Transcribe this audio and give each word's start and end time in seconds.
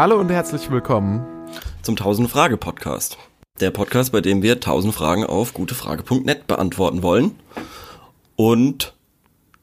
Hallo 0.00 0.20
und 0.20 0.30
herzlich 0.30 0.70
willkommen 0.70 1.26
zum 1.82 1.96
1000 1.96 2.30
Frage 2.30 2.56
Podcast. 2.56 3.18
Der 3.58 3.72
Podcast, 3.72 4.12
bei 4.12 4.20
dem 4.20 4.42
wir 4.42 4.52
1000 4.52 4.94
Fragen 4.94 5.24
auf 5.24 5.54
gutefrage.net 5.54 6.46
beantworten 6.46 7.02
wollen 7.02 7.34
und 8.36 8.94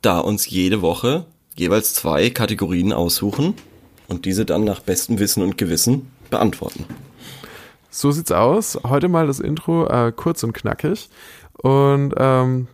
da 0.01 0.19
uns 0.19 0.49
jede 0.49 0.81
Woche 0.81 1.25
jeweils 1.55 1.93
zwei 1.93 2.31
Kategorien 2.31 2.91
aussuchen 2.91 3.53
und 4.09 4.25
diese 4.25 4.43
dann 4.43 4.65
nach 4.65 4.81
bestem 4.81 5.19
Wissen 5.19 5.41
und 5.41 5.57
Gewissen 5.57 6.11
beantworten. 6.29 6.83
So 7.89 8.11
sieht's 8.11 8.33
aus. 8.33 8.77
Heute 8.83 9.07
mal 9.07 9.27
das 9.27 9.39
Intro 9.39 9.87
äh, 9.87 10.11
kurz 10.13 10.43
und 10.43 10.51
knackig. 10.51 11.07
Und 11.53 12.13
ähm, 12.17 12.67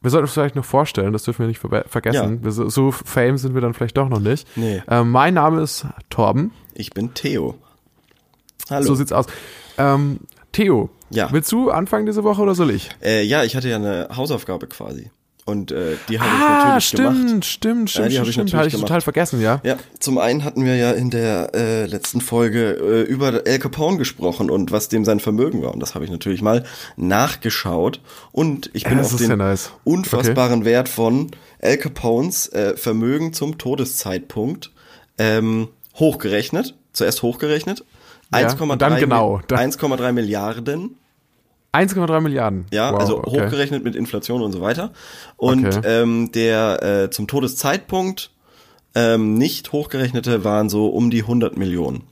wir 0.00 0.10
sollten 0.10 0.24
uns 0.24 0.32
vielleicht 0.32 0.56
noch 0.56 0.64
vorstellen, 0.64 1.12
das 1.12 1.24
dürfen 1.24 1.40
wir 1.40 1.46
nicht 1.46 1.58
ver 1.58 1.84
vergessen. 1.86 2.40
Ja. 2.42 2.50
So, 2.50 2.68
so 2.68 2.90
fame 2.90 3.36
sind 3.36 3.54
wir 3.54 3.60
dann 3.60 3.74
vielleicht 3.74 3.96
doch 3.96 4.08
noch 4.08 4.20
nicht. 4.20 4.46
Nee. 4.56 4.82
Ähm, 4.88 5.10
mein 5.10 5.34
Name 5.34 5.60
ist 5.62 5.86
Torben. 6.08 6.52
Ich 6.74 6.90
bin 6.90 7.12
Theo. 7.14 7.56
Hallo. 8.70 8.86
So 8.86 8.94
sieht's 8.94 9.12
aus. 9.12 9.26
Ähm, 9.78 10.20
Theo, 10.52 10.90
ja. 11.10 11.30
willst 11.32 11.52
du 11.52 11.70
anfangen 11.70 12.06
diese 12.06 12.24
Woche 12.24 12.40
oder 12.40 12.54
soll 12.54 12.70
ich? 12.70 12.90
Äh, 13.02 13.22
ja, 13.24 13.44
ich 13.44 13.56
hatte 13.56 13.68
ja 13.68 13.76
eine 13.76 14.08
Hausaufgabe 14.16 14.66
quasi. 14.66 15.10
Und 15.46 15.72
äh, 15.72 15.96
die 16.08 16.20
habe 16.20 16.30
ah, 16.30 16.34
ich 16.34 16.42
natürlich 16.42 16.84
stimmt, 16.84 17.26
gemacht. 17.28 17.44
Stimmt, 17.44 17.90
stimmt, 17.90 18.12
ja, 18.12 18.22
stimmt, 18.22 18.32
stimmt. 18.34 18.54
Habe 18.54 18.66
ich 18.66 18.72
gemacht. 18.72 18.88
total 18.88 19.00
vergessen, 19.00 19.40
ja. 19.40 19.60
Ja, 19.64 19.76
zum 19.98 20.18
einen 20.18 20.44
hatten 20.44 20.64
wir 20.64 20.76
ja 20.76 20.92
in 20.92 21.10
der 21.10 21.54
äh, 21.54 21.86
letzten 21.86 22.20
Folge 22.20 22.72
äh, 22.72 23.02
über 23.02 23.46
El 23.46 23.58
Capone 23.58 23.96
gesprochen 23.96 24.50
und 24.50 24.70
was 24.70 24.88
dem 24.88 25.04
sein 25.04 25.18
Vermögen 25.18 25.62
war. 25.62 25.72
Und 25.72 25.80
das 25.80 25.94
habe 25.94 26.04
ich 26.04 26.10
natürlich 26.10 26.42
mal 26.42 26.64
nachgeschaut. 26.96 28.00
Und 28.32 28.70
ich 28.74 28.84
bin 28.84 28.98
ja, 28.98 29.04
auf 29.04 29.16
den 29.16 29.30
ja 29.30 29.36
nice. 29.36 29.72
unfassbaren 29.84 30.60
okay. 30.60 30.70
Wert 30.70 30.88
von 30.88 31.30
El 31.58 31.78
Capones 31.78 32.48
äh, 32.48 32.76
Vermögen 32.76 33.32
zum 33.32 33.58
Todeszeitpunkt 33.58 34.70
ähm, 35.18 35.68
hochgerechnet. 35.96 36.74
Zuerst 36.92 37.22
hochgerechnet. 37.22 37.84
Ja, 38.32 38.48
1,3 38.48 39.00
genau. 39.00 39.40
1,3 39.48 40.12
Milliarden 40.12 40.96
1,3 41.72 42.20
Milliarden. 42.20 42.66
Ja, 42.72 42.92
wow, 42.92 43.00
also 43.00 43.18
okay. 43.18 43.30
hochgerechnet 43.30 43.84
mit 43.84 43.94
Inflation 43.94 44.42
und 44.42 44.52
so 44.52 44.60
weiter. 44.60 44.92
Und 45.36 45.66
okay. 45.66 45.80
ähm, 45.84 46.32
der 46.32 46.82
äh, 46.82 47.10
zum 47.10 47.28
Todeszeitpunkt 47.28 48.30
ähm, 48.94 49.34
nicht 49.34 49.72
hochgerechnete 49.72 50.44
waren 50.44 50.68
so 50.68 50.88
um 50.88 51.10
die 51.10 51.22
100 51.22 51.56
Millionen. 51.56 52.02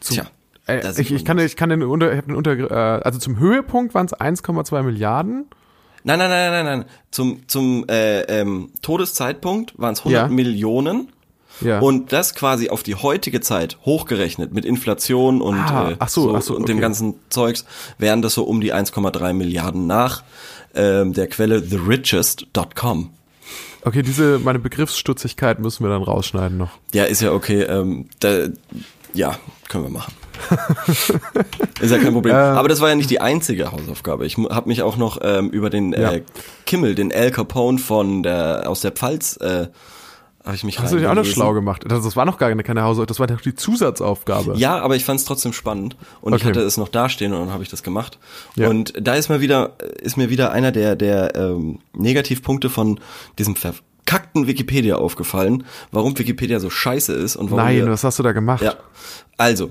Zum, 0.00 0.16
Tja. 0.16 0.26
Äh, 0.66 1.00
ich, 1.00 1.10
ich, 1.12 1.24
kann, 1.24 1.38
ich 1.38 1.56
kann 1.56 1.70
den 1.70 1.82
unter, 1.82 2.22
den 2.22 2.34
unter 2.34 2.52
äh, 2.52 3.02
also 3.02 3.18
zum 3.18 3.38
Höhepunkt 3.38 3.94
waren 3.94 4.06
es 4.06 4.14
1,2 4.14 4.82
Milliarden. 4.82 5.46
Nein, 6.04 6.20
nein, 6.20 6.30
nein, 6.30 6.50
nein, 6.52 6.64
nein. 6.64 6.84
Zum, 7.10 7.48
zum 7.48 7.84
äh, 7.88 8.20
ähm, 8.22 8.70
Todeszeitpunkt 8.80 9.76
waren 9.76 9.94
es 9.94 10.00
100 10.00 10.22
ja. 10.22 10.28
Millionen. 10.28 11.12
Ja. 11.60 11.80
Und 11.80 12.12
das 12.12 12.34
quasi 12.34 12.68
auf 12.68 12.82
die 12.82 12.94
heutige 12.94 13.40
Zeit 13.40 13.78
hochgerechnet 13.84 14.52
mit 14.52 14.64
Inflation 14.64 15.40
und, 15.40 15.58
ah, 15.58 15.90
äh, 15.90 15.96
ach 15.98 16.08
so, 16.08 16.22
so, 16.22 16.34
ach 16.34 16.42
so, 16.42 16.54
und 16.54 16.62
okay. 16.62 16.72
dem 16.72 16.80
ganzen 16.80 17.14
Zeugs 17.30 17.64
wären 17.98 18.22
das 18.22 18.34
so 18.34 18.44
um 18.44 18.60
die 18.60 18.74
1,3 18.74 19.32
Milliarden 19.32 19.86
nach 19.86 20.22
ähm, 20.74 21.12
der 21.12 21.26
Quelle 21.28 21.66
therichest.com. 21.66 23.10
Okay, 23.82 24.02
diese 24.02 24.40
meine 24.40 24.58
Begriffsstutzigkeit 24.58 25.60
müssen 25.60 25.84
wir 25.84 25.90
dann 25.90 26.02
rausschneiden 26.02 26.58
noch. 26.58 26.70
Ja, 26.92 27.04
ist 27.04 27.22
ja 27.22 27.32
okay. 27.32 27.62
Ähm, 27.62 28.08
da, 28.18 28.48
ja, 29.14 29.38
können 29.68 29.84
wir 29.84 29.90
machen. 29.90 30.12
ist 31.80 31.90
ja 31.90 31.98
kein 31.98 32.12
Problem. 32.12 32.34
Äh, 32.34 32.38
Aber 32.38 32.68
das 32.68 32.80
war 32.80 32.88
ja 32.88 32.94
nicht 32.94 33.10
die 33.10 33.20
einzige 33.20 33.72
Hausaufgabe. 33.72 34.26
Ich 34.26 34.36
habe 34.36 34.68
mich 34.68 34.82
auch 34.82 34.96
noch 34.96 35.18
ähm, 35.22 35.50
über 35.50 35.70
den 35.70 35.92
ja. 35.92 36.12
äh, 36.12 36.22
Kimmel, 36.66 36.94
den 36.94 37.12
Al 37.12 37.30
Capone 37.30 37.78
von 37.78 38.22
der 38.22 38.64
aus 38.66 38.80
der 38.80 38.90
Pfalz 38.90 39.36
äh, 39.36 39.68
habe 40.46 40.54
ich 40.56 40.64
mich 40.64 40.78
Hast 40.78 40.92
du 40.92 40.96
dich 40.96 41.06
auch 41.06 41.14
noch 41.14 41.24
schlau 41.24 41.52
gemacht? 41.52 41.84
Das, 41.86 42.16
war 42.16 42.24
noch 42.24 42.38
gar 42.38 42.54
keine 42.54 42.82
Hausaufgabe, 42.82 43.06
das 43.08 43.20
war 43.20 43.26
doch 43.26 43.40
die 43.40 43.54
Zusatzaufgabe. 43.54 44.54
Ja, 44.56 44.78
aber 44.78 44.96
ich 44.96 45.04
fand 45.04 45.20
es 45.20 45.26
trotzdem 45.26 45.52
spannend 45.52 45.96
und 46.22 46.32
Okay. 46.32 46.42
ich 46.42 46.48
hatte 46.48 46.60
es 46.60 46.76
noch 46.76 46.88
dastehen 46.88 47.32
und 47.32 47.40
dann 47.40 47.52
habe 47.52 47.62
ich 47.62 47.68
das 47.68 47.82
gemacht. 47.82 48.18
Ja. 48.54 48.68
Und 48.68 48.94
da 48.98 49.14
ist 49.16 49.28
mir 49.28 49.40
wieder 49.40 49.72
ist 50.00 50.16
mir 50.16 50.30
wieder 50.30 50.52
einer 50.52 50.72
der 50.72 50.96
der 50.96 51.34
ähm, 51.34 51.80
Negativpunkte 51.94 52.70
von 52.70 53.00
diesem 53.38 53.56
verkackten 53.56 54.46
Wikipedia 54.46 54.96
aufgefallen, 54.96 55.64
warum 55.90 56.16
Wikipedia 56.18 56.60
so 56.60 56.70
scheiße 56.70 57.12
ist 57.12 57.34
und 57.36 57.50
warum 57.50 57.64
Nein, 57.64 57.76
wir, 57.84 57.90
was 57.90 58.04
hast 58.04 58.18
du 58.18 58.22
da 58.22 58.32
gemacht? 58.32 58.62
ja. 58.62 58.74
Also, 59.36 59.70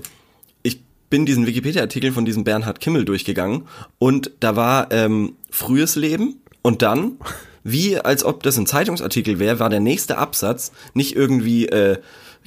ich 0.62 0.82
bin 1.08 1.24
diesen 1.26 1.46
Wikipedia-Artikel 1.46 2.12
von 2.12 2.24
diesem 2.26 2.44
Bernhard 2.44 2.80
Kimmel 2.80 3.04
durchgegangen 3.04 3.62
und 3.98 4.30
da 4.40 4.56
war 4.56 4.92
ähm, 4.92 5.36
frühes 5.50 5.96
Leben 5.96 6.36
und 6.62 6.82
dann, 6.82 7.12
wie 7.68 7.98
als 7.98 8.22
ob 8.24 8.44
das 8.44 8.56
ein 8.58 8.66
Zeitungsartikel 8.66 9.40
wäre, 9.40 9.58
war 9.58 9.68
der 9.68 9.80
nächste 9.80 10.18
Absatz 10.18 10.70
nicht 10.94 11.16
irgendwie 11.16 11.66
äh, 11.66 11.98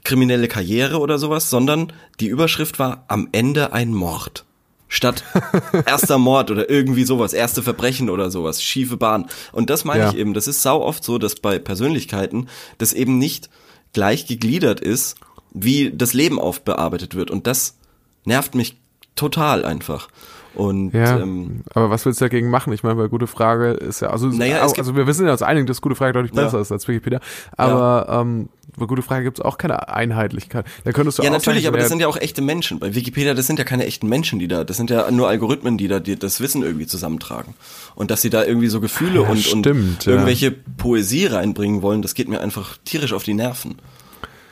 kriminelle 0.05 0.47
Karriere 0.47 0.99
oder 0.99 1.19
sowas, 1.19 1.49
sondern 1.49 1.91
die 2.21 2.27
Überschrift 2.27 2.79
war 2.79 3.03
am 3.09 3.27
Ende 3.33 3.73
ein 3.73 3.93
Mord. 3.93 4.45
Statt 4.87 5.25
erster 5.85 6.17
Mord 6.17 6.51
oder 6.51 6.69
irgendwie 6.69 7.03
sowas, 7.03 7.33
erste 7.33 7.61
Verbrechen 7.61 8.09
oder 8.09 8.31
sowas, 8.31 8.63
schiefe 8.63 8.95
Bahn. 8.95 9.27
Und 9.51 9.69
das 9.69 9.83
meine 9.83 10.03
Ja. 10.03 10.09
ich 10.09 10.15
eben, 10.15 10.33
das 10.33 10.47
ist 10.47 10.61
sau 10.61 10.81
oft 10.81 11.03
so, 11.03 11.17
dass 11.17 11.35
bei 11.35 11.59
Persönlichkeiten 11.59 12.47
das 12.77 12.93
eben 12.93 13.17
nicht 13.17 13.49
gleich 13.91 14.25
gegliedert 14.25 14.79
ist, 14.79 15.17
wie 15.51 15.91
das 15.91 16.13
Leben 16.13 16.39
aufbearbeitet 16.39 17.13
wird. 17.15 17.29
Und 17.29 17.45
das 17.45 17.75
nervt 18.23 18.55
mich 18.55 18.77
total 19.17 19.65
einfach. 19.65 20.07
Und 20.55 20.91
Ja, 20.93 21.19
ähm, 21.19 21.61
aber 21.73 21.89
was 21.89 22.05
willst 22.05 22.21
du 22.21 22.25
dagegen 22.25 22.49
machen? 22.49 22.73
Ich 22.73 22.83
meine, 22.83 22.97
weil 22.97 23.09
gute 23.09 23.27
Frage 23.27 23.71
ist 23.71 24.01
ja, 24.01 24.09
also, 24.09 24.27
Naja, 24.27 24.65
auch, 24.65 24.77
also 24.77 24.95
wir 24.95 25.05
wissen 25.07 25.25
ja 25.25 25.31
uns 25.31 25.41
einig, 25.41 25.67
dass 25.67 25.79
gute 25.81 25.95
Frage 25.95 26.13
deutlich 26.13 26.35
Ja. 26.35 26.43
besser 26.43 26.59
ist 26.59 26.71
als 26.71 26.87
Wikipedia, 26.87 27.19
aber 27.55 28.07
ähm, 28.09 28.49
bei 28.77 28.85
gute 28.85 29.01
Frage 29.01 29.23
gibt 29.23 29.39
es 29.39 29.45
auch 29.45 29.57
keine 29.57 29.89
Einheitlichkeit. 29.89 30.65
Da 30.83 30.91
könntest 30.91 31.19
du 31.19 31.23
ja, 31.23 31.29
natürlich, 31.29 31.63
sagen, 31.63 31.73
aber 31.73 31.79
das 31.79 31.89
sind 31.89 31.99
ja 31.99 32.07
auch 32.07 32.17
echte 32.17 32.41
Menschen. 32.41 32.79
Bei 32.79 32.95
Wikipedia, 32.95 33.33
das 33.33 33.45
sind 33.47 33.59
ja 33.59 33.65
keine 33.65 33.85
echten 33.85 34.07
Menschen, 34.07 34.39
die 34.39 34.47
da, 34.47 34.63
das 34.63 34.77
sind 34.77 34.89
ja 34.89 35.09
nur 35.11 35.27
Algorithmen, 35.27 35.77
die 35.77 35.87
da 35.87 35.99
die 35.99 36.17
das 36.17 36.39
Wissen 36.39 36.63
irgendwie 36.63 36.87
zusammentragen. 36.87 37.53
Und 37.95 38.09
dass 38.11 38.21
sie 38.21 38.29
da 38.29 38.43
irgendwie 38.43 38.67
so 38.67 38.79
Gefühle 38.79 39.21
Ja, 39.23 39.29
und, 39.29 39.39
stimmt, 39.39 39.65
und 39.65 40.05
ja. 40.05 40.13
irgendwelche 40.13 40.51
Poesie 40.51 41.25
reinbringen 41.27 41.81
wollen, 41.81 42.01
das 42.01 42.13
geht 42.13 42.29
mir 42.29 42.41
einfach 42.41 42.77
tierisch 42.85 43.13
auf 43.13 43.23
die 43.23 43.33
Nerven. 43.33 43.75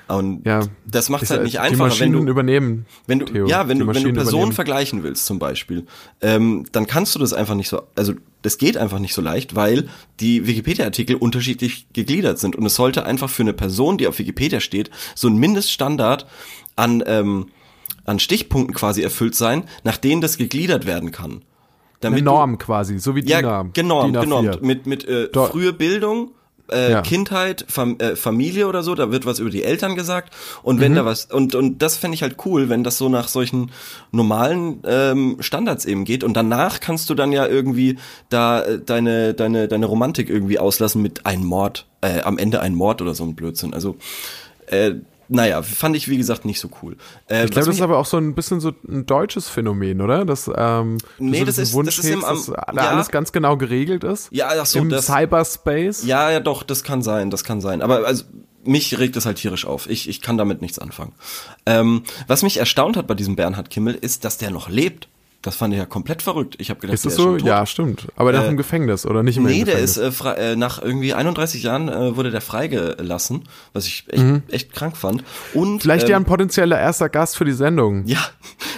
Und 0.07 0.45
ja, 0.45 0.62
das 0.90 1.09
macht 1.09 1.23
ist 1.23 1.31
halt 1.31 1.44
nicht 1.44 1.56
die 1.56 1.59
einfacher, 1.59 1.79
wenn 1.81 1.88
Maschinen 1.90 2.25
du 2.25 2.31
übernehmen. 2.31 2.85
Wenn 3.07 3.19
du, 3.19 3.25
Theo, 3.25 3.45
ja, 3.47 3.68
wenn 3.68 3.78
die 3.78 3.84
du, 3.85 3.88
wenn 3.94 4.03
du 4.03 4.13
Personen 4.13 4.28
übernehmen. 4.35 4.51
vergleichen 4.53 5.03
willst 5.03 5.25
zum 5.25 5.38
Beispiel, 5.38 5.85
ähm, 6.22 6.66
dann 6.72 6.88
kannst 6.88 7.13
du 7.16 7.19
das 7.19 7.34
einfach 7.34 7.56
nicht 7.56 7.68
so, 7.68 7.81
also 7.95 8.13
das 8.41 8.57
geht 8.57 8.78
einfach 8.78 9.00
nicht 9.00 9.13
so 9.13 9.22
leicht, 9.22 9.56
weil 9.56 9.90
die 10.22 10.47
Wikipedia-Artikel 10.47 11.18
unterschiedlich 11.18 11.88
gegliedert 11.91 12.40
sind 12.40 12.56
und 12.56 12.66
es 12.66 12.75
sollte 12.75 13.06
einfach 13.06 13.29
für 13.29 13.44
eine 13.44 13.51
Person, 13.53 13.97
die 13.97 14.07
auf 14.07 14.18
Wikipedia 14.19 14.62
steht, 14.62 14.91
so 15.13 15.28
ein 15.28 15.35
Mindeststandard 15.38 16.25
an, 16.78 17.03
ähm, 17.06 17.47
an 18.06 18.19
Stichpunkten 18.19 18.74
quasi 18.74 19.01
erfüllt 19.01 19.35
sein, 19.35 19.66
nach 19.84 19.97
denen 19.97 20.22
das 20.22 20.38
gegliedert 20.38 20.85
werden 20.85 21.12
kann. 21.12 21.31
Eine 21.31 21.41
Damit 22.00 22.19
du- 22.22 22.25
Norm 22.25 22.57
quasi, 22.59 23.00
so 23.00 23.16
wie 23.16 23.24
die 23.24 23.31
ja, 23.31 23.41
Norm. 23.41 23.72
genau, 23.74 24.03
DIN 24.06 24.16
A4. 24.16 24.22
genau. 24.22 24.41
Mit, 24.62 24.85
mit 24.85 25.03
äh, 25.06 25.28
Dort- 25.34 25.51
frühe 25.51 25.74
Bildung, 25.74 26.31
äh, 26.72 26.92
Ja. 26.92 27.02
Kindheit, 27.02 27.66
Fam 27.68 27.98
äh, 28.00 28.16
Familie 28.16 28.68
oder 28.68 28.84
so, 28.84 28.96
da 28.96 29.12
wird 29.12 29.26
was 29.26 29.40
über 29.40 29.50
die 29.50 29.64
Eltern 29.64 29.96
gesagt. 29.96 30.34
Und 30.64 30.78
Mhm. 30.78 30.82
wenn 30.82 30.96
da 30.96 31.06
was, 31.06 31.26
und, 31.26 31.56
und 31.56 31.82
das 31.82 31.98
fände 31.98 32.16
ich 32.16 32.22
halt 32.24 32.38
cool, 32.46 32.70
wenn 32.70 32.84
das 32.84 32.98
so 32.98 33.10
nach 33.10 33.28
solchen 33.28 33.72
normalen 34.12 34.82
ähm, 34.86 35.38
Standards 35.40 35.86
eben 35.86 36.06
geht. 36.06 36.24
Und 36.24 36.36
danach 36.36 36.80
kannst 36.80 37.10
du 37.10 37.16
dann 37.16 37.32
ja 37.32 37.46
irgendwie 37.48 37.98
da 38.30 38.62
äh, 38.64 38.80
deine, 38.80 39.34
deine, 39.34 39.68
deine 39.68 39.86
Romantik 39.86 40.30
irgendwie 40.30 40.60
auslassen 40.60 41.02
mit 41.02 41.26
einem 41.26 41.46
Mord, 41.46 41.86
äh, 42.02 42.22
am 42.22 42.38
Ende 42.38 42.62
ein 42.62 42.76
Mord 42.76 43.02
oder 43.02 43.14
so 43.14 43.24
ein 43.24 43.36
Blödsinn. 43.36 43.74
Also, 43.74 43.96
äh, 44.68 44.96
naja, 45.30 45.62
fand 45.62 45.96
ich 45.96 46.08
wie 46.08 46.18
gesagt 46.18 46.46
nicht 46.46 46.60
so 46.60 46.70
cool. 46.82 46.96
Äh, 47.30 47.46
Ich 47.46 47.52
glaube, 47.52 47.66
das 47.68 47.76
ist 47.76 47.82
aber 47.82 47.98
auch 47.98 48.06
so 48.06 48.18
ein 48.18 48.34
bisschen 48.36 48.60
so 48.60 48.72
ein 48.88 49.06
deutsches 49.06 49.50
Phänomen, 49.50 50.01
oder? 50.01 50.25
Dass 50.25 50.50
ähm, 50.56 50.98
Nee, 51.19 51.40
so 51.40 51.46
das 51.46 51.57
ist- 51.57 51.74
Wunsch 51.74 51.96
das 51.98 52.06
ist 52.06 52.12
im 52.12 52.22
dass 52.22 52.46
da 52.48 52.74
ja. 52.74 52.90
alles 52.90 53.10
ganz 53.10 53.31
genau 53.31 53.57
geregelt 53.57 54.04
ist. 54.04 54.30
ja, 54.31 54.50
ach 54.60 54.66
so, 54.66 54.80
Im 54.80 54.90
das, 54.90 55.06
Cyberspace. 55.07 56.04
Ja, 56.06 56.31
ja, 56.31 56.40
doch, 56.40 56.63
das 56.63 56.84
kann 56.84 57.01
sein, 57.01 57.30
das 57.30 57.44
kann 57.44 57.62
sein. 57.62 57.81
Aber 57.81 58.06
also 58.07 58.24
mich 58.63 58.98
regt 59.00 59.16
das 59.16 59.25
halt 59.25 59.38
tierisch 59.38 59.66
auf. 59.66 59.90
Ich, 59.90 60.10
ich 60.10 60.22
kann 60.22 60.38
damit 60.38 60.62
nichts 60.62 60.78
anfangen. 60.80 61.13
Ähm, 61.66 62.04
was 62.28 62.44
mich 62.44 62.57
erstaunt 62.57 62.98
hat 62.98 63.07
bei 63.07 63.13
diesem 63.13 63.36
Bernhard 63.36 63.69
Kimmel 63.69 63.96
ist, 63.96 64.25
dass 64.25 64.38
der 64.38 64.51
noch 64.51 64.69
lebt. 64.69 65.07
Das 65.44 65.56
fand 65.56 65.72
ich 65.74 65.80
ja 65.80 65.86
komplett 65.86 66.24
verrückt. 66.24 66.56
Ich 66.57 66.69
habe 66.72 66.80
gedacht, 66.80 66.95
Ist 66.95 67.06
das 67.06 67.16
so? 67.16 67.36
ist. 67.36 67.45
Ja, 67.45 67.66
stimmt. 67.66 68.07
Aber 68.16 68.31
nach 68.31 68.44
Äh, 68.44 68.48
dem 68.48 68.57
Gefängnis 68.57 69.06
oder 69.06 69.22
nicht 69.24 69.39
mehr 69.39 69.51
Nee, 69.51 69.60
im 69.60 69.66
der 69.66 69.78
ist 69.80 69.98
äh, 69.98 70.10
äh, 70.51 70.56
nach 70.56 70.81
irgendwie 70.81 71.13
31 71.13 71.63
Jahren 71.63 71.88
äh, 71.89 72.16
wurde 72.18 72.31
der 72.31 72.42
freigelassen, 72.42 73.44
was 73.72 73.86
ich 73.86 74.06
echt, 74.10 74.24
echt 74.50 74.74
krank 74.74 74.98
fand. 74.98 75.24
Und 75.54 75.74
Mhm. 75.75 75.80
Vielleicht 75.80 76.06
ähm, 76.06 76.10
ja 76.12 76.18
ein 76.18 76.25
potenzieller 76.25 76.80
erster 76.80 77.07
Gast 77.10 77.38
für 77.38 77.45
die 77.45 77.54
Sendung. 77.54 78.06
ja, 78.07 78.19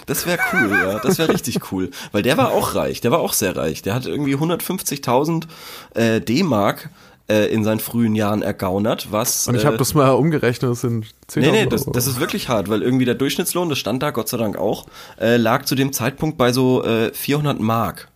das 0.05 0.25
wäre 0.27 0.39
cool, 0.53 0.69
ja, 0.71 0.99
das 0.99 1.17
wäre 1.17 1.29
richtig 1.33 1.71
cool, 1.71 1.91
weil 2.11 2.23
der 2.23 2.37
war 2.37 2.51
auch 2.51 2.75
reich, 2.75 2.99
der 3.01 3.11
war 3.11 3.19
auch 3.19 3.33
sehr 3.33 3.55
reich. 3.55 3.81
Der 3.81 3.93
hat 3.95 4.05
irgendwie 4.05 4.35
150.000 4.35 5.43
äh, 5.95 6.19
D-Mark 6.21 6.89
äh, 7.29 7.45
in 7.45 7.63
seinen 7.63 7.79
frühen 7.79 8.15
Jahren 8.15 8.41
ergaunert, 8.41 9.11
was 9.11 9.47
Und 9.47 9.55
ich 9.55 9.63
äh, 9.63 9.67
habe 9.67 9.77
das 9.77 9.93
mal 9.93 10.09
umgerechnet, 10.11 10.71
das 10.71 10.81
sind 10.81 11.05
10.000 11.29 11.39
Nee, 11.39 11.51
nee, 11.51 11.65
das, 11.65 11.85
das 11.85 12.07
ist 12.07 12.19
wirklich 12.19 12.49
hart, 12.49 12.69
weil 12.69 12.81
irgendwie 12.81 13.05
der 13.05 13.15
Durchschnittslohn, 13.15 13.69
das 13.69 13.77
stand 13.77 14.01
da 14.03 14.11
Gott 14.11 14.29
sei 14.29 14.37
Dank 14.37 14.57
auch, 14.57 14.87
äh, 15.19 15.37
lag 15.37 15.65
zu 15.65 15.75
dem 15.75 15.93
Zeitpunkt 15.93 16.37
bei 16.37 16.51
so 16.51 16.83
äh, 16.83 17.13
400 17.13 17.59
Mark. 17.59 18.09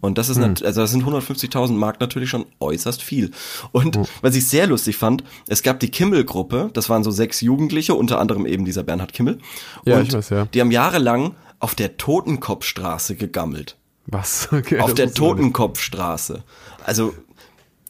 Und 0.00 0.16
das 0.16 0.28
ist, 0.28 0.38
hm. 0.38 0.54
also 0.64 0.80
das 0.80 0.90
sind 0.92 1.04
150.000 1.04 1.72
Mark 1.72 2.00
natürlich 2.00 2.30
schon 2.30 2.46
äußerst 2.60 3.02
viel. 3.02 3.32
Und 3.72 3.96
hm. 3.96 4.04
was 4.22 4.36
ich 4.36 4.46
sehr 4.46 4.66
lustig 4.66 4.96
fand, 4.96 5.24
es 5.48 5.62
gab 5.62 5.80
die 5.80 5.90
Kimmel-Gruppe, 5.90 6.70
das 6.72 6.88
waren 6.88 7.02
so 7.02 7.10
sechs 7.10 7.40
Jugendliche, 7.40 7.94
unter 7.94 8.20
anderem 8.20 8.46
eben 8.46 8.64
dieser 8.64 8.84
Bernhard 8.84 9.12
Kimmel. 9.12 9.38
Ja, 9.84 10.00
ich 10.00 10.12
weiß, 10.12 10.30
ja. 10.30 10.46
Die 10.46 10.60
haben 10.60 10.70
jahrelang 10.70 11.34
auf 11.58 11.74
der 11.74 11.96
Totenkopfstraße 11.96 13.16
gegammelt. 13.16 13.76
Was? 14.06 14.48
Okay, 14.52 14.78
auf 14.78 14.94
der 14.94 15.12
Totenkopfstraße. 15.12 16.44
Also, 16.84 17.14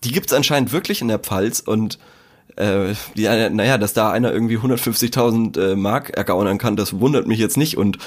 die 0.04 0.12
gibt's 0.12 0.32
anscheinend 0.32 0.72
wirklich 0.72 1.00
in 1.00 1.08
der 1.08 1.18
Pfalz 1.18 1.60
und 1.60 1.98
äh, 2.56 2.94
die, 3.16 3.24
naja, 3.24 3.78
dass 3.78 3.92
da 3.92 4.10
einer 4.10 4.32
irgendwie 4.32 4.58
150.000 4.58 5.72
äh, 5.72 5.76
Mark 5.76 6.10
ergaunern 6.10 6.58
kann, 6.58 6.76
das 6.76 6.98
wundert 7.00 7.26
mich 7.26 7.38
jetzt 7.38 7.56
nicht 7.56 7.76
und 7.76 7.98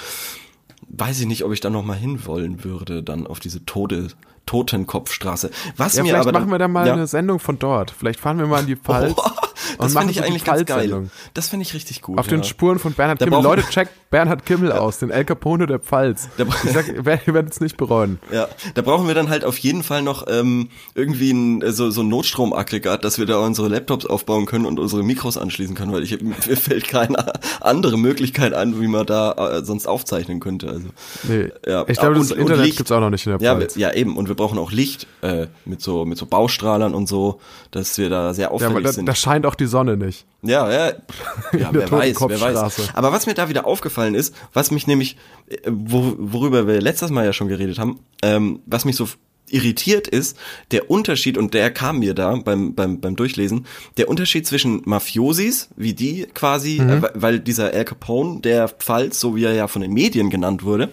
weiß 0.89 1.19
ich 1.21 1.25
nicht, 1.27 1.43
ob 1.43 1.53
ich 1.53 1.59
da 1.59 1.69
noch 1.69 1.83
mal 1.83 1.97
hinwollen 1.97 2.63
würde, 2.63 3.01
dann 3.01 3.27
auf 3.27 3.39
diese 3.39 3.65
Tode, 3.65 4.09
Totenkopfstraße. 4.45 5.51
Was 5.77 5.95
ja, 5.95 6.03
mir 6.03 6.09
vielleicht 6.09 6.27
aber 6.27 6.39
machen 6.39 6.51
wir 6.51 6.59
da 6.59 6.67
mal 6.67 6.85
ja. 6.85 6.93
eine 6.93 7.07
Sendung 7.07 7.39
von 7.39 7.59
dort. 7.59 7.91
Vielleicht 7.91 8.19
fahren 8.19 8.39
wir 8.39 8.47
mal 8.47 8.61
in 8.61 8.67
die 8.67 8.75
Pfalz. 8.77 9.13
Oh, 9.15 9.29
das 9.77 9.93
finde 9.95 10.11
ich 10.11 10.23
eigentlich 10.23 10.43
ganz 10.43 10.65
geil. 10.65 11.09
Das 11.33 11.49
finde 11.49 11.63
ich 11.63 11.73
richtig 11.73 12.01
gut. 12.01 12.17
Auf 12.17 12.27
ja. 12.27 12.37
den 12.37 12.43
Spuren 12.43 12.79
von 12.79 12.93
Bernhard 12.93 13.21
da 13.21 13.25
Kimmel. 13.25 13.43
Leute, 13.43 13.63
checkt 13.69 13.91
Bernhard 14.09 14.45
Kimmel 14.45 14.71
aus, 14.73 14.99
den 14.99 15.09
El 15.09 15.23
Capone 15.23 15.67
der 15.67 15.79
Pfalz. 15.79 16.27
Da 16.37 16.43
ich 16.43 16.71
sag, 16.71 16.87
ihr 16.89 17.05
werdet 17.05 17.53
es 17.53 17.61
nicht 17.61 17.77
bereuen. 17.77 18.19
Ja, 18.31 18.47
da 18.73 18.81
brauchen 18.81 19.07
wir 19.07 19.15
dann 19.15 19.29
halt 19.29 19.45
auf 19.45 19.57
jeden 19.57 19.83
Fall 19.83 20.01
noch 20.01 20.25
ähm, 20.27 20.69
irgendwie 20.95 21.31
ein, 21.31 21.71
so, 21.71 21.89
so 21.91 22.01
ein 22.01 22.09
Notstromaggregat, 22.09 23.05
dass 23.05 23.19
wir 23.19 23.25
da 23.25 23.39
unsere 23.39 23.69
Laptops 23.69 24.05
aufbauen 24.05 24.45
können 24.45 24.65
und 24.65 24.79
unsere 24.79 25.03
Mikros 25.03 25.37
anschließen 25.37 25.75
können, 25.75 25.93
weil 25.93 26.03
ich 26.03 26.21
mir 26.21 26.35
fällt 26.35 26.87
keine 26.87 27.33
andere 27.61 27.97
Möglichkeit 27.97 28.53
an, 28.53 28.81
wie 28.81 28.87
man 28.87 29.05
da 29.05 29.31
äh, 29.31 29.63
sonst 29.63 29.87
aufzeichnen 29.87 30.39
könnte. 30.39 30.67
Also, 30.67 30.87
nee. 31.23 31.49
ja. 31.65 31.85
Ich 31.87 31.97
glaube, 31.97 32.15
das 32.15 32.31
und, 32.31 32.39
Internet 32.39 32.75
gibt 32.75 32.89
es 32.89 32.91
auch 32.91 32.99
noch 32.99 33.09
nicht 33.09 33.25
in 33.25 33.31
der 33.31 33.39
Pfalz. 33.39 33.75
Ja, 33.75 33.89
ja, 33.89 33.95
eben. 33.95 34.17
Und 34.17 34.27
wir 34.27 34.35
brauchen 34.35 34.59
auch 34.59 34.71
Licht 34.71 35.07
äh, 35.21 35.47
mit 35.65 35.81
so 35.81 36.05
mit 36.05 36.17
so 36.17 36.25
Baustrahlern 36.25 36.93
und 36.93 37.07
so, 37.07 37.39
dass 37.71 37.97
wir 37.97 38.09
da 38.09 38.33
sehr 38.33 38.51
auffällig 38.51 38.75
ja, 38.75 38.81
da, 38.81 38.93
sind. 38.93 39.05
Da 39.05 39.15
scheint 39.15 39.45
auch 39.45 39.50
die 39.55 39.65
Sonne 39.65 39.97
nicht. 39.97 40.25
Ja, 40.41 40.71
ja, 40.71 40.93
ja 41.57 41.69
wer 41.71 41.89
weiß, 41.91 42.17
wer 42.27 42.41
weiß. 42.41 42.93
Aber 42.93 43.11
was 43.11 43.25
mir 43.25 43.33
da 43.33 43.49
wieder 43.49 43.65
aufgefallen 43.65 44.15
ist, 44.15 44.35
was 44.53 44.71
mich 44.71 44.87
nämlich, 44.87 45.17
äh, 45.47 45.57
wo, 45.65 46.15
worüber 46.17 46.67
wir 46.67 46.81
letztes 46.81 47.11
Mal 47.11 47.25
ja 47.25 47.33
schon 47.33 47.47
geredet 47.47 47.79
haben, 47.79 47.99
ähm, 48.21 48.61
was 48.65 48.85
mich 48.85 48.95
so 48.95 49.07
irritiert 49.49 50.07
ist, 50.07 50.37
der 50.71 50.89
Unterschied, 50.89 51.37
und 51.37 51.53
der 51.53 51.71
kam 51.71 51.99
mir 51.99 52.13
da 52.13 52.35
beim, 52.35 52.73
beim, 52.73 52.99
beim 53.01 53.15
Durchlesen, 53.15 53.65
der 53.97 54.07
Unterschied 54.07 54.47
zwischen 54.47 54.81
Mafiosis, 54.85 55.69
wie 55.75 55.93
die 55.93 56.27
quasi, 56.33 56.79
mhm. 56.81 56.89
äh, 56.89 57.09
weil 57.13 57.39
dieser 57.39 57.73
Al 57.73 57.85
Capone, 57.85 58.41
der 58.41 58.69
Pfalz, 58.69 59.19
so 59.19 59.35
wie 59.35 59.43
er 59.43 59.53
ja 59.53 59.67
von 59.67 59.81
den 59.81 59.93
Medien 59.93 60.29
genannt 60.29 60.63
wurde, 60.63 60.89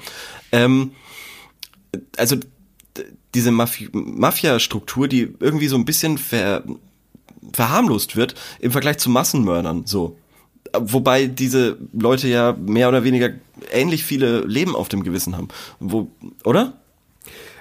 ähm, 0.53 0.93
also 2.17 2.37
diese 3.35 3.51
Mafia-Struktur, 3.53 5.07
die 5.09 5.35
irgendwie 5.39 5.69
so 5.69 5.77
ein 5.77 5.85
bisschen 5.85 6.19
ver 6.19 6.65
verharmlost 7.53 8.17
wird 8.17 8.35
im 8.61 8.73
Vergleich 8.73 8.99
zu 8.99 9.11
Massenmördern, 9.11 9.87
so. 9.87 10.17
Wobei 10.79 11.27
diese 11.27 11.79
Leute 11.93 12.29
ja 12.29 12.55
mehr 12.59 12.89
oder 12.89 13.03
weniger 13.03 13.31
ähnlich 13.73 14.05
viele 14.05 14.41
Leben 14.41 14.77
auf 14.77 14.89
dem 14.89 15.03
Gewissen 15.03 15.37
haben. 15.37 15.49
Wo, 15.81 16.11
oder? 16.45 16.75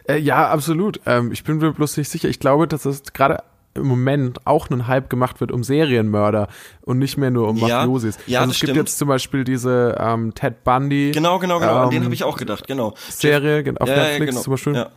Äh, 0.07 0.19
ja, 0.19 0.50
absolut. 0.50 1.00
Ähm, 1.06 1.31
ich 1.31 1.44
bin 1.44 1.57
mir 1.57 1.71
bloß 1.71 1.97
nicht 1.97 2.09
sicher. 2.09 2.27
Ich 2.27 2.39
glaube, 2.39 2.68
dass 2.68 2.85
es 2.85 3.03
gerade 3.13 3.44
im 3.77 3.88
Moment 3.88 4.45
auch 4.45 4.69
ein 4.69 4.88
Hype 4.88 5.09
gemacht 5.09 5.39
wird 5.39 5.51
um 5.51 5.63
Serienmörder 5.63 6.47
und 6.81 7.00
nicht 7.00 7.18
mehr 7.18 7.31
nur 7.31 7.47
um 7.47 7.57
ja, 7.57 7.79
Mafiosis. 7.79 8.18
Ja, 8.27 8.41
also 8.41 8.51
es 8.51 8.59
gibt 8.59 8.71
stimmt. 8.71 8.88
jetzt 8.88 8.97
zum 8.97 9.07
Beispiel 9.07 9.44
diese 9.44 9.95
ähm, 10.00 10.33
Ted 10.33 10.63
Bundy. 10.63 11.12
Genau, 11.12 11.39
genau, 11.39 11.59
genau. 11.59 11.71
Ähm, 11.71 11.77
An 11.77 11.89
den 11.89 11.97
ähm, 11.97 12.03
habe 12.06 12.15
ich 12.15 12.24
auch 12.24 12.38
gedacht, 12.38 12.68
genau. 12.68 12.94
Serie 13.09 13.63
auf 13.79 13.88
ja, 13.88 13.95
Netflix 13.95 14.19
ja, 14.19 14.25
genau. 14.25 14.41
zum 14.41 14.51
Beispiel. 14.51 14.75
Ja. 14.75 14.89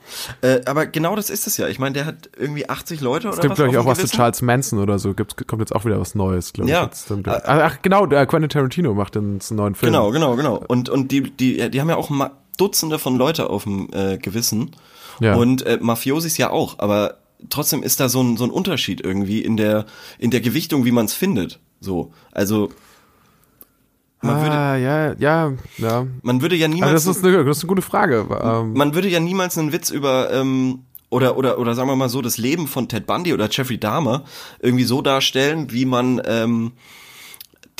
Äh, 0.42 0.62
aber 0.66 0.86
genau 0.86 1.16
das 1.16 1.30
ist 1.30 1.46
es 1.46 1.56
ja. 1.56 1.68
Ich 1.68 1.78
meine, 1.78 1.94
der 1.94 2.06
hat 2.06 2.30
irgendwie 2.36 2.68
80 2.68 3.00
Leute 3.00 3.28
oder 3.28 3.36
es 3.36 3.42
gibt, 3.42 3.54
glaube 3.54 3.70
ich, 3.70 3.78
auch 3.78 3.86
was 3.86 3.98
zu 3.98 4.08
Charles 4.08 4.42
Manson 4.42 4.78
oder 4.78 4.98
so. 4.98 5.14
Gibt, 5.14 5.46
kommt 5.46 5.60
jetzt 5.60 5.74
auch 5.74 5.84
wieder 5.84 6.00
was 6.00 6.14
Neues, 6.14 6.52
glaube 6.52 6.70
ja. 6.70 6.84
ich. 6.84 7.08
Jetzt, 7.08 7.26
ach, 7.26 7.42
ach, 7.44 7.78
genau, 7.82 8.06
der 8.06 8.26
Quentin 8.26 8.48
Tarantino 8.48 8.94
macht 8.94 9.16
einen 9.16 9.40
neuen 9.50 9.74
Film. 9.74 9.92
Genau, 9.92 10.10
genau, 10.10 10.36
genau. 10.36 10.62
Und, 10.68 10.88
und 10.88 11.10
die, 11.12 11.30
die, 11.30 11.70
die 11.70 11.80
haben 11.80 11.88
ja 11.88 11.96
auch 11.96 12.10
Dutzende 12.56 12.98
von 12.98 13.16
Leute 13.16 13.48
auf 13.48 13.64
dem 13.64 13.88
äh, 13.92 14.18
Gewissen. 14.18 14.72
Ja. 15.20 15.34
Und 15.34 15.64
äh, 15.66 15.78
Mafiosis 15.80 16.36
ja 16.38 16.50
auch, 16.50 16.78
aber 16.78 17.19
trotzdem 17.48 17.82
ist 17.82 18.00
da 18.00 18.08
so 18.08 18.22
ein, 18.22 18.36
so 18.36 18.44
ein 18.44 18.50
Unterschied 18.50 19.00
irgendwie 19.00 19.40
in 19.40 19.56
der, 19.56 19.86
in 20.18 20.30
der 20.30 20.40
Gewichtung, 20.40 20.84
wie 20.84 20.92
man 20.92 21.06
es 21.06 21.14
findet. 21.14 21.60
So, 21.80 22.12
also 22.32 22.70
man 24.22 24.36
ah, 24.36 24.42
würde, 24.42 24.84
ja, 24.84 25.14
ja, 25.18 25.52
ja. 25.78 26.06
Man 26.22 26.42
würde 26.42 26.54
ja 26.54 26.68
niemals. 26.68 26.92
Also 26.92 27.10
das, 27.10 27.16
ist 27.18 27.24
eine, 27.24 27.44
das 27.44 27.56
ist 27.56 27.62
eine 27.64 27.68
gute 27.68 27.82
Frage. 27.82 28.26
Ähm, 28.42 28.74
man 28.74 28.94
würde 28.94 29.08
ja 29.08 29.18
niemals 29.18 29.56
einen 29.56 29.72
Witz 29.72 29.88
über 29.88 30.30
ähm, 30.30 30.80
oder 31.08 31.38
oder 31.38 31.58
oder 31.58 31.74
sagen 31.74 31.88
wir 31.88 31.96
mal 31.96 32.10
so 32.10 32.20
das 32.20 32.36
Leben 32.36 32.68
von 32.68 32.86
Ted 32.86 33.06
Bundy 33.06 33.32
oder 33.32 33.48
Jeffrey 33.50 33.78
Dahmer 33.78 34.24
irgendwie 34.60 34.84
so 34.84 35.00
darstellen, 35.00 35.72
wie 35.72 35.86
man 35.86 36.20
ähm, 36.26 36.72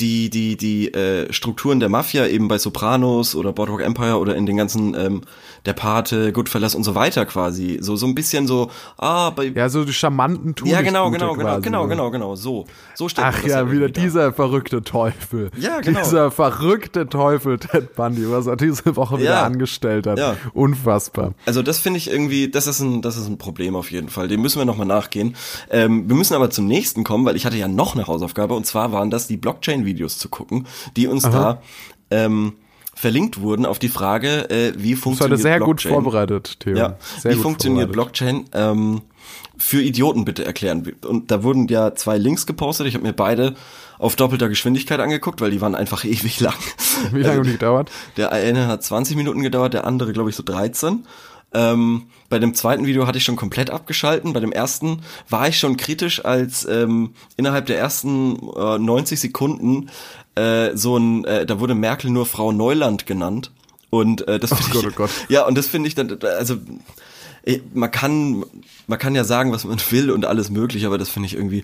die, 0.01 0.29
die, 0.29 0.57
die 0.57 0.93
äh, 0.93 1.31
Strukturen 1.31 1.79
der 1.79 1.89
Mafia 1.89 2.25
eben 2.27 2.47
bei 2.47 2.57
Sopranos 2.57 3.35
oder 3.35 3.53
Boardwalk 3.53 3.81
Empire 3.81 4.17
oder 4.17 4.35
in 4.35 4.45
den 4.45 4.57
ganzen 4.57 4.95
ähm, 4.95 5.21
Der 5.65 5.73
Pate, 5.73 6.33
Goodfellas 6.33 6.73
und 6.75 6.83
so 6.83 6.95
weiter 6.95 7.25
quasi. 7.25 7.77
So, 7.81 7.95
so 7.95 8.07
ein 8.07 8.15
bisschen 8.15 8.47
so, 8.47 8.71
ah, 8.97 9.29
bei. 9.29 9.45
Ja, 9.45 9.69
so 9.69 9.85
die 9.85 9.93
charmanten 9.93 10.55
Tun. 10.55 10.67
Ja, 10.67 10.81
genau, 10.81 11.11
genau, 11.11 11.35
genau, 11.35 11.59
genau, 11.61 11.87
genau, 11.87 12.11
genau, 12.11 12.35
so. 12.35 12.65
So 12.95 13.07
stellt 13.07 13.27
Ach 13.27 13.43
ja, 13.43 13.71
wieder 13.71 13.89
dieser 13.89 14.33
verrückte 14.33 14.81
Teufel. 14.81 15.51
Ja, 15.57 15.81
genau. 15.81 16.01
Dieser 16.01 16.31
verrückte 16.31 17.07
Teufel 17.07 17.59
Ted 17.59 17.95
Bundy, 17.95 18.29
was 18.29 18.47
er 18.47 18.55
diese 18.57 18.95
Woche 18.95 19.15
ja. 19.15 19.21
wieder 19.21 19.43
angestellt 19.43 20.07
hat. 20.07 20.17
Ja. 20.17 20.35
Unfassbar. 20.53 21.33
Also 21.45 21.61
das 21.61 21.77
finde 21.77 21.97
ich 21.97 22.09
irgendwie, 22.09 22.49
das 22.49 22.65
ist 22.65 22.79
ein, 22.79 23.01
das 23.03 23.17
ist 23.17 23.27
ein 23.27 23.37
Problem 23.37 23.75
auf 23.75 23.91
jeden 23.91 24.09
Fall. 24.09 24.27
Dem 24.27 24.41
müssen 24.41 24.59
wir 24.59 24.65
nochmal 24.65 24.87
nachgehen. 24.87 25.35
Ähm, 25.69 26.09
wir 26.09 26.15
müssen 26.15 26.33
aber 26.33 26.49
zum 26.49 26.65
nächsten 26.65 27.03
kommen, 27.03 27.23
weil 27.25 27.35
ich 27.35 27.45
hatte 27.45 27.57
ja 27.57 27.67
noch 27.67 27.95
eine 27.95 28.07
Hausaufgabe 28.07 28.55
und 28.55 28.65
zwar 28.65 28.91
waren 28.91 29.11
das 29.11 29.27
die 29.27 29.37
Blockchain- 29.37 29.85
Videos 29.91 30.17
zu 30.17 30.29
gucken, 30.29 30.67
die 30.95 31.07
uns 31.07 31.25
Aha. 31.25 31.59
da 32.09 32.17
ähm, 32.25 32.53
verlinkt 32.93 33.41
wurden 33.41 33.65
auf 33.65 33.79
die 33.79 33.89
Frage, 33.89 34.49
äh, 34.49 34.73
wie 34.77 34.95
funktioniert 34.95 35.33
das 35.33 35.41
sehr 35.41 35.57
Blockchain. 35.57 35.91
gut 35.91 36.03
vorbereitet, 36.03 36.59
Theo. 36.59 36.77
Ja, 36.77 36.97
sehr 37.19 37.31
wie 37.31 37.35
funktioniert 37.35 37.91
Blockchain? 37.91 38.45
Ähm, 38.53 39.01
für 39.57 39.81
Idioten 39.81 40.25
bitte 40.25 40.43
erklären. 40.43 40.91
Und 41.05 41.31
da 41.31 41.43
wurden 41.43 41.67
ja 41.67 41.93
zwei 41.95 42.17
Links 42.17 42.45
gepostet. 42.45 42.87
Ich 42.87 42.95
habe 42.95 43.05
mir 43.05 43.13
beide 43.13 43.55
auf 43.99 44.15
doppelter 44.15 44.49
Geschwindigkeit 44.49 44.99
angeguckt, 44.99 45.41
weil 45.41 45.51
die 45.51 45.61
waren 45.61 45.75
einfach 45.75 46.03
ewig 46.05 46.39
lang. 46.39 46.55
Wie 47.11 47.21
lange 47.21 47.37
haben 47.37 47.43
die 47.45 47.51
gedauert? 47.53 47.91
Der 48.17 48.31
eine 48.31 48.67
hat 48.67 48.83
20 48.83 49.15
Minuten 49.15 49.41
gedauert, 49.41 49.73
der 49.73 49.85
andere 49.85 50.13
glaube 50.13 50.29
ich 50.29 50.35
so 50.35 50.43
13. 50.43 51.05
Ähm, 51.53 52.03
bei 52.29 52.39
dem 52.39 52.53
zweiten 52.53 52.85
Video 52.85 53.07
hatte 53.07 53.17
ich 53.17 53.25
schon 53.25 53.35
komplett 53.35 53.69
abgeschalten. 53.69 54.33
Bei 54.33 54.39
dem 54.39 54.51
ersten 54.51 55.01
war 55.29 55.47
ich 55.49 55.59
schon 55.59 55.77
kritisch, 55.77 56.23
als 56.23 56.65
ähm, 56.65 57.13
innerhalb 57.35 57.65
der 57.65 57.77
ersten 57.77 58.37
äh, 58.55 58.77
90 58.77 59.19
Sekunden 59.19 59.89
äh, 60.35 60.75
so 60.75 60.97
ein, 60.97 61.25
äh, 61.25 61.45
da 61.45 61.59
wurde 61.59 61.75
Merkel 61.75 62.09
nur 62.09 62.25
Frau 62.25 62.51
Neuland 62.51 63.05
genannt. 63.05 63.51
Und 63.89 64.25
äh, 64.27 64.39
das 64.39 64.53
oh 64.53 64.55
Gott, 64.71 64.83
ich, 64.83 64.87
oh 64.87 64.95
Gott. 64.95 65.09
ja, 65.27 65.45
und 65.45 65.57
das 65.57 65.67
finde 65.67 65.89
ich 65.89 65.95
dann, 65.95 66.17
also 66.21 66.55
äh, 67.43 67.59
man 67.73 67.91
kann, 67.91 68.45
man 68.87 68.99
kann 68.99 69.15
ja 69.15 69.25
sagen, 69.25 69.51
was 69.51 69.65
man 69.65 69.79
will 69.91 70.11
und 70.11 70.25
alles 70.25 70.49
mögliche, 70.49 70.87
aber 70.87 70.97
das 70.97 71.09
finde 71.09 71.27
ich 71.27 71.35
irgendwie, 71.35 71.63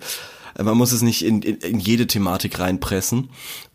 man 0.64 0.78
muss 0.78 0.92
es 0.92 1.02
nicht 1.02 1.24
in, 1.24 1.42
in, 1.42 1.58
in 1.58 1.80
jede 1.80 2.08
Thematik 2.08 2.60
reinpressen. 2.60 3.30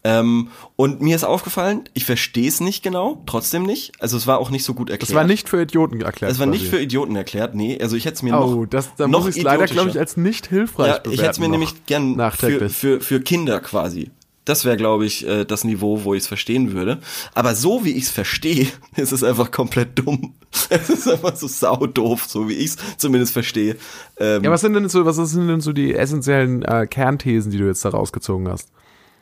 Ähm, 0.04 0.48
und 0.76 1.00
mir 1.00 1.14
ist 1.14 1.24
aufgefallen, 1.24 1.84
ich 1.94 2.04
verstehe 2.04 2.48
es 2.48 2.60
nicht 2.60 2.82
genau, 2.82 3.22
trotzdem 3.26 3.62
nicht. 3.62 3.92
Also 4.00 4.16
es 4.16 4.26
war 4.26 4.38
auch 4.38 4.50
nicht 4.50 4.64
so 4.64 4.74
gut 4.74 4.90
erklärt. 4.90 5.10
Es 5.10 5.14
war 5.14 5.24
nicht 5.24 5.48
für 5.48 5.62
Idioten 5.62 6.00
erklärt. 6.00 6.32
Es 6.32 6.38
war 6.38 6.46
nicht 6.46 6.66
für 6.66 6.80
Idioten 6.80 7.14
erklärt, 7.14 7.54
nee. 7.54 7.78
Also 7.80 7.96
ich 7.96 8.04
hätte 8.04 8.16
es 8.16 8.22
mir 8.22 8.36
oh, 8.36 8.62
noch. 8.62 8.66
das, 8.66 8.94
da 8.96 9.06
noch 9.06 9.24
muss 9.24 9.36
ich 9.36 9.42
leider, 9.42 9.66
glaube 9.66 9.90
ich, 9.90 9.98
als 9.98 10.16
nicht 10.16 10.48
hilfreich 10.48 11.00
ja, 11.04 11.12
Ich 11.12 11.20
hätte 11.20 11.30
es 11.30 11.38
mir 11.38 11.48
nämlich 11.48 11.86
gern 11.86 12.16
für, 12.32 12.68
für, 12.68 13.00
für 13.00 13.20
Kinder 13.20 13.60
quasi 13.60 14.10
das 14.44 14.64
wäre, 14.64 14.76
glaube 14.76 15.06
ich, 15.06 15.26
äh, 15.26 15.44
das 15.44 15.64
Niveau, 15.64 16.04
wo 16.04 16.14
ich 16.14 16.22
es 16.22 16.26
verstehen 16.26 16.72
würde. 16.72 16.98
Aber 17.34 17.54
so 17.54 17.84
wie 17.84 17.92
ich 17.92 18.04
es 18.04 18.10
verstehe, 18.10 18.66
ist 18.96 19.12
es 19.12 19.22
einfach 19.22 19.50
komplett 19.50 19.98
dumm. 19.98 20.34
Es 20.68 20.90
ist 20.90 21.08
einfach 21.08 21.34
so 21.36 21.48
saudoof, 21.48 22.26
so 22.26 22.48
wie 22.48 22.54
ich 22.54 22.66
es 22.66 22.76
zumindest 22.98 23.32
verstehe. 23.32 23.76
Ähm, 24.18 24.44
ja, 24.44 24.50
was 24.50 24.60
sind 24.60 24.74
denn 24.74 24.88
so, 24.88 25.04
was 25.04 25.16
sind 25.16 25.48
denn 25.48 25.60
so 25.60 25.72
die 25.72 25.94
essentiellen 25.94 26.62
äh, 26.62 26.86
Kernthesen, 26.86 27.50
die 27.50 27.58
du 27.58 27.66
jetzt 27.66 27.84
da 27.84 27.90
rausgezogen 27.90 28.48
hast? 28.48 28.68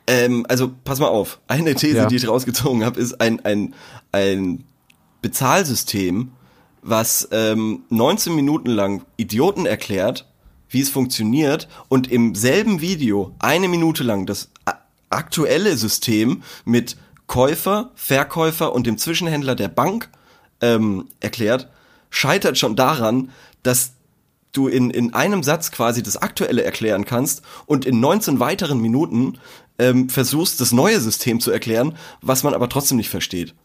Ähm, 0.07 0.45
also 0.49 0.71
pass 0.83 0.99
mal 0.99 1.07
auf. 1.07 1.39
Eine 1.47 1.75
These, 1.75 1.97
ja. 1.97 2.05
die 2.07 2.17
ich 2.17 2.27
rausgezogen 2.27 2.83
habe, 2.83 2.99
ist 2.99 3.21
ein, 3.21 3.43
ein, 3.45 3.73
ein 4.11 4.65
Bezahlsystem, 5.21 6.31
was 6.81 7.29
ähm, 7.31 7.83
19 7.89 8.35
Minuten 8.35 8.69
lang 8.69 9.03
Idioten 9.17 9.65
erklärt, 9.65 10.27
wie 10.69 10.81
es 10.81 10.89
funktioniert 10.89 11.67
und 11.89 12.11
im 12.11 12.33
selben 12.35 12.81
Video 12.81 13.35
eine 13.39 13.67
Minute 13.67 14.03
lang 14.03 14.25
das 14.25 14.50
aktuelle 15.11 15.77
System 15.77 16.43
mit 16.65 16.97
Käufer, 17.27 17.91
Verkäufer 17.95 18.73
und 18.73 18.87
dem 18.87 18.97
Zwischenhändler 18.97 19.55
der 19.55 19.69
Bank 19.69 20.09
ähm, 20.59 21.07
erklärt, 21.19 21.69
scheitert 22.09 22.57
schon 22.57 22.75
daran, 22.75 23.31
dass 23.63 23.93
du 24.51 24.67
in, 24.67 24.89
in 24.89 25.13
einem 25.13 25.43
Satz 25.43 25.71
quasi 25.71 26.03
das 26.03 26.17
Aktuelle 26.17 26.63
erklären 26.63 27.05
kannst 27.05 27.41
und 27.65 27.85
in 27.85 27.99
19 27.99 28.39
weiteren 28.39 28.79
Minuten 28.79 29.39
ähm, 29.79 30.09
versuchst, 30.09 30.59
das 30.59 30.71
neue 30.71 30.99
System 30.99 31.39
zu 31.39 31.51
erklären, 31.51 31.95
was 32.21 32.43
man 32.43 32.53
aber 32.53 32.69
trotzdem 32.69 32.97
nicht 32.97 33.09
versteht. 33.09 33.55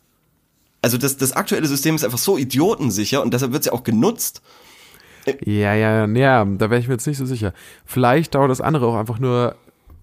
Also 0.83 0.99
das, 0.99 1.17
das 1.17 1.33
aktuelle 1.33 1.67
System 1.67 1.97
ist 1.97 2.05
einfach 2.05 2.19
so 2.19 2.39
idiotensicher 2.39 3.23
und 3.23 3.35
deshalb 3.35 3.53
wird 3.53 3.63
es 3.63 3.67
ja 3.67 3.73
auch 3.73 3.83
genutzt. 3.83 4.43
Ja, 5.45 5.75
ja, 5.75 6.07
ja, 6.07 6.45
da 6.45 6.71
wäre 6.71 6.79
ich 6.79 6.87
mir 6.87 6.95
jetzt 6.95 7.07
nicht 7.09 7.19
so 7.19 7.27
sicher. 7.27 7.53
Vielleicht 7.85 8.37
dauert 8.37 8.51
das 8.51 8.61
andere 8.61 8.87
auch 8.87 8.95
einfach 8.95 9.19
nur 9.19 9.57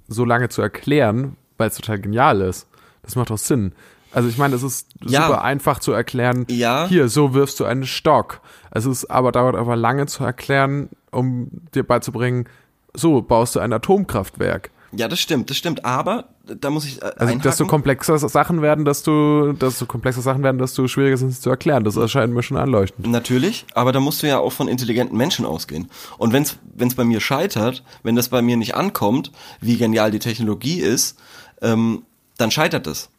so 0.08 0.26
lange 0.26 0.50
zu 0.50 0.62
erklären, 0.62 1.36
weil 1.58 1.70
es 1.70 1.76
total 1.76 2.00
genial 2.00 2.42
ist. 2.42 2.68
Das 3.04 3.16
macht 3.16 3.32
auch 3.32 3.38
Sinn. 3.38 3.74
Also 4.12 4.30
ich 4.30 4.38
meine, 4.38 4.56
es 4.56 4.64
ist 4.64 4.88
Ja. 5.06 5.26
super 5.28 5.42
einfach 5.44 5.80
zu 5.80 5.92
erklären. 5.92 6.46
Ja. 6.50 6.86
Hier, 6.88 7.10
so 7.10 7.34
wirfst 7.34 7.60
du 7.60 7.66
einen 7.66 7.86
Stock. 7.86 8.42
Es 8.72 8.86
ist 8.86 9.06
aber 9.06 9.32
dauert 9.32 9.56
aber 9.56 9.76
lange 9.76 10.06
zu 10.06 10.24
erklären, 10.24 10.90
um 11.12 11.50
dir 11.74 11.84
beizubringen, 11.84 12.48
so 12.94 13.22
baust 13.22 13.56
du 13.56 13.60
ein 13.60 13.74
Atomkraftwerk. 13.74 14.70
Ja, 14.96 15.08
das 15.08 15.20
stimmt, 15.20 15.50
das 15.50 15.58
stimmt. 15.58 15.86
Aber 15.86 16.26
da 16.46 16.70
muss 16.70 16.86
ich 16.86 17.02
äh, 17.02 17.06
Also 17.18 17.34
desto 17.36 17.50
einhaken. 17.50 17.68
komplexer 17.68 18.18
Sachen 18.20 18.62
werden, 18.62 18.86
desto, 18.86 19.54
desto 19.54 19.86
komplexer 19.86 20.22
Sachen 20.22 20.44
werden, 20.44 20.60
desto 20.60 20.88
schwieriger 20.88 21.18
sind 21.18 21.32
sie 21.32 21.42
zu 21.42 21.50
erklären. 21.50 21.84
Das 21.84 21.96
erscheint 21.96 22.34
mir 22.34 22.44
schon 22.44 22.58
anleuchtend. 22.58 23.08
Natürlich, 23.08 23.66
aber 23.74 23.92
da 23.92 24.00
musst 24.00 24.22
du 24.22 24.28
ja 24.28 24.40
auch 24.40 24.52
von 24.52 24.68
intelligenten 24.68 25.18
Menschen 25.18 25.46
ausgehen. 25.46 25.90
Und 26.18 26.32
wenn 26.34 26.44
es 26.44 26.96
bei 26.96 27.04
mir 27.04 27.20
scheitert, 27.22 27.84
wenn 28.04 28.16
das 28.16 28.30
bei 28.30 28.42
mir 28.42 28.58
nicht 28.58 28.76
ankommt, 28.76 29.32
wie 29.62 29.78
genial 29.78 30.12
die 30.12 30.20
Technologie 30.20 30.80
ist, 30.80 31.18
ähm, 31.62 32.04
dann 32.38 32.52
scheitert 32.52 32.88
es. 32.88 33.10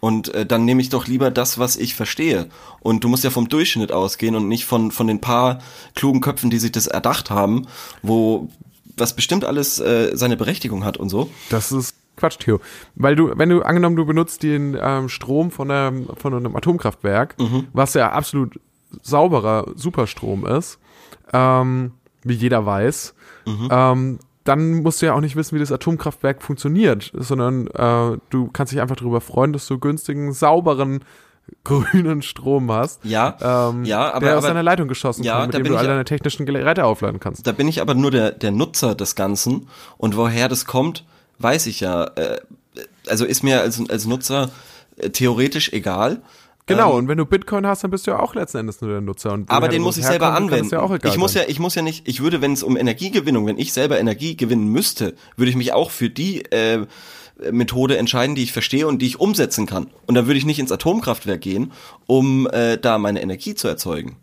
Und 0.00 0.34
äh, 0.34 0.44
dann 0.44 0.64
nehme 0.66 0.82
ich 0.82 0.90
doch 0.90 1.06
lieber 1.06 1.30
das, 1.30 1.58
was 1.58 1.76
ich 1.76 1.94
verstehe. 1.94 2.48
Und 2.80 3.04
du 3.04 3.08
musst 3.08 3.24
ja 3.24 3.30
vom 3.30 3.48
Durchschnitt 3.48 3.90
ausgehen 3.90 4.34
und 4.34 4.48
nicht 4.48 4.66
von, 4.66 4.90
von 4.90 5.06
den 5.06 5.20
paar 5.20 5.60
klugen 5.94 6.20
Köpfen, 6.20 6.50
die 6.50 6.58
sich 6.58 6.72
das 6.72 6.86
erdacht 6.86 7.30
haben, 7.30 7.66
wo 8.02 8.48
was 8.96 9.16
bestimmt 9.16 9.44
alles 9.44 9.80
äh, 9.80 10.10
seine 10.14 10.36
Berechtigung 10.36 10.84
hat 10.84 10.96
und 10.96 11.08
so. 11.08 11.30
Das 11.50 11.72
ist 11.72 11.96
Quatsch, 12.16 12.38
Theo. 12.38 12.60
Weil 12.94 13.16
du, 13.16 13.32
wenn 13.36 13.48
du, 13.48 13.62
angenommen, 13.62 13.96
du 13.96 14.06
benutzt 14.06 14.42
den 14.42 14.78
ähm, 14.80 15.08
Strom 15.08 15.50
von 15.50 15.70
einem, 15.70 16.08
von 16.16 16.32
einem 16.32 16.54
Atomkraftwerk, 16.54 17.34
was 17.72 17.94
ja 17.94 18.12
absolut 18.12 18.60
sauberer 19.02 19.72
Superstrom 19.74 20.46
ist, 20.46 20.78
ähm, 21.32 21.92
wie 22.22 22.34
jeder 22.34 22.64
weiß, 22.64 23.14
ähm, 23.70 24.18
dann 24.44 24.82
musst 24.82 25.00
du 25.00 25.06
ja 25.06 25.14
auch 25.14 25.20
nicht 25.20 25.36
wissen, 25.36 25.54
wie 25.56 25.60
das 25.60 25.72
Atomkraftwerk 25.72 26.42
funktioniert, 26.42 27.10
sondern 27.14 27.66
äh, 27.68 28.18
du 28.30 28.50
kannst 28.52 28.72
dich 28.72 28.80
einfach 28.80 28.96
darüber 28.96 29.20
freuen, 29.20 29.52
dass 29.52 29.66
du 29.66 29.78
günstigen, 29.78 30.32
sauberen, 30.32 31.00
grünen 31.64 32.22
Strom 32.22 32.70
hast. 32.70 33.04
Ja, 33.04 33.70
ähm, 33.70 33.84
ja, 33.84 34.12
aber- 34.12 34.26
der 34.26 34.32
aus 34.38 34.44
aber- 34.44 34.48
deiner 34.48 34.62
Leitung 34.62 34.88
geschossen 34.88 35.22
Ja, 35.24 35.34
kommt, 35.40 35.46
mit 35.48 35.54
da 35.54 35.58
dem 35.58 35.62
bin 35.64 35.72
du 35.72 35.78
all 35.78 35.84
ich 35.84 35.88
ja- 35.88 35.92
deine 35.94 36.04
technischen 36.04 36.46
Geräte 36.46 36.84
aufladen 36.84 37.20
kannst. 37.20 37.46
Da 37.46 37.52
bin 37.52 37.68
ich 37.68 37.80
aber 37.80 37.94
nur 37.94 38.10
der, 38.10 38.30
der 38.32 38.50
Nutzer 38.50 38.94
des 38.94 39.14
Ganzen 39.14 39.68
und 39.96 40.16
woher 40.16 40.48
das 40.48 40.64
kommt, 40.66 41.04
weiß 41.38 41.66
ich 41.66 41.80
ja. 41.80 42.04
Äh, 42.16 42.38
also 43.08 43.24
ist 43.24 43.42
mir 43.42 43.60
als, 43.60 43.80
als 43.88 44.06
Nutzer 44.06 44.50
äh, 44.96 45.10
theoretisch 45.10 45.72
egal. 45.72 46.22
Genau, 46.66 46.92
Ähm, 46.92 46.96
und 47.00 47.08
wenn 47.08 47.18
du 47.18 47.26
Bitcoin 47.26 47.66
hast, 47.66 47.84
dann 47.84 47.90
bist 47.90 48.06
du 48.06 48.12
ja 48.12 48.18
auch 48.20 48.34
letzten 48.34 48.56
Endes 48.58 48.80
nur 48.80 48.90
der 48.90 49.02
Nutzer. 49.02 49.32
Und 49.32 49.50
aber 49.50 49.68
den 49.68 49.82
muss 49.82 49.98
ich 49.98 50.06
selber 50.06 50.28
kann 50.32 50.44
anwenden. 50.44 50.70
Ja 50.70 50.80
auch 50.80 50.92
egal 50.94 51.10
ich 51.12 51.18
muss 51.18 51.34
sein. 51.34 51.42
ja, 51.42 51.48
ich 51.50 51.58
muss 51.58 51.74
ja 51.74 51.82
nicht, 51.82 52.08
ich 52.08 52.22
würde, 52.22 52.40
wenn 52.40 52.54
es 52.54 52.62
um 52.62 52.76
Energiegewinnung, 52.78 53.44
wenn 53.46 53.58
ich 53.58 53.74
selber 53.74 53.98
Energie 53.98 54.34
gewinnen 54.34 54.68
müsste, 54.68 55.14
würde 55.36 55.50
ich 55.50 55.56
mich 55.56 55.74
auch 55.74 55.90
für 55.90 56.08
die 56.08 56.42
äh, 56.46 56.86
Methode 57.50 57.96
entscheiden, 57.96 58.34
die 58.34 58.42
ich 58.42 58.52
verstehe 58.52 58.86
und 58.86 59.00
die 59.00 59.06
ich 59.06 59.20
umsetzen 59.20 59.66
kann. 59.66 59.88
Und 60.06 60.14
dann 60.14 60.26
würde 60.26 60.38
ich 60.38 60.46
nicht 60.46 60.58
ins 60.58 60.72
Atomkraftwerk 60.72 61.40
gehen, 61.40 61.72
um 62.06 62.48
äh, 62.50 62.78
da 62.78 62.98
meine 62.98 63.20
Energie 63.22 63.54
zu 63.54 63.68
erzeugen. 63.68 64.16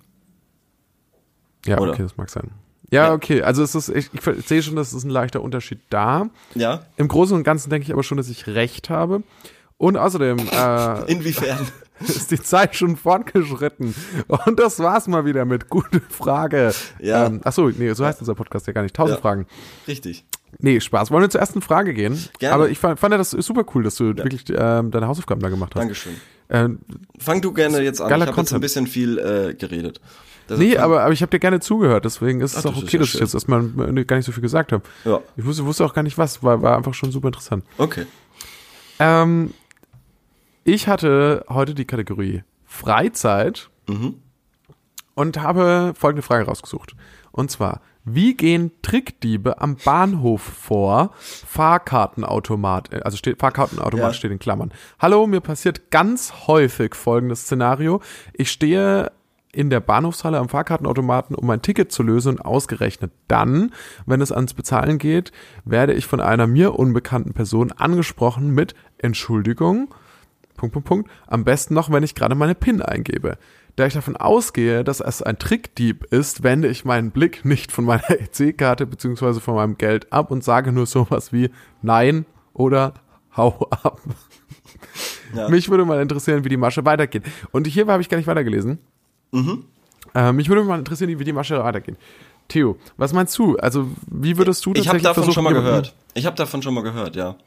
Ja, 1.65 1.79
Oder? 1.79 1.91
okay, 1.91 2.03
das 2.03 2.17
mag 2.17 2.29
sein. 2.29 2.51
Ja, 2.89 3.13
okay, 3.13 3.41
also 3.41 3.63
es 3.63 3.73
ist, 3.75 3.89
ich, 3.89 4.09
ich 4.13 4.47
sehe 4.47 4.61
schon, 4.61 4.75
dass 4.75 4.91
es 4.91 5.03
ein 5.03 5.09
leichter 5.09 5.41
Unterschied 5.41 5.79
da. 5.89 6.29
Ja? 6.55 6.85
Im 6.97 7.07
Großen 7.07 7.35
und 7.35 7.43
Ganzen 7.43 7.69
denke 7.69 7.85
ich 7.85 7.93
aber 7.93 8.03
schon, 8.03 8.17
dass 8.17 8.29
ich 8.29 8.47
recht 8.47 8.89
habe. 8.89 9.23
Und 9.77 9.97
außerdem 9.97 10.37
äh, 10.37 11.03
Inwiefern? 11.11 11.67
ist 12.01 12.31
die 12.31 12.41
Zeit 12.41 12.75
schon 12.75 12.97
fortgeschritten. 12.97 13.95
Und 14.27 14.59
das 14.59 14.79
war's 14.79 15.07
mal 15.07 15.25
wieder 15.25 15.45
mit 15.45 15.69
gute 15.69 16.01
Frage. 16.01 16.73
Ja. 16.99 17.27
Ähm, 17.27 17.41
achso, 17.43 17.69
nee, 17.69 17.93
so 17.93 18.05
heißt 18.05 18.19
unser 18.19 18.35
Podcast 18.35 18.67
ja 18.67 18.73
gar 18.73 18.81
nicht. 18.81 18.95
Tausend 18.95 19.17
Ja. 19.17 19.21
Fragen. 19.21 19.47
Richtig. 19.87 20.25
Nee, 20.59 20.79
Spaß. 20.79 21.11
Wollen 21.11 21.23
wir 21.23 21.29
zur 21.29 21.41
ersten 21.41 21.61
Frage 21.61 21.93
gehen? 21.93 22.17
Gerne. 22.39 22.55
Aber 22.55 22.69
ich 22.69 22.77
fand, 22.79 22.99
fand 22.99 23.11
ja 23.13 23.17
das 23.17 23.31
super 23.31 23.63
cool, 23.73 23.83
dass 23.83 23.95
du 23.95 24.15
wirklich 24.17 24.43
ähm, 24.49 24.91
deine 24.91 25.07
Hausaufgaben 25.07 25.41
da 25.41 25.49
gemacht 25.49 25.73
hast. 25.75 25.81
Dankeschön. 25.81 26.13
Ähm, 26.49 26.79
Fang 27.19 27.41
du 27.41 27.53
gerne 27.53 27.79
jetzt 27.81 28.01
an. 28.01 28.09
Geiler 28.09 28.25
ich 28.25 28.31
habe 28.31 28.41
jetzt 28.41 28.53
ein 28.53 28.59
bisschen 28.61 28.85
viel 28.87 29.17
äh, 29.17 29.53
geredet. 29.53 30.01
Deshalb 30.49 30.67
Nee, 30.67 30.75
fang- 30.75 30.83
aber, 30.83 31.03
aber 31.03 31.13
ich 31.13 31.21
habe 31.21 31.29
dir 31.29 31.39
gerne 31.39 31.59
zugehört, 31.61 32.03
deswegen 32.03 32.41
ist 32.41 32.51
es 32.57 32.65
Ach, 32.65 32.69
auch 32.69 32.73
das 32.75 32.83
okay, 32.83 32.97
ja 32.97 32.99
dass 32.99 33.07
ich 33.07 33.11
schön. 33.13 33.21
jetzt 33.21 33.33
erstmal 33.33 33.63
äh, 33.97 34.03
gar 34.05 34.17
nicht 34.17 34.25
so 34.25 34.31
viel 34.33 34.41
gesagt 34.41 34.71
habe. 34.73 34.83
Ja. 35.05 35.21
Ich 35.37 35.45
wusste, 35.45 35.65
wusste 35.65 35.85
auch 35.85 35.93
gar 35.93 36.03
nicht 36.03 36.17
was, 36.17 36.43
war, 36.43 36.61
war 36.61 36.75
einfach 36.77 36.93
schon 36.93 37.11
super 37.11 37.29
interessant. 37.29 37.63
Okay. 37.77 38.05
Ähm, 38.99 39.53
ich 40.63 40.87
hatte 40.87 41.45
heute 41.49 41.73
die 41.73 41.85
Kategorie 41.85 42.43
Freizeit 42.65 43.69
Mhm. 43.87 44.15
und 45.15 45.41
habe 45.41 45.93
folgende 45.97 46.21
Frage 46.21 46.45
rausgesucht. 46.45 46.95
Und 47.31 47.49
zwar, 47.51 47.81
wie 48.03 48.35
gehen 48.35 48.71
Trickdiebe 48.81 49.61
am 49.61 49.75
Bahnhof 49.75 50.41
vor? 50.41 51.11
Fahrkartenautomat, 51.17 53.03
also 53.03 53.17
steht, 53.17 53.39
Fahrkartenautomat 53.39 54.07
Ja. 54.07 54.13
steht 54.13 54.31
in 54.31 54.39
Klammern. 54.39 54.71
Hallo, 54.99 55.27
mir 55.27 55.41
passiert 55.41 55.91
ganz 55.91 56.47
häufig 56.47 56.95
folgendes 56.95 57.41
Szenario. 57.41 58.01
Ich 58.33 58.51
stehe 58.51 59.11
in 59.53 59.69
der 59.69 59.81
Bahnhofshalle 59.81 60.37
am 60.37 60.49
Fahrkartenautomaten, 60.49 61.35
um 61.35 61.45
mein 61.45 61.61
Ticket 61.61 61.91
zu 61.91 62.03
lösen 62.03 62.29
und 62.37 62.39
ausgerechnet 62.41 63.11
dann, 63.27 63.71
wenn 64.05 64.21
es 64.21 64.31
ans 64.31 64.53
Bezahlen 64.53 64.97
geht, 64.97 65.31
werde 65.65 65.93
ich 65.93 66.05
von 66.05 66.21
einer 66.21 66.47
mir 66.47 66.79
unbekannten 66.79 67.33
Person 67.33 67.71
angesprochen 67.73 68.51
mit 68.51 68.75
Entschuldigung, 68.97 69.93
Punkt, 70.55 70.73
Punkt, 70.73 70.87
Punkt. 70.87 71.11
Am 71.27 71.43
besten 71.43 71.73
noch, 71.73 71.91
wenn 71.91 72.03
ich 72.03 72.15
gerade 72.15 72.35
meine 72.35 72.55
PIN 72.55 72.81
eingebe. 72.81 73.37
Da 73.75 73.85
ich 73.85 73.93
davon 73.93 74.17
ausgehe, 74.17 74.83
dass 74.83 74.99
es 74.99 75.21
ein 75.21 75.39
Trickdieb 75.39 76.05
ist, 76.05 76.43
wende 76.43 76.67
ich 76.67 76.85
meinen 76.85 77.11
Blick 77.11 77.45
nicht 77.45 77.71
von 77.71 77.85
meiner 77.85 78.09
EC-Karte 78.09 78.85
bzw. 78.85 79.39
von 79.39 79.55
meinem 79.55 79.77
Geld 79.77 80.11
ab 80.11 80.31
und 80.31 80.43
sage 80.43 80.71
nur 80.71 80.85
sowas 80.85 81.31
wie 81.31 81.49
Nein 81.81 82.25
oder 82.53 82.93
Hau 83.35 83.67
ab. 83.69 84.01
Ja. 85.33 85.47
Mich 85.49 85.69
würde 85.69 85.85
mal 85.85 86.01
interessieren, 86.01 86.43
wie 86.43 86.49
die 86.49 86.57
Masche 86.57 86.83
weitergeht. 86.83 87.23
Und 87.51 87.67
hier 87.67 87.87
habe 87.87 88.01
ich 88.01 88.09
gar 88.09 88.17
nicht 88.17 88.27
weitergelesen. 88.27 88.79
Mhm. 89.31 89.65
Äh, 90.13 90.33
mich 90.33 90.49
würde 90.49 90.63
mal 90.63 90.79
interessieren, 90.79 91.17
wie 91.17 91.23
die 91.23 91.33
Masche 91.33 91.63
weitergeht. 91.63 91.95
Theo, 92.49 92.77
was 92.97 93.13
meinst 93.13 93.37
du? 93.37 93.55
Also, 93.57 93.89
wie 94.07 94.37
würdest 94.37 94.65
du 94.65 94.73
Ich 94.73 94.89
habe 94.89 94.99
davon 94.99 95.23
versuchen, 95.23 95.33
schon 95.33 95.43
mal 95.45 95.53
gehört. 95.53 95.95
Ich 96.13 96.25
habe 96.25 96.35
davon 96.35 96.61
schon 96.61 96.73
mal 96.73 96.83
gehört, 96.83 97.15
ja. 97.15 97.37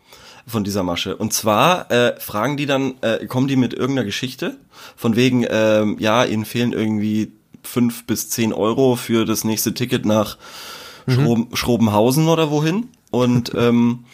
Von 0.46 0.62
dieser 0.62 0.82
Masche. 0.82 1.16
Und 1.16 1.32
zwar 1.32 1.90
äh, 1.90 2.20
fragen 2.20 2.58
die 2.58 2.66
dann, 2.66 2.94
äh, 3.00 3.26
kommen 3.26 3.48
die 3.48 3.56
mit 3.56 3.72
irgendeiner 3.72 4.04
Geschichte, 4.04 4.58
von 4.94 5.16
wegen, 5.16 5.46
ähm, 5.48 5.96
ja, 5.98 6.24
ihnen 6.24 6.44
fehlen 6.44 6.74
irgendwie 6.74 7.32
fünf 7.62 8.04
bis 8.04 8.28
zehn 8.28 8.52
Euro 8.52 8.96
für 8.96 9.24
das 9.24 9.44
nächste 9.44 9.72
Ticket 9.72 10.04
nach 10.04 10.36
Schroben, 11.08 11.48
Schrobenhausen 11.54 12.28
oder 12.28 12.50
wohin. 12.50 12.88
Und 13.10 13.52
ähm, 13.56 14.04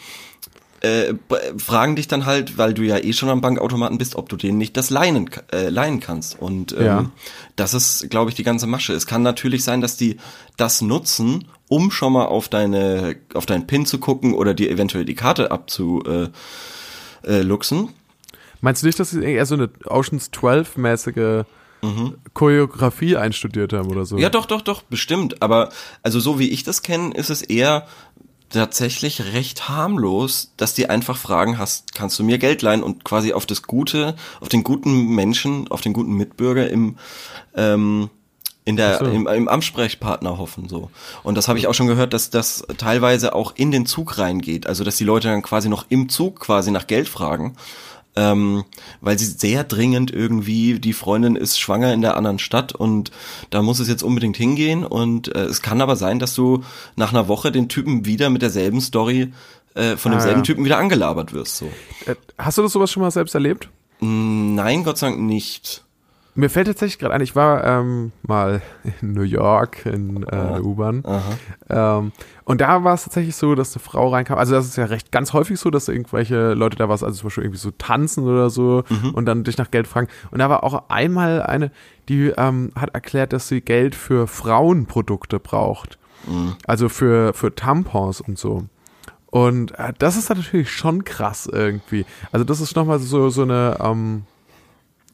äh, 0.81 1.13
fragen 1.57 1.95
dich 1.95 2.07
dann 2.07 2.25
halt, 2.25 2.57
weil 2.57 2.73
du 2.73 2.81
ja 2.83 2.97
eh 2.97 3.13
schon 3.13 3.29
am 3.29 3.41
Bankautomaten 3.41 3.97
bist, 3.97 4.15
ob 4.15 4.29
du 4.29 4.35
denen 4.35 4.57
nicht 4.57 4.75
das 4.77 4.89
leihen, 4.89 5.29
äh, 5.53 5.69
leihen 5.69 5.99
kannst. 5.99 6.39
Und 6.41 6.73
ähm, 6.73 6.83
Ja. 6.85 7.09
das 7.55 7.73
ist, 7.73 8.09
glaube 8.09 8.29
ich, 8.29 8.35
die 8.35 8.43
ganze 8.43 8.67
Masche. 8.67 8.93
Es 8.93 9.05
kann 9.07 9.21
natürlich 9.21 9.63
sein, 9.63 9.81
dass 9.81 9.95
die 9.97 10.17
das 10.57 10.81
nutzen, 10.81 11.45
um 11.67 11.91
schon 11.91 12.13
mal 12.13 12.25
auf 12.25 12.49
deine, 12.49 13.15
auf 13.33 13.45
deinen 13.45 13.67
PIN 13.67 13.85
zu 13.85 13.99
gucken 13.99 14.33
oder 14.33 14.53
dir 14.53 14.69
eventuell 14.71 15.05
die 15.05 15.15
Karte 15.15 15.51
abzu 15.51 16.03
äh, 16.05 16.27
äh, 17.27 17.41
luxen. 17.41 17.89
Meinst 18.61 18.83
du 18.83 18.87
nicht, 18.87 18.99
dass 18.99 19.11
sie 19.11 19.23
eher 19.23 19.45
so 19.45 19.55
eine 19.55 19.69
Oceans 19.85 20.31
12-mäßige 20.33 21.45
Choreografie 22.33 23.17
einstudiert 23.17 23.73
haben 23.73 23.89
oder 23.89 24.05
so? 24.05 24.17
Ja, 24.17 24.29
doch, 24.29 24.45
doch, 24.45 24.61
doch, 24.61 24.83
bestimmt. 24.83 25.41
Aber 25.41 25.69
also 26.03 26.19
so 26.19 26.37
wie 26.39 26.49
ich 26.49 26.63
das 26.63 26.83
kenne, 26.83 27.13
ist 27.15 27.29
es 27.29 27.41
eher 27.41 27.87
tatsächlich 28.51 29.33
recht 29.33 29.69
harmlos, 29.69 30.53
dass 30.57 30.73
die 30.73 30.89
einfach 30.89 31.17
fragen, 31.17 31.57
hast, 31.57 31.93
kannst 31.93 32.19
du 32.19 32.23
mir 32.23 32.37
Geld 32.37 32.61
leihen 32.61 32.83
und 32.83 33.03
quasi 33.03 33.33
auf 33.33 33.45
das 33.45 33.63
Gute, 33.63 34.15
auf 34.39 34.49
den 34.49 34.63
guten 34.63 35.07
Menschen, 35.07 35.69
auf 35.69 35.81
den 35.81 35.93
guten 35.93 36.13
Mitbürger 36.13 36.69
im 36.69 36.97
ähm, 37.55 38.09
in 38.63 38.75
der 38.75 38.99
so. 38.99 39.05
im, 39.05 39.27
im 39.27 39.47
Ansprechpartner 39.47 40.37
hoffen 40.37 40.69
so. 40.69 40.91
Und 41.23 41.35
das 41.35 41.47
habe 41.47 41.57
ich 41.57 41.67
auch 41.67 41.73
schon 41.73 41.87
gehört, 41.87 42.13
dass 42.13 42.29
das 42.29 42.63
teilweise 42.77 43.33
auch 43.33 43.53
in 43.55 43.71
den 43.71 43.85
Zug 43.85 44.19
reingeht, 44.19 44.67
also 44.67 44.83
dass 44.83 44.97
die 44.97 45.03
Leute 45.03 45.29
dann 45.29 45.41
quasi 45.41 45.67
noch 45.67 45.85
im 45.89 46.09
Zug 46.09 46.39
quasi 46.39 46.69
nach 46.71 46.85
Geld 46.87 47.09
fragen. 47.09 47.55
Ähm, 48.15 48.65
weil 48.99 49.17
sie 49.17 49.25
sehr 49.25 49.63
dringend 49.63 50.11
irgendwie, 50.11 50.79
die 50.79 50.91
Freundin 50.91 51.37
ist 51.37 51.57
schwanger 51.59 51.93
in 51.93 52.01
der 52.01 52.17
anderen 52.17 52.39
Stadt 52.39 52.73
und 52.75 53.09
da 53.51 53.61
muss 53.61 53.79
es 53.79 53.87
jetzt 53.87 54.03
unbedingt 54.03 54.35
hingehen 54.35 54.83
und 54.85 55.33
äh, 55.33 55.43
es 55.45 55.61
kann 55.61 55.79
aber 55.79 55.95
sein, 55.95 56.19
dass 56.19 56.35
du 56.35 56.61
nach 56.97 57.11
einer 57.13 57.29
Woche 57.29 57.53
den 57.53 57.69
Typen 57.69 58.05
wieder 58.05 58.29
mit 58.29 58.41
derselben 58.41 58.81
Story 58.81 59.31
äh, 59.75 59.95
von 59.95 60.11
Ah, 60.11 60.15
demselben 60.15 60.39
ja. 60.39 60.43
Typen 60.43 60.65
wieder 60.65 60.77
angelabert 60.77 61.31
wirst 61.31 61.55
so. 61.55 61.67
Äh, 62.05 62.15
Hast 62.37 62.57
du 62.57 62.63
das 62.63 62.73
sowas 62.73 62.91
schon 62.91 63.01
mal 63.01 63.11
selbst 63.11 63.33
erlebt? 63.33 63.69
Mm, 64.01 64.55
Nein, 64.55 64.83
Gott 64.83 64.97
sei 64.97 65.07
Dank 65.11 65.21
nicht. 65.21 65.85
Mir 66.33 66.49
fällt 66.49 66.67
tatsächlich 66.67 66.97
gerade 66.97 67.13
ein, 67.13 67.21
ich 67.21 67.35
war 67.35 67.63
ähm, 67.65 68.11
mal 68.23 68.61
in 69.01 69.13
New 69.13 69.21
York 69.23 69.85
in 69.85 70.23
äh, 70.23 70.29
der 70.29 70.63
U-Bahn. 70.63 71.03
Ähm, 71.69 72.11
und 72.45 72.61
da 72.61 72.83
war 72.83 72.93
es 72.93 73.03
tatsächlich 73.03 73.35
so, 73.35 73.53
dass 73.53 73.75
eine 73.75 73.83
Frau 73.83 74.09
reinkam. 74.09 74.37
Also 74.37 74.53
das 74.53 74.65
ist 74.65 74.77
ja 74.77 74.85
recht 74.85 75.11
ganz 75.11 75.33
häufig 75.33 75.59
so, 75.59 75.69
dass 75.69 75.87
irgendwelche 75.89 76.53
Leute 76.53 76.77
da 76.77 76.87
was, 76.87 77.03
also 77.03 77.19
zum 77.19 77.27
Beispiel 77.27 77.43
irgendwie 77.43 77.59
so 77.59 77.71
tanzen 77.71 78.23
oder 78.23 78.49
so 78.49 78.83
und 79.13 79.25
dann 79.25 79.43
dich 79.43 79.57
nach 79.57 79.71
Geld 79.71 79.87
fragen. 79.87 80.07
Und 80.31 80.39
da 80.39 80.49
war 80.49 80.63
auch 80.63 80.83
einmal 80.89 81.41
eine, 81.41 81.71
die 82.07 82.33
ähm, 82.37 82.71
hat 82.75 82.93
erklärt, 82.93 83.33
dass 83.33 83.47
sie 83.47 83.61
Geld 83.61 83.93
für 83.95 84.27
Frauenprodukte 84.27 85.39
braucht. 85.39 85.97
Also 86.65 86.87
für, 86.87 87.33
für 87.33 87.53
Tampons 87.55 88.21
und 88.21 88.37
so. 88.37 88.65
Und 89.27 89.77
äh, 89.79 89.93
das 89.97 90.17
ist 90.17 90.29
natürlich 90.29 90.69
schon 90.69 91.03
krass 91.03 91.49
irgendwie. 91.51 92.05
Also 92.31 92.43
das 92.43 92.61
ist 92.61 92.75
nochmal 92.75 92.99
so, 92.99 93.29
so 93.29 93.43
eine, 93.43 93.77
ähm, 93.81 94.23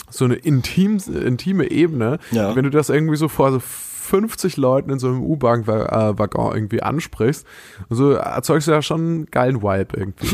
so 0.10 0.26
eine 0.26 0.36
intim, 0.36 1.00
intime 1.08 1.70
Ebene. 1.70 2.20
Ja. 2.32 2.56
Wenn 2.56 2.64
du 2.64 2.70
das 2.70 2.90
irgendwie 2.90 3.18
so 3.18 3.28
vor 3.28 3.52
so 3.52 3.60
50 4.08 4.58
Leuten 4.58 4.90
in 4.90 5.00
so 5.00 5.08
einem 5.08 5.22
U-Bahn-Waggon 5.24 6.54
irgendwie 6.54 6.82
ansprichst, 6.82 7.46
so 7.90 8.12
erzeugst 8.12 8.68
du 8.68 8.72
ja 8.72 8.82
schon 8.82 9.00
einen 9.02 9.26
geilen 9.28 9.62
Vibe 9.62 9.98
irgendwie. 9.98 10.28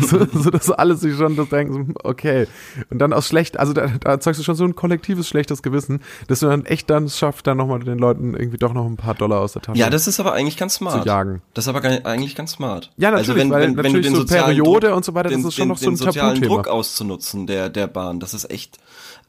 so, 0.06 0.26
so, 0.32 0.50
dass 0.50 0.70
alle 0.70 0.96
sich 0.96 1.16
schon 1.16 1.36
das 1.36 1.48
denken, 1.48 1.94
okay. 2.02 2.46
Und 2.90 2.98
dann 2.98 3.12
aus 3.12 3.28
schlecht, 3.28 3.58
also 3.58 3.72
da, 3.72 3.86
da 3.88 4.10
erzeugst 4.10 4.40
du 4.40 4.44
schon 4.44 4.54
so 4.54 4.64
ein 4.64 4.74
kollektives 4.74 5.28
schlechtes 5.28 5.62
Gewissen, 5.62 6.00
dass 6.28 6.40
du 6.40 6.46
dann 6.46 6.64
echt 6.66 6.88
dann 6.90 7.04
es 7.04 7.18
schafft, 7.18 7.46
dann 7.46 7.56
nochmal 7.56 7.80
den 7.80 7.98
Leuten 7.98 8.34
irgendwie 8.34 8.58
doch 8.58 8.72
noch 8.72 8.86
ein 8.86 8.96
paar 8.96 9.14
Dollar 9.14 9.40
aus 9.40 9.52
der 9.52 9.62
Tasche 9.62 9.78
Ja, 9.78 9.90
das 9.90 10.06
ist 10.06 10.18
aber 10.20 10.32
eigentlich 10.32 10.56
ganz 10.56 10.74
smart. 10.74 11.02
zu 11.02 11.08
jagen. 11.08 11.42
Das 11.54 11.64
ist 11.64 11.68
aber 11.68 11.80
gar- 11.80 12.04
eigentlich 12.06 12.34
ganz 12.34 12.52
smart. 12.52 12.90
Ja, 12.96 13.10
natürlich, 13.10 13.28
also 13.30 13.40
wenn, 13.40 13.50
weil 13.50 13.62
wenn, 13.62 13.76
wenn 13.76 13.76
du 13.76 13.82
natürlich 13.82 14.06
den 14.06 14.14
so 14.14 14.20
sozialen 14.22 14.46
Periode 14.46 14.86
Druck, 14.88 14.96
und 14.96 15.04
so 15.04 15.14
weiter, 15.14 15.28
das 15.30 15.38
den, 15.38 15.46
ist 15.48 15.54
schon 15.54 15.62
den, 15.64 15.68
noch 15.68 15.78
so 15.78 15.84
den 15.86 15.92
ein 15.94 15.96
sozialen 15.96 16.34
Tabuthema. 16.34 16.54
Druck 16.62 16.68
auszunutzen 16.68 17.46
der 17.46 17.68
der 17.68 17.86
Bahn, 17.86 18.20
das 18.20 18.34
ist 18.34 18.50
echt 18.50 18.78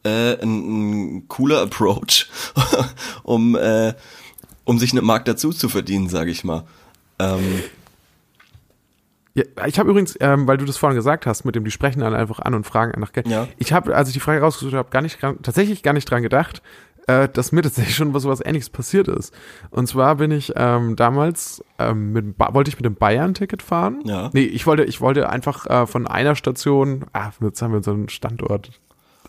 äh, 0.04 0.42
ein, 0.42 1.18
ein 1.18 1.28
cooler 1.28 1.62
Approach, 1.62 2.30
um 3.24 3.56
äh, 3.56 3.94
um 4.64 4.80
sich 4.80 4.92
einen 4.94 5.06
Markt 5.06 5.28
dazu 5.28 5.52
zu 5.52 5.70
verdienen, 5.70 6.08
sage 6.10 6.32
ich 6.32 6.44
mal. 6.44 6.64
Ähm, 7.20 7.64
Ja, 9.34 9.44
ich 9.66 9.80
habe 9.80 9.90
übrigens, 9.90 10.18
ähm, 10.20 10.46
weil 10.48 10.58
du 10.58 10.66
das 10.66 10.78
vorhin 10.78 10.96
gesagt 10.96 11.26
hast, 11.26 11.46
mit 11.46 11.56
dem 11.56 11.64
die 11.64 11.72
sprechen 11.72 12.02
dann 12.02 12.14
einfach 12.14 12.40
an 12.40 12.54
und 12.54 12.66
fragen 12.66 13.00
nach 13.00 13.14
Geld. 13.14 13.28
Ja. 13.28 13.48
Ich 13.58 13.72
habe, 13.72 13.96
als 13.96 14.10
ich 14.10 14.14
die 14.14 14.20
Frage 14.20 14.42
rausgesucht 14.42 14.74
habe, 14.76 14.90
gar 14.90 15.02
nicht 15.02 15.20
tatsächlich 15.42 15.84
gar 15.84 15.94
nicht 15.94 16.10
dran 16.10 16.22
gedacht, 16.22 16.62
äh, 17.08 17.30
dass 17.30 17.52
mir 17.52 17.62
tatsächlich 17.62 17.96
schon 17.96 18.14
was 18.14 18.24
sowas 18.24 18.42
Ähnliches 18.44 18.70
passiert 18.70 19.08
ist. 19.08 19.34
Und 19.70 19.88
zwar 19.88 20.16
bin 20.18 20.32
ich 20.32 20.52
ähm, 20.56 20.96
damals 20.98 21.64
ähm, 21.80 22.12
mit, 22.12 22.36
wollte 22.38 22.70
ich 22.70 22.76
mit 22.76 22.86
dem 22.86 22.96
Bayern-Ticket 22.96 23.62
fahren. 23.62 24.02
Ja. 24.06 24.30
Nee, 24.34 24.44
ich 24.44 24.68
wollte, 24.68 24.84
ich 24.84 25.00
wollte 25.00 25.30
einfach 25.30 25.66
äh, 25.66 25.88
von 25.88 26.08
einer 26.08 26.36
Station, 26.36 27.06
ah, 27.14 27.32
jetzt 27.42 27.62
haben 27.62 27.74
wir 27.74 27.82
so 27.84 27.92
einen 27.92 28.10
Standort. 28.10 28.72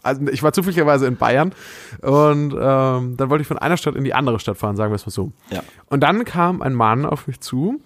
Also 0.02 0.26
ich 0.28 0.42
war 0.42 0.52
zufälligerweise 0.52 1.06
in 1.06 1.16
Bayern 1.16 1.52
und 2.00 2.52
ähm, 2.58 3.16
dann 3.16 3.30
wollte 3.30 3.42
ich 3.42 3.48
von 3.48 3.58
einer 3.58 3.76
Stadt 3.76 3.94
in 3.94 4.04
die 4.04 4.14
andere 4.14 4.40
Stadt 4.40 4.58
fahren, 4.58 4.76
sagen 4.76 4.90
wir 4.90 4.96
es 4.96 5.06
mal 5.06 5.12
so. 5.12 5.32
ja. 5.50 5.62
Und 5.90 6.00
dann 6.00 6.24
kam 6.24 6.60
ein 6.62 6.74
Mann 6.74 7.06
auf 7.06 7.26
mich 7.26 7.40
zu 7.40 7.80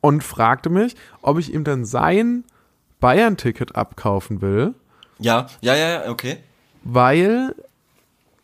und 0.00 0.24
fragte 0.24 0.68
mich, 0.70 0.96
ob 1.22 1.38
ich 1.38 1.52
ihm 1.54 1.64
dann 1.64 1.84
sein 1.84 2.44
Bayern-Ticket 3.00 3.76
abkaufen 3.76 4.40
will, 4.40 4.74
Ja, 5.18 5.46
ja, 5.60 5.74
ja, 5.74 5.88
ja, 6.04 6.10
okay. 6.10 6.38
weil 6.82 7.54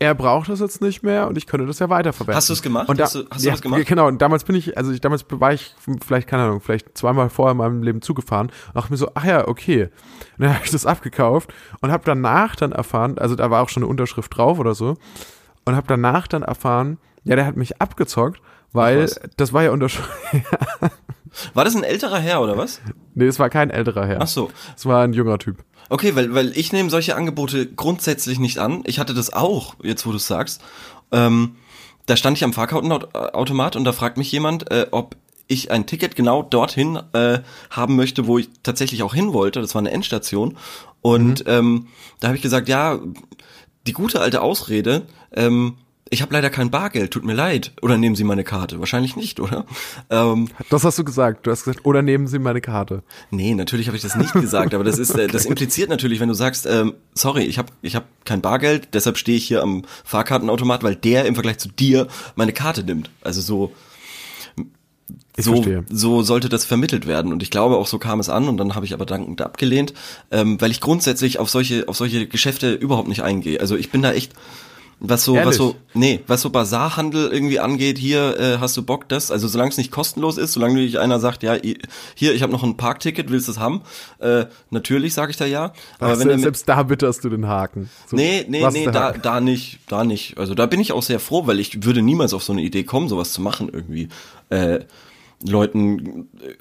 er 0.03 0.15
braucht 0.15 0.49
das 0.49 0.59
jetzt 0.59 0.81
nicht 0.81 1.03
mehr 1.03 1.27
und 1.27 1.37
ich 1.37 1.47
könnte 1.47 1.65
das 1.65 1.79
ja 1.79 1.89
weiterverwenden. 1.89 2.35
Hast 2.35 2.49
du 2.49 2.53
es 2.53 2.61
gemacht? 2.61 2.89
Und 2.89 2.99
da, 2.99 3.05
Hast 3.05 3.15
du- 3.15 3.25
hast 3.29 3.41
du 3.43 3.47
ja, 3.47 3.51
das 3.53 3.61
gemacht? 3.61 3.85
Genau, 3.85 4.07
und 4.07 4.21
damals 4.21 4.43
bin 4.43 4.55
ich, 4.55 4.77
also 4.77 4.91
ich, 4.91 5.01
damals 5.01 5.25
war 5.29 5.53
ich 5.53 5.73
vielleicht, 6.05 6.27
keine 6.27 6.43
Ahnung, 6.43 6.61
vielleicht 6.61 6.97
zweimal 6.97 7.29
vorher 7.29 7.51
in 7.53 7.57
meinem 7.57 7.81
Leben 7.83 8.01
zugefahren 8.01 8.47
und 8.67 8.75
dachte 8.75 8.91
mir 8.91 8.97
so, 8.97 9.09
ach 9.15 9.25
ja, 9.25 9.47
okay. 9.47 9.83
Und 10.37 10.45
dann 10.45 10.49
habe 10.55 10.65
ich 10.65 10.71
das 10.71 10.85
abgekauft 10.85 11.53
und 11.81 11.91
habe 11.91 12.03
danach 12.05 12.55
dann 12.55 12.71
erfahren, 12.71 13.17
also 13.17 13.35
da 13.35 13.49
war 13.49 13.61
auch 13.63 13.69
schon 13.69 13.83
eine 13.83 13.89
Unterschrift 13.89 14.35
drauf 14.37 14.59
oder 14.59 14.75
so, 14.75 14.97
und 15.65 15.75
habe 15.75 15.87
danach 15.87 16.27
dann 16.27 16.43
erfahren, 16.43 16.97
ja, 17.23 17.35
der 17.35 17.45
hat 17.45 17.55
mich 17.55 17.81
abgezockt, 17.81 18.41
weil 18.73 19.09
das 19.37 19.53
war 19.53 19.63
ja 19.63 19.71
Unterschrift. 19.71 20.09
War 21.55 21.65
das 21.65 21.75
ein 21.75 21.83
älterer 21.83 22.19
Herr 22.19 22.41
oder 22.41 22.57
was? 22.57 22.79
nee, 23.15 23.25
es 23.25 23.39
war 23.39 23.49
kein 23.49 23.71
älterer 23.71 24.05
Herr. 24.05 24.21
Ach 24.21 24.27
so. 24.27 24.51
Es 24.77 24.85
war 24.85 25.03
ein 25.03 25.13
junger 25.13 25.39
Typ. 25.39 25.63
Okay, 25.93 26.15
weil, 26.15 26.33
weil 26.33 26.57
ich 26.57 26.73
nehme 26.73 26.89
solche 26.89 27.15
Angebote 27.15 27.67
grundsätzlich 27.67 28.39
nicht 28.39 28.57
an. 28.57 28.81
Ich 28.87 28.97
hatte 28.97 29.13
das 29.13 29.31
auch, 29.31 29.75
jetzt 29.83 30.07
wo 30.07 30.09
du 30.09 30.15
es 30.15 30.25
sagst. 30.25 30.59
Ähm, 31.11 31.57
da 32.07 32.17
stand 32.17 32.35
ich 32.35 32.43
am 32.43 32.51
Fahrkartenautomat 32.51 33.75
und 33.75 33.83
da 33.83 33.93
fragt 33.93 34.17
mich 34.17 34.31
jemand, 34.31 34.71
äh, 34.71 34.87
ob 34.89 35.15
ich 35.45 35.69
ein 35.69 35.85
Ticket 35.85 36.15
genau 36.15 36.41
dorthin 36.41 36.99
äh, 37.13 37.41
haben 37.69 37.95
möchte, 37.95 38.25
wo 38.25 38.39
ich 38.39 38.49
tatsächlich 38.63 39.03
auch 39.03 39.13
hin 39.13 39.33
wollte. 39.33 39.61
Das 39.61 39.75
war 39.75 39.81
eine 39.83 39.91
Endstation. 39.91 40.57
Und 41.03 41.43
ähm, 41.45 41.89
da 42.19 42.29
habe 42.29 42.37
ich 42.37 42.41
gesagt, 42.41 42.69
ja, 42.69 42.97
die 43.85 43.93
gute 43.93 44.19
alte 44.19 44.41
Ausrede, 44.41 45.03
ähm, 45.31 45.77
ich 46.13 46.21
habe 46.21 46.33
leider 46.33 46.49
kein 46.49 46.71
Bargeld, 46.71 47.11
tut 47.11 47.25
mir 47.25 47.33
leid. 47.33 47.73
Oder 47.81 47.97
nehmen 47.97 48.15
Sie 48.15 48.23
meine 48.23 48.43
Karte? 48.43 48.79
Wahrscheinlich 48.79 49.15
nicht, 49.15 49.39
oder? 49.39 49.65
Ähm, 50.09 50.47
Das 50.69 50.83
hast 50.85 50.97
du 50.99 51.03
gesagt. 51.03 51.45
Du 51.45 51.51
hast 51.51 51.65
gesagt, 51.65 51.85
oder 51.85 52.01
nehmen 52.01 52.27
Sie 52.27 52.39
meine 52.39 52.61
Karte. 52.61 53.03
Nee, 53.31 53.53
natürlich 53.55 53.87
habe 53.87 53.97
ich 53.97 54.03
das 54.03 54.15
nicht 54.15 54.31
gesagt, 54.33 54.73
aber 54.73 54.83
das 54.83 54.97
ist 54.99 55.11
äh, 55.17 55.27
das 55.27 55.45
impliziert 55.47 55.89
natürlich, 55.89 56.19
wenn 56.21 56.29
du 56.29 56.33
sagst, 56.35 56.65
ähm, 56.65 56.93
sorry, 57.13 57.43
ich 57.43 57.57
habe 57.57 57.73
ich 57.81 57.95
hab 57.95 58.05
kein 58.25 58.41
Bargeld, 58.41 58.89
deshalb 58.93 59.17
stehe 59.17 59.37
ich 59.37 59.45
hier 59.45 59.61
am 59.61 59.83
Fahrkartenautomat, 60.05 60.83
weil 60.83 60.95
der 60.95 61.25
im 61.25 61.33
Vergleich 61.33 61.57
zu 61.57 61.67
dir 61.67 62.07
meine 62.35 62.53
Karte 62.53 62.83
nimmt. 62.83 63.09
Also 63.21 63.41
so 63.41 63.73
Ich 65.35 65.45
so, 65.45 65.53
verstehe. 65.53 65.83
so 65.89 66.21
sollte 66.21 66.47
das 66.49 66.63
vermittelt 66.65 67.07
werden 67.07 67.33
und 67.33 67.41
ich 67.43 67.49
glaube 67.51 67.75
auch 67.77 67.87
so 67.87 67.97
kam 67.99 68.19
es 68.19 68.29
an 68.29 68.47
und 68.47 68.57
dann 68.57 68.75
habe 68.75 68.85
ich 68.85 68.93
aber 68.93 69.05
dankend 69.05 69.41
abgelehnt, 69.41 69.93
ähm, 70.31 70.61
weil 70.61 70.71
ich 70.71 70.79
grundsätzlich 70.79 71.39
auf 71.39 71.49
solche 71.49 71.87
auf 71.87 71.97
solche 71.97 72.27
Geschäfte 72.27 72.73
überhaupt 72.73 73.07
nicht 73.07 73.23
eingehe. 73.23 73.59
Also 73.59 73.75
ich 73.75 73.89
bin 73.91 74.01
da 74.01 74.13
echt 74.13 74.33
was 74.99 75.25
so, 75.25 75.33
was 75.33 75.39
Ehrlich? 75.39 75.57
so, 75.57 75.75
nee, 75.93 76.21
was 76.27 76.41
so 76.41 76.49
Basarhandel 76.49 77.31
irgendwie 77.31 77.59
angeht, 77.59 77.97
hier 77.97 78.39
äh, 78.39 78.57
hast 78.59 78.77
du 78.77 78.83
Bock, 78.83 79.09
das, 79.09 79.31
also 79.31 79.47
solange 79.47 79.71
es 79.71 79.77
nicht 79.77 79.91
kostenlos 79.91 80.37
ist, 80.37 80.53
solange 80.53 80.75
nicht 80.75 80.97
einer 80.97 81.19
sagt, 81.19 81.43
ja, 81.43 81.55
hier, 82.15 82.33
ich 82.33 82.41
habe 82.41 82.51
noch 82.51 82.63
ein 82.63 82.77
Parkticket, 82.77 83.29
willst 83.29 83.47
du 83.47 83.51
es 83.51 83.59
haben? 83.59 83.81
Äh, 84.19 84.45
natürlich 84.69 85.13
sage 85.13 85.31
ich 85.31 85.37
da 85.37 85.45
ja. 85.45 85.73
Aber 85.99 86.17
wenn 86.19 86.29
er 86.29 86.39
selbst, 86.39 86.67
da 86.69 86.83
bitterst 86.83 87.23
du 87.23 87.29
den 87.29 87.47
Haken. 87.47 87.89
So, 88.07 88.15
nee, 88.15 88.45
nee, 88.47 88.61
was 88.61 88.73
nee, 88.73 88.85
da, 88.85 89.05
Haken? 89.05 89.21
da 89.21 89.41
nicht, 89.41 89.79
da 89.87 90.03
nicht. 90.03 90.37
Also 90.37 90.55
da 90.55 90.65
bin 90.65 90.79
ich 90.79 90.93
auch 90.93 91.03
sehr 91.03 91.19
froh, 91.19 91.47
weil 91.47 91.59
ich 91.59 91.83
würde 91.83 92.01
niemals 92.01 92.33
auf 92.33 92.43
so 92.43 92.53
eine 92.53 92.61
Idee 92.61 92.83
kommen, 92.83 93.09
sowas 93.09 93.33
zu 93.33 93.41
machen 93.41 93.69
irgendwie. 93.71 94.09
Äh, 94.49 94.79
Leuten 95.45 96.29
äh, 96.41 96.53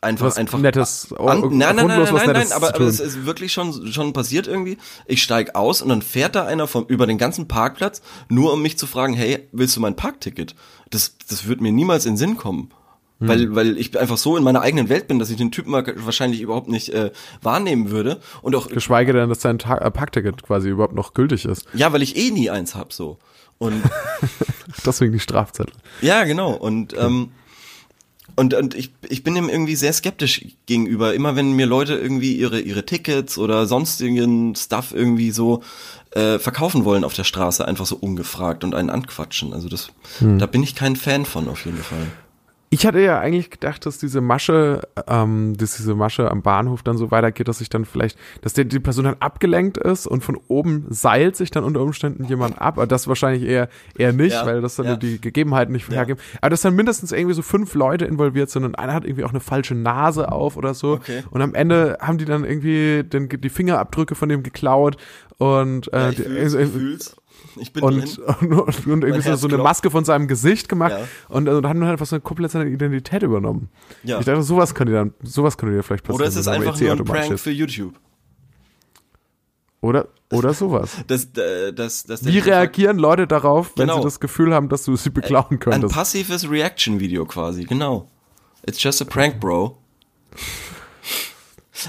einfach 0.00 0.36
einfach 0.36 0.58
Nettes, 0.58 1.12
an, 1.12 1.40
nein, 1.40 1.76
nein, 1.76 1.86
nein, 1.86 2.08
nein, 2.12 2.30
nein, 2.32 2.52
aber, 2.52 2.74
aber 2.74 2.84
es 2.86 3.00
ist 3.00 3.26
wirklich 3.26 3.52
schon 3.52 3.92
schon 3.92 4.12
passiert 4.12 4.46
irgendwie. 4.46 4.78
Ich 5.06 5.22
steig 5.22 5.54
aus 5.54 5.82
und 5.82 5.88
dann 5.88 6.02
fährt 6.02 6.34
da 6.34 6.46
einer 6.46 6.66
vom 6.66 6.86
über 6.86 7.06
den 7.06 7.18
ganzen 7.18 7.48
Parkplatz, 7.48 8.00
nur 8.28 8.52
um 8.52 8.62
mich 8.62 8.78
zu 8.78 8.86
fragen, 8.86 9.14
hey, 9.14 9.48
willst 9.52 9.76
du 9.76 9.80
mein 9.80 9.96
Parkticket? 9.96 10.54
Das 10.90 11.16
das 11.28 11.46
wird 11.46 11.60
mir 11.60 11.72
niemals 11.72 12.06
in 12.06 12.16
Sinn 12.16 12.36
kommen. 12.36 12.70
Hm. 13.20 13.28
Weil, 13.28 13.54
weil 13.54 13.78
ich 13.78 13.98
einfach 13.98 14.16
so 14.16 14.38
in 14.38 14.42
meiner 14.42 14.62
eigenen 14.62 14.88
Welt 14.88 15.06
bin, 15.06 15.18
dass 15.18 15.28
ich 15.28 15.36
den 15.36 15.50
Typen 15.50 15.72
wahrscheinlich 15.72 16.40
überhaupt 16.40 16.68
nicht 16.68 16.88
äh, 16.94 17.10
wahrnehmen 17.42 17.90
würde. 17.90 18.20
Und 18.40 18.56
auch, 18.56 18.68
Geschweige 18.68 19.12
denn, 19.12 19.28
dass 19.28 19.40
dein 19.40 19.58
Ta 19.58 19.76
äh, 19.76 19.90
Parkticket 19.90 20.42
quasi 20.42 20.70
überhaupt 20.70 20.94
noch 20.94 21.12
gültig 21.12 21.44
ist. 21.44 21.66
ja, 21.74 21.92
weil 21.92 22.00
ich 22.00 22.16
eh 22.16 22.30
nie 22.30 22.48
eins 22.48 22.74
hab 22.74 22.94
so. 22.94 23.18
Und 23.58 23.82
Deswegen 24.86 25.12
die 25.12 25.20
Strafzettel. 25.20 25.74
Ja, 26.00 26.24
genau. 26.24 26.52
Und, 26.52 26.96
ähm, 26.98 27.32
und, 28.36 28.54
und 28.54 28.74
ich, 28.74 28.92
ich 29.08 29.22
bin 29.22 29.34
dem 29.34 29.48
irgendwie 29.48 29.76
sehr 29.76 29.92
skeptisch 29.92 30.44
gegenüber. 30.66 31.14
Immer 31.14 31.36
wenn 31.36 31.52
mir 31.52 31.66
Leute 31.66 31.94
irgendwie 31.94 32.34
ihre, 32.34 32.60
ihre 32.60 32.84
Tickets 32.86 33.38
oder 33.38 33.66
sonstigen 33.66 34.54
Stuff 34.54 34.92
irgendwie 34.92 35.30
so 35.30 35.62
äh, 36.12 36.38
verkaufen 36.38 36.84
wollen 36.84 37.04
auf 37.04 37.14
der 37.14 37.24
Straße, 37.24 37.66
einfach 37.66 37.86
so 37.86 37.96
ungefragt 37.96 38.64
und 38.64 38.74
einen 38.74 38.90
anquatschen. 38.90 39.52
Also 39.52 39.68
das, 39.68 39.90
da 40.38 40.46
bin 40.46 40.62
ich 40.62 40.74
kein 40.74 40.96
Fan 40.96 41.24
von 41.24 41.48
auf 41.48 41.64
jeden 41.64 41.82
Fall. 41.82 42.06
Ich 42.72 42.86
hatte 42.86 43.00
ja 43.00 43.18
eigentlich 43.18 43.50
gedacht, 43.50 43.84
dass 43.84 43.98
diese 43.98 44.20
Masche, 44.20 44.82
ähm, 45.08 45.56
dass 45.56 45.76
diese 45.76 45.96
Masche 45.96 46.30
am 46.30 46.42
Bahnhof 46.42 46.84
dann 46.84 46.96
so 46.96 47.10
weitergeht, 47.10 47.48
dass 47.48 47.58
sich 47.58 47.68
dann 47.68 47.84
vielleicht, 47.84 48.16
dass 48.42 48.52
der, 48.52 48.64
die 48.64 48.78
Person 48.78 49.06
dann 49.06 49.16
abgelenkt 49.18 49.76
ist 49.76 50.06
und 50.06 50.22
von 50.22 50.38
oben 50.46 50.86
seilt 50.88 51.34
sich 51.34 51.50
dann 51.50 51.64
unter 51.64 51.80
Umständen 51.80 52.26
jemand 52.26 52.60
ab. 52.60 52.78
Aber 52.78 52.86
das 52.86 53.08
wahrscheinlich 53.08 53.42
eher 53.42 53.68
eher 53.98 54.12
nicht, 54.12 54.34
Ja, 54.34 54.46
weil 54.46 54.60
das 54.60 54.76
dann 54.76 54.86
ja. 54.86 54.96
die 54.96 55.20
Gegebenheiten 55.20 55.72
nicht 55.72 55.90
hergeben. 55.90 56.20
Aber 56.40 56.50
dass 56.50 56.60
dann 56.60 56.76
mindestens 56.76 57.10
irgendwie 57.10 57.34
so 57.34 57.42
fünf 57.42 57.74
Leute 57.74 58.04
involviert 58.04 58.50
sind 58.50 58.62
und 58.62 58.78
einer 58.78 58.94
hat 58.94 59.04
irgendwie 59.04 59.24
auch 59.24 59.30
eine 59.30 59.40
falsche 59.40 59.74
Nase 59.74 60.30
auf 60.30 60.56
oder 60.56 60.72
so. 60.72 60.92
Okay. 60.92 61.24
Und 61.32 61.42
am 61.42 61.56
Ende 61.56 61.98
haben 62.00 62.18
die 62.18 62.24
dann 62.24 62.44
irgendwie 62.44 63.02
den, 63.02 63.28
die 63.28 63.48
Fingerabdrücke 63.48 64.14
von 64.14 64.28
dem 64.28 64.44
geklaut 64.44 64.96
und 65.38 65.92
äh, 65.92 66.12
die, 66.12 66.22
äh, 66.22 66.66
fühl's. 66.66 67.16
Ich 67.56 67.72
bin 67.72 67.82
und, 67.82 68.18
und, 68.40 68.52
und, 68.52 68.86
und 68.86 69.04
irgendwie 69.04 69.22
so, 69.22 69.34
so 69.36 69.48
eine. 69.48 69.58
Maske 69.58 69.90
von 69.90 70.04
seinem 70.04 70.28
Gesicht 70.28 70.68
gemacht 70.68 70.92
Ja. 70.92 71.06
und, 71.28 71.48
und 71.48 71.66
hat 71.66 71.76
halt 71.78 72.00
was 72.00 72.10
so 72.10 72.20
komplett 72.20 72.50
seine 72.52 72.70
Identität 72.70 73.22
übernommen. 73.22 73.68
Ja. 74.04 74.18
Ich 74.20 74.26
dachte, 74.26 74.42
sowas 74.42 74.74
könnte 74.74 74.92
dann, 74.92 75.14
sowas 75.22 75.56
könnte 75.58 75.74
dir 75.76 75.82
vielleicht 75.82 76.04
passieren. 76.04 76.20
Oder 76.20 76.28
es 76.28 76.36
ist 76.36 76.46
wenn 76.46 76.60
du 76.62 76.68
einfach 76.68 76.80
nur 76.80 76.90
ein 76.90 76.94
automatisch 77.00 77.20
Prank 77.22 77.34
ist. 77.34 77.42
für 77.42 77.50
YouTube. 77.50 77.94
Oder, 79.82 80.08
oder 80.30 80.52
sowas. 80.54 80.96
Das, 81.06 81.24
äh, 81.36 81.72
das, 81.72 82.04
das, 82.04 82.24
Wie 82.24 82.38
reagieren 82.38 82.98
Leute 82.98 83.26
darauf, 83.26 83.72
wenn 83.76 83.86
Genau. 83.88 83.98
sie 83.98 84.04
das 84.04 84.20
Gefühl 84.20 84.52
haben, 84.54 84.68
dass 84.68 84.84
du 84.84 84.94
sie 84.96 85.10
beklauen 85.10 85.46
Ein 85.52 85.58
könntest? 85.58 85.94
passives 85.94 86.48
Reaction-Video 86.50 87.24
quasi, 87.24 87.64
genau. 87.64 88.08
It's 88.66 88.82
just 88.82 89.00
a 89.00 89.06
prank, 89.06 89.40
bro. 89.40 89.78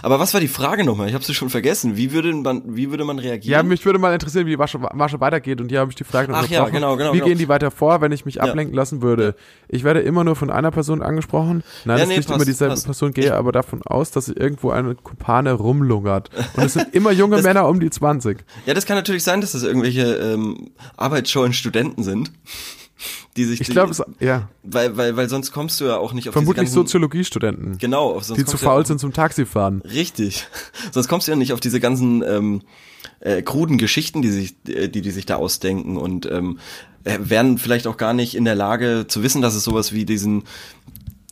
Aber 0.01 0.19
was 0.19 0.33
war 0.33 0.41
die 0.41 0.47
Frage 0.47 0.83
nochmal? 0.83 1.07
Ich 1.07 1.13
habe 1.13 1.23
sie 1.23 1.33
schon 1.33 1.49
vergessen. 1.49 1.97
Wie 1.97 2.11
würde 2.11 2.33
man, 2.33 2.63
wie 2.65 2.89
würde 2.91 3.03
man 3.03 3.19
reagieren? 3.19 3.51
Ja, 3.51 3.63
mich 3.63 3.85
würde 3.85 3.99
mal 3.99 4.13
interessieren, 4.13 4.45
wie 4.45 4.51
die 4.51 4.57
Masche, 4.57 4.77
Masche 4.79 5.19
weitergeht. 5.19 5.61
Und 5.61 5.69
hier 5.69 5.79
habe 5.79 5.91
ich 5.91 5.95
die 5.95 6.03
Frage 6.03 6.31
Ach 6.33 6.47
ja, 6.47 6.67
genau, 6.69 6.95
genau. 6.97 7.13
Wie 7.13 7.17
genau. 7.17 7.25
gehen 7.29 7.37
die 7.37 7.47
weiter 7.49 7.71
vor, 7.71 8.01
wenn 8.01 8.11
ich 8.11 8.25
mich 8.25 8.41
ablenken 8.41 8.75
lassen 8.75 9.01
würde? 9.01 9.35
Ich 9.67 9.83
werde 9.83 9.99
immer 10.01 10.23
nur 10.23 10.35
von 10.35 10.49
einer 10.49 10.71
Person 10.71 11.01
angesprochen. 11.01 11.63
Nein, 11.85 11.99
Ja, 11.99 12.05
nee, 12.05 12.13
ist 12.13 12.17
nicht 12.29 12.35
immer 12.35 12.45
dieselbe 12.45 12.73
passt. 12.73 12.85
Person, 12.85 13.13
gehe 13.13 13.35
aber 13.35 13.51
davon 13.51 13.81
aus, 13.83 14.11
dass 14.11 14.27
irgendwo 14.29 14.71
eine 14.71 14.95
Kumpane 14.95 15.53
rumlungert. 15.53 16.29
Und 16.55 16.63
es 16.63 16.73
sind 16.73 16.87
immer 16.93 17.11
junge 17.11 17.37
Das- 17.37 17.45
Männer 17.45 17.67
um 17.67 17.79
die 17.79 17.89
20. 17.89 18.39
Ja, 18.65 18.73
das 18.73 18.85
kann 18.85 18.95
natürlich 18.97 19.23
sein, 19.23 19.41
dass 19.41 19.51
das 19.53 19.63
irgendwelche 19.63 20.03
ähm, 20.15 20.71
arbeitsscheuen 20.97 21.53
Studenten 21.53 22.03
sind, 22.03 22.31
die 23.37 23.45
sich 23.45 23.61
Ich 23.61 23.69
glaube, 23.69 23.91
es, 23.91 24.01
ja, 24.19 24.49
weil, 24.63 24.97
weil, 24.97 25.15
weil 25.15 25.29
sonst 25.29 25.51
kommst 25.51 25.79
du 25.81 25.85
ja 25.85 25.97
auch 25.97 26.13
nicht 26.13 26.29
auf 26.29 26.33
vermutlich 26.33 26.65
diese 26.65 26.75
ganzen, 26.75 26.87
Soziologiestudenten, 26.87 27.77
genau, 27.77 28.11
auf, 28.11 28.23
sonst 28.23 28.39
die 28.39 28.45
zu 28.45 28.57
ja 28.57 28.63
faul 28.63 28.81
auch- 28.81 28.85
sind 28.85 28.99
zum 28.99 29.13
Taxifahren. 29.13 29.81
Richtig. 29.81 30.47
Sonst 30.91 31.07
kommst 31.07 31.27
du 31.27 31.31
ja 31.31 31.35
nicht 31.35 31.53
auf 31.53 31.59
diese 31.59 31.79
ganzen 31.79 32.23
ähm, 32.23 32.61
äh, 33.19 33.41
kruden 33.41 33.77
Geschichten, 33.77 34.21
die 34.21 34.29
sich, 34.29 34.55
äh, 34.67 34.87
die 34.87 35.01
die 35.01 35.11
sich 35.11 35.25
da 35.25 35.35
ausdenken 35.35 35.97
und 35.97 36.25
ähm, 36.25 36.59
äh, 37.03 37.17
wären 37.21 37.57
vielleicht 37.57 37.87
auch 37.87 37.97
gar 37.97 38.13
nicht 38.13 38.35
in 38.35 38.45
der 38.45 38.55
Lage 38.55 39.05
zu 39.07 39.23
wissen, 39.23 39.41
dass 39.41 39.55
es 39.55 39.63
sowas 39.63 39.93
wie 39.93 40.05
diesen 40.05 40.43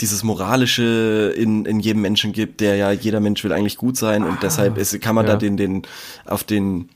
dieses 0.02 0.24
moralische 0.24 1.34
in, 1.36 1.66
in 1.66 1.80
jedem 1.82 2.02
Menschen 2.02 2.32
gibt, 2.32 2.62
der 2.62 2.76
ja 2.78 2.92
jeder 2.92 3.20
Mensch 3.20 3.44
will 3.44 3.52
eigentlich 3.52 3.78
gut 3.78 3.98
sein 3.98 4.24
und 4.24 4.42
deshalb 4.44 4.78
ist, 4.78 5.00
kann 5.02 5.14
man 5.14 5.26
ja. 5.26 5.34
da 5.34 5.38
den 5.38 5.58
den 5.58 5.82
auf 6.26 6.44
den 6.44 6.90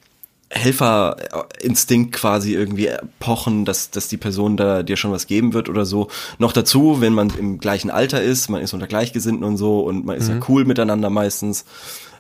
Helferinstinkt 0.54 2.13
quasi 2.13 2.54
irgendwie 2.54 2.89
pochen, 3.20 3.66
dass, 3.66 3.89
dass 3.92 4.08
die 4.08 4.18
Person 4.18 4.56
da 4.58 4.84
dir 4.84 4.98
schon 4.98 5.12
was 5.12 5.28
geben 5.28 5.54
wird 5.54 5.68
oder 5.70 5.86
so. 5.86 6.10
Noch 6.38 6.54
dazu, 6.54 7.02
wenn 7.02 7.13
man 7.13 7.30
im 7.38 7.58
gleichen 7.60 7.89
Alter 7.89 8.22
ist, 8.22 8.50
man 8.50 8.62
ist 8.62 8.74
unter 8.74 8.88
Gleichgesinnten 8.88 9.44
und 9.44 9.58
so 9.58 9.82
und 9.82 10.06
man 10.06 10.18
ist 10.18 10.30
Mhm. 10.30 10.36
ja 10.36 10.46
cool 10.50 10.66
miteinander 10.66 11.10
meistens. 11.10 11.66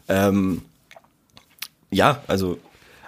Ähm, 0.07 0.61
ja, 1.91 2.21
also 2.27 2.57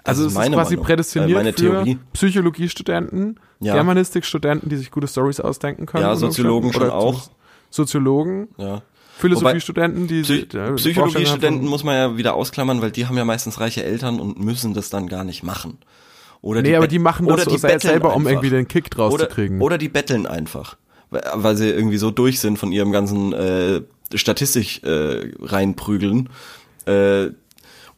das 0.03 0.19
Also 0.19 0.21
es 0.27 0.33
ist 0.33 0.37
quasi 0.37 0.51
Meinung, 0.75 0.85
prädestiniert 0.85 1.31
äh, 1.31 1.33
meine 1.33 1.49
für 1.53 1.59
Theorie. 1.59 1.97
Psychologiestudenten, 2.13 3.39
Ja. 3.59 3.73
Germanistikstudenten, 3.73 4.69
die 4.69 4.77
sich 4.77 4.91
gute 4.91 5.07
Stories 5.07 5.39
ausdenken 5.39 5.85
können. 5.87 6.03
Ja, 6.03 6.15
Soziologen 6.15 6.71
schon 6.71 6.83
Oder 6.83 6.93
auch. 6.95 7.29
Soziologen, 7.71 8.47
Ja. 8.57 8.83
Philosophie-Studenten, 9.17 10.07
die 10.07 10.21
Psy 10.21 10.33
sich- 10.41 10.53
äh, 10.53 10.73
Psychologiestudenten 10.73 11.67
muss 11.67 11.83
man 11.83 11.95
ja 11.95 12.17
wieder 12.17 12.33
ausklammern, 12.35 12.81
weil 12.81 12.91
die 12.91 13.05
haben 13.07 13.17
ja 13.17 13.25
meistens 13.25 13.59
reiche 13.59 13.83
Eltern 13.83 14.19
und 14.19 14.39
müssen 14.39 14.73
das 14.73 14.89
dann 14.89 15.07
gar 15.07 15.23
nicht 15.23 15.43
machen. 15.43 15.77
Oder 16.41 16.61
Nee, 16.61 16.75
aber 16.75 16.83
bet- 16.83 16.91
die 16.91 16.99
machen 16.99 17.25
das 17.27 17.45
die 17.45 17.57
selber, 17.57 18.09
um 18.15 18.21
einfach. 18.21 18.31
irgendwie 18.31 18.49
den 18.49 18.67
Kick 18.67 18.91
draus 18.91 19.13
oder, 19.13 19.27
zu 19.29 19.35
kriegen. 19.35 19.61
Oder 19.61 19.77
die 19.77 19.89
betteln 19.89 20.27
einfach, 20.27 20.77
weil, 21.09 21.55
sie 21.55 21.69
irgendwie 21.69 21.97
so 21.97 22.11
durch 22.11 22.39
sind 22.39 22.59
von 22.59 22.71
ihrem 22.71 22.91
ganzen 22.91 23.33
äh, 23.33 23.81
Statistik 24.13 24.83
äh, 24.83 25.31
reinprügeln 25.41 26.29
äh, 26.85 27.27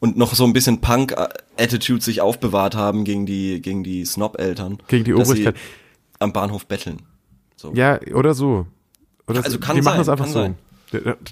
und 0.00 0.16
noch 0.16 0.34
so 0.34 0.44
ein 0.44 0.52
bisschen 0.52 0.80
Punk-Attitude 0.80 2.00
sich 2.02 2.20
aufbewahrt 2.20 2.74
haben 2.76 3.04
gegen 3.04 3.26
die 3.26 3.60
gegen 3.60 3.82
die 3.84 4.04
Snob-Eltern. 4.04 4.78
Gegen 4.88 5.04
die 5.04 5.14
Obrigkeit. 5.14 5.56
Am 6.20 6.32
Bahnhof 6.32 6.66
betteln. 6.66 7.02
So. 7.56 7.72
Ja, 7.74 7.98
oder 8.14 8.32
so. 8.34 8.66
Oder 9.26 9.38
Also 9.44 9.52
so. 9.52 9.58
kann 9.58 9.76
die 9.76 9.82
machen 9.82 9.96
sein, 9.96 9.98
das 9.98 10.08
einfach 10.08 10.26
so. 10.26 10.32
sein. 10.40 10.54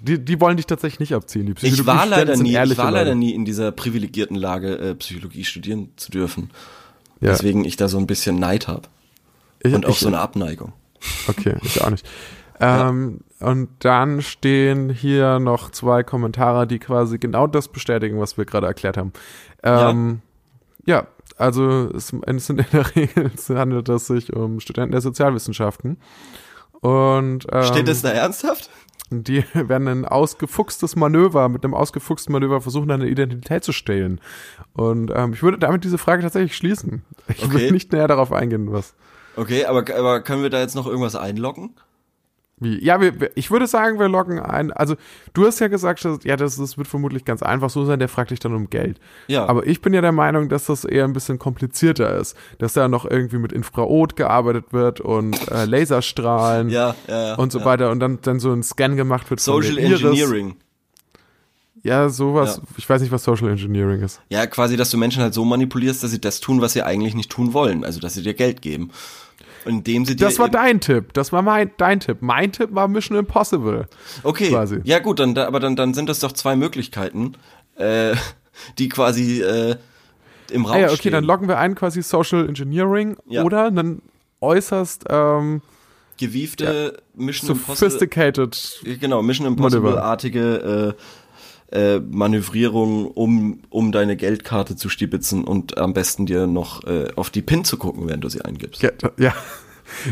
Die, 0.03 0.23
die 0.23 0.41
wollen 0.41 0.57
dich 0.57 0.67
tatsächlich 0.67 1.01
nicht 1.01 1.15
abziehen. 1.15 1.47
Die 1.47 1.67
Ich 1.67 1.87
war 1.87 2.05
leider 2.07 2.37
nie, 2.37 2.57
ich 2.57 2.79
war 2.79 2.91
leider 2.91 3.15
nie 3.15 3.33
in 3.35 3.45
dieser 3.45 3.73
privilegierten 3.73 4.37
Lage, 4.37 4.77
äh, 4.79 4.95
Psychologie 4.95 5.45
studieren 5.45 5.91
zu 5.97 6.11
dürfen. 6.11 6.51
Ja. 7.21 7.31
Deswegen 7.31 7.65
ich 7.65 7.77
da 7.77 7.89
so 7.89 7.97
ein 7.99 8.07
bisschen 8.07 8.39
Neid 8.39 8.69
habe. 8.69 8.89
Und 9.65 9.87
auch 9.87 9.91
ich- 9.91 10.01
so 10.01 10.09
eine 10.09 10.19
Abneigung. 10.21 10.73
Okay, 11.29 11.57
ich 11.63 11.83
auch 11.83 11.91
nicht. 11.91 12.07
Ähm, 12.59 13.21
Und 13.39 13.69
dann 13.81 14.23
stehen 14.23 14.89
hier 14.89 15.39
noch 15.41 15.71
zwei 15.73 16.03
Kommentare, 16.03 16.67
die 16.67 16.79
quasi 16.79 17.19
genau 17.19 17.47
das 17.47 17.69
bestätigen, 17.69 18.19
was 18.19 18.39
wir 18.39 18.47
gerade 18.47 18.67
erklärt 18.67 18.97
haben. 18.97 19.13
Ähm, 19.63 20.23
ja. 20.87 21.07
also 21.37 21.91
es, 21.95 22.15
es 22.15 22.47
sind 22.47 22.61
in 22.61 22.67
der 22.73 22.97
Regel 22.97 23.31
es 23.35 23.51
handelt 23.51 23.91
es 23.91 24.07
sich 24.07 24.33
um 24.33 24.61
Studenten 24.61 24.93
der 24.93 25.03
Sozialwissenschaften. 25.03 25.99
Und 26.81 27.47
ähm, 27.53 27.65
Steht 27.65 27.89
das 27.89 28.01
da 28.01 28.09
ernsthaft? 28.13 28.71
Die 29.11 29.45
werden 29.55 29.89
ein 29.89 30.05
ausgefuchstes 30.05 30.97
Manöver, 30.97 31.49
mit 31.49 31.65
einem 31.65 31.75
ausgefuchsten 31.75 32.33
Manöver 32.33 32.61
versuchen, 32.61 32.91
eine 32.91 33.07
Identität 33.09 33.65
zu 33.65 33.73
stehlen. 33.73 34.21
Und 34.75 35.11
ähm, 35.15 35.33
ich 35.33 35.43
würde 35.43 35.59
damit 35.59 35.85
diese 35.85 35.99
Frage 35.99 36.23
tatsächlich 36.23 36.57
schließen. 36.57 37.05
Ich 37.29 37.45
Okay. 37.45 37.55
will 37.55 37.71
nicht 37.73 37.93
näher 37.93 38.09
darauf 38.09 38.33
eingehen, 38.33 38.73
was. 38.73 38.95
Okay, 39.37 39.65
aber, 39.67 39.85
aber 39.97 40.21
können 40.23 40.43
wir 40.43 40.51
da 40.51 40.61
jetzt 40.61 40.75
noch 40.75 40.87
irgendwas 40.87 41.15
einloggen? 41.15 41.75
Wie? 42.59 42.83
Ja, 42.83 43.03
wir, 43.03 43.13
ich 43.35 43.51
würde 43.51 43.67
sagen, 43.67 43.99
wir 43.99 44.09
loggen 44.09 44.41
ein. 44.41 44.73
Also, 44.73 44.97
du 45.35 45.47
hast 45.47 45.59
ja 45.59 45.69
gesagt, 45.69 46.03
dass, 46.07 46.25
ja, 46.25 46.37
das, 46.37 46.57
das 46.57 46.79
wird 46.79 46.89
vermutlich 46.89 47.27
ganz 47.27 47.43
einfach 47.43 47.69
so 47.69 47.85
sein, 47.85 47.99
der 47.99 48.09
fragt 48.09 48.31
dich 48.31 48.41
dann 48.41 48.55
um 48.55 48.71
Geld. 48.71 48.99
Ja. 49.27 49.45
Aber 49.45 49.67
ich 49.67 49.83
bin 49.83 49.93
ja 49.93 50.01
der 50.01 50.13
Meinung, 50.13 50.49
dass 50.49 50.65
das 50.65 50.87
eher 50.87 51.05
ein 51.05 51.13
bisschen 51.13 51.39
komplizierter 51.39 52.17
ist. 52.17 52.35
Dass 52.59 52.73
da 52.73 52.89
noch 52.89 53.05
irgendwie 53.05 53.37
mit 53.37 53.53
Infrarot 53.53 54.17
gearbeitet 54.17 54.73
wird 54.73 55.01
und 55.01 55.51
äh, 55.51 55.67
Laserstrahlen 55.67 56.71
Ja, 56.71 56.95
ja, 57.07 57.35
und 57.35 57.53
so 57.53 57.59
ja. 57.59 57.65
weiter 57.67 57.91
und 57.91 58.01
dann, 58.01 58.21
dann 58.23 58.41
so 58.41 58.53
ein 58.53 58.63
Scan 58.63 58.97
gemacht 58.97 59.29
wird 59.29 59.43
von 59.43 59.63
Social 59.63 59.79
Iris. 59.79 60.03
Engineering. 60.03 60.57
Ja, 61.83 62.09
sowas. 62.09 62.57
Ja. 62.57 62.63
Ich 62.79 62.89
weiß 62.89 63.03
nicht, 63.03 63.13
was 63.13 63.23
Social 63.23 63.51
Engineering 63.51 64.01
ist. 64.01 64.21
Ja, 64.31 64.47
quasi, 64.47 64.77
dass 64.77 64.91
du 64.91 64.97
Menschen 64.97 65.23
halt 65.23 65.35
so 65.35 65.45
manipulierst, 65.45 66.03
dass 66.03 66.11
sie 66.11 66.21
das 66.21 66.41
tun, 66.41 66.61
was 66.63 66.73
sie 66.73 66.83
eigentlich 66.83 67.15
nicht 67.15 67.31
tun 67.31 67.53
wollen. 67.53 67.85
Also, 67.85 68.01
dass 68.01 68.15
sie 68.15 68.23
dir 68.23 68.35
Geld 68.35 68.63
geben. 68.63 68.91
Indem 69.67 70.05
sie 70.05 70.15
Das 70.17 70.39
war 70.39 70.49
dein 70.49 70.81
Tipp. 70.81 71.13
Das 71.13 71.33
war 71.33 71.43
mein, 71.43 71.71
dein 71.77 72.01
Tipp. 72.01 72.19
Mein 72.21 72.53
Tipp 72.53 72.69
war 72.73 72.87
Mission 72.89 73.19
Impossible. 73.19 73.87
Okay, 74.23 74.49
quasi. 74.51 74.81
ja 74.85 75.01
gut, 75.01 75.19
dann, 75.19 75.35
da- 75.35 75.47
aber 75.47 75.59
dann, 75.61 75.75
dann 75.77 75.93
sind 75.93 76.09
das 76.09 76.21
doch 76.21 76.33
zwei 76.33 76.55
Möglichkeiten, 76.57 77.33
äh, 77.77 78.15
die 78.79 78.89
quasi 78.89 79.43
äh, 79.43 79.77
im 80.53 80.65
Raum 80.65 80.77
Ah 80.77 80.81
ja, 80.81 80.87
okay, 80.89 80.97
stehen. 80.99 81.13
dann 81.13 81.25
loggen 81.25 81.49
wir 81.49 81.59
ein 81.59 81.75
quasi 81.75 82.01
Social 82.03 82.49
Engineering 82.49 83.17
Ja. 83.29 83.43
oder 83.43 83.65
einen 83.67 84.03
äußerst 84.41 85.05
ähm, 85.11 85.63
Gewiefte 86.19 86.97
Mission 87.15 87.51
Impossible, 87.51 87.77
sophisticated. 87.91 88.81
genau, 89.01 89.23
Mission 89.23 89.47
Impossible-artige 89.49 90.95
äh, 90.97 91.03
äh, 91.73 91.99
Manövrierung, 91.99 93.07
um, 93.07 93.61
um 93.71 93.93
deine 93.93 94.17
Geldkarte 94.17 94.77
zu 94.77 94.89
stibitzen 94.89 95.45
und 95.45 95.79
am 95.79 95.93
besten 95.95 96.27
dir 96.27 96.47
noch 96.47 96.85
äh, 96.85 97.09
auf 97.17 97.31
die 97.31 97.43
PIN 97.43 97.65
zu 97.65 97.77
gucken, 97.77 98.07
während 98.07 98.25
du 98.25 98.29
sie 98.29 98.43
eingibst. 98.43 98.83
Ja, 98.83 98.91
ja. 99.19 99.33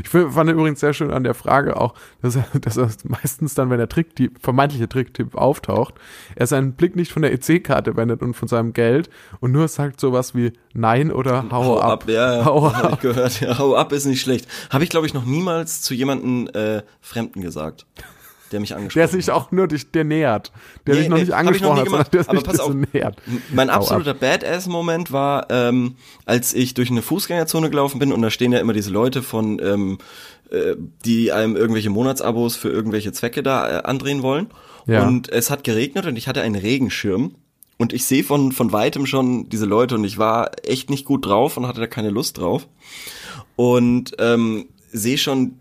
Ich 0.01 0.09
fand 0.09 0.49
übrigens 0.49 0.79
sehr 0.79 0.93
schön 0.95 1.11
an 1.11 1.25
der 1.25 1.35
Frage 1.35 1.77
auch, 1.81 1.95
dass 2.23 2.37
er, 2.37 2.47
dass 2.61 2.77
er 2.77 2.91
meistens 3.03 3.55
dann, 3.55 3.71
wenn 3.71 3.79
der 3.79 3.89
Tricktyp, 3.89 4.39
vermeintliche 4.41 4.89
Tricktyp 4.89 5.35
auftaucht, 5.35 5.95
er 6.37 6.47
seinen 6.47 6.75
Blick 6.75 6.95
nicht 6.95 7.11
von 7.11 7.23
der 7.23 7.33
EC-Karte 7.33 7.97
wendet 7.97 8.23
und 8.23 8.35
von 8.35 8.47
seinem 8.47 8.73
Geld 8.73 9.11
und 9.41 9.51
nur 9.51 9.67
sagt 9.67 9.99
sowas 9.99 10.33
wie 10.33 10.53
Nein 10.75 11.11
oder 11.11 11.45
Hau, 11.51 11.81
ab. 11.81 12.05
ja, 12.09 12.37
ja 12.37 12.45
Hau 12.45 12.73
hab 12.73 12.85
ich 12.85 12.93
ab. 12.93 13.01
gehört. 13.01 13.41
Ja, 13.41 13.59
hau 13.59 13.75
ab 13.75 13.93
ist 13.93 14.05
nicht 14.05 14.21
schlecht. 14.21 14.47
Habe 14.71 14.85
ich, 14.85 14.91
glaube 14.91 15.07
ich, 15.09 15.15
noch 15.15 15.25
niemals 15.25 15.83
zu 15.83 15.93
jemandem 15.93 16.49
äh, 16.55 16.83
Fremden 17.01 17.41
gesagt, 17.43 17.87
der 18.55 18.61
mich 18.61 18.75
angesprochen 18.75 19.01
Der 19.01 19.09
sich 19.09 19.31
auch 19.31 19.51
nur 19.51 19.67
dich, 19.67 19.91
der 19.91 20.05
nähert. 20.05 20.53
Der 20.87 20.95
Nee, 20.95 21.01
dich 21.01 21.09
noch 21.11 21.17
nee, 21.17 21.23
nicht 21.25 21.31
noch 21.31 21.39
angesprochen 21.39 21.83
nie 21.83 21.99
hat, 21.99 22.13
sondern 22.13 22.45
der 22.45 22.53
sich 22.53 22.61
auf. 22.61 22.75
nähert. 22.75 23.17
Mein 23.53 23.69
absoluter 23.69 24.15
Badass-Moment 24.15 25.13
war, 25.13 25.51
ähm, 25.51 25.97
als 26.25 26.55
ich 26.55 26.75
durch 26.75 26.91
eine 26.91 27.03
Fußgängerzone 27.03 27.69
gelaufen 27.69 27.99
bin 27.99 28.13
und 28.13 28.23
da 28.23 28.31
stehen 28.31 28.53
ja 28.53 28.61
immer 28.61 28.73
diese 28.73 28.91
Leute 28.91 29.23
von, 29.23 29.61
ähm, 29.61 29.99
äh, 30.51 30.77
die 31.05 31.33
einem 31.33 31.57
irgendwelche 31.57 31.91
Monatsabos 31.91 32.57
für 32.57 32.69
irgendwelche 32.71 33.13
Zwecke 33.13 33.43
da 33.43 33.81
äh, 33.81 33.83
andrehen 33.83 34.23
wollen. 34.23 34.47
Ja. 34.87 35.07
Und 35.07 35.29
es 35.31 35.51
hat 35.51 35.65
geregnet 35.65 36.07
und 36.07 36.17
ich 36.17 36.29
hatte 36.29 36.43
einen 36.43 36.57
Regenschirm. 36.57 37.35
Und 37.77 37.93
ich 37.93 38.05
sehe 38.05 38.23
von, 38.23 38.53
von 38.53 38.71
weitem 38.71 39.05
schon 39.05 39.49
diese 39.49 39.67
Leute 39.67 39.97
und 39.97 40.05
ich 40.05 40.17
war 40.17 40.53
echt 40.63 40.91
nicht 40.91 41.05
gut 41.05 41.27
drauf 41.27 41.57
und 41.57 41.67
hatte 41.67 41.81
da 41.81 41.89
keine 41.89 42.11
Lust 42.11 42.39
drauf. 42.39 42.69
Und 43.57 44.13
ähm, 44.21 44.67
sehe 44.93 45.19
schon 45.19 45.59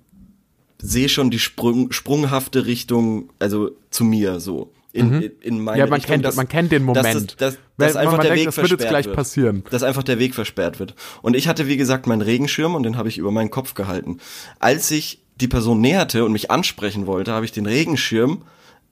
sehe 0.85 1.07
schon 1.09 1.31
die 1.31 1.39
Sprung, 1.39 1.91
sprunghafte 1.91 2.65
Richtung, 2.65 3.29
also 3.39 3.71
zu 3.89 4.03
mir 4.03 4.39
so. 4.39 4.71
In, 4.91 5.11
in, 5.23 5.31
in 5.41 5.59
meine 5.63 5.77
Mhm. 5.77 5.79
Ja, 5.79 5.85
man 5.87 5.93
Richtung, 5.93 6.13
kennt- 6.15 6.25
dass- 6.25 6.35
man 6.35 6.47
kennt 6.47 6.71
den 6.71 6.85
dass 6.93 7.03
Moment. 7.03 7.31
Das, 7.41 7.53
dass, 7.53 7.57
Wenn- 7.77 7.87
dass 7.87 7.95
einfach 7.95 8.19
der 8.19 8.23
denkt, 8.31 8.39
Weg 8.41 8.45
das 8.45 8.57
wird 8.57 8.63
jetzt 8.69 8.69
versperrt 8.81 8.89
gleich 8.91 9.05
wird. 9.05 9.15
passieren. 9.15 9.63
Dass 9.71 9.81
einfach 9.81 10.03
der 10.03 10.19
Weg 10.19 10.35
versperrt 10.35 10.79
wird. 10.79 10.93
Und 11.23 11.35
ich 11.35 11.47
hatte, 11.47 11.67
wie 11.67 11.77
gesagt, 11.77 12.05
meinen 12.05 12.21
Regenschirm 12.21 12.75
und 12.75 12.83
den 12.83 12.95
habe 12.97 13.09
ich 13.09 13.17
über 13.17 13.31
meinen 13.31 13.49
Kopf 13.49 13.73
gehalten. 13.73 14.17
Als 14.59 14.91
ich 14.91 15.19
die 15.41 15.47
Person 15.47 15.81
näherte 15.81 16.23
und 16.25 16.31
mich 16.31 16.51
ansprechen 16.51 17.07
wollte, 17.07 17.31
habe 17.31 17.45
ich 17.45 17.51
den 17.51 17.65
Regenschirm 17.65 18.43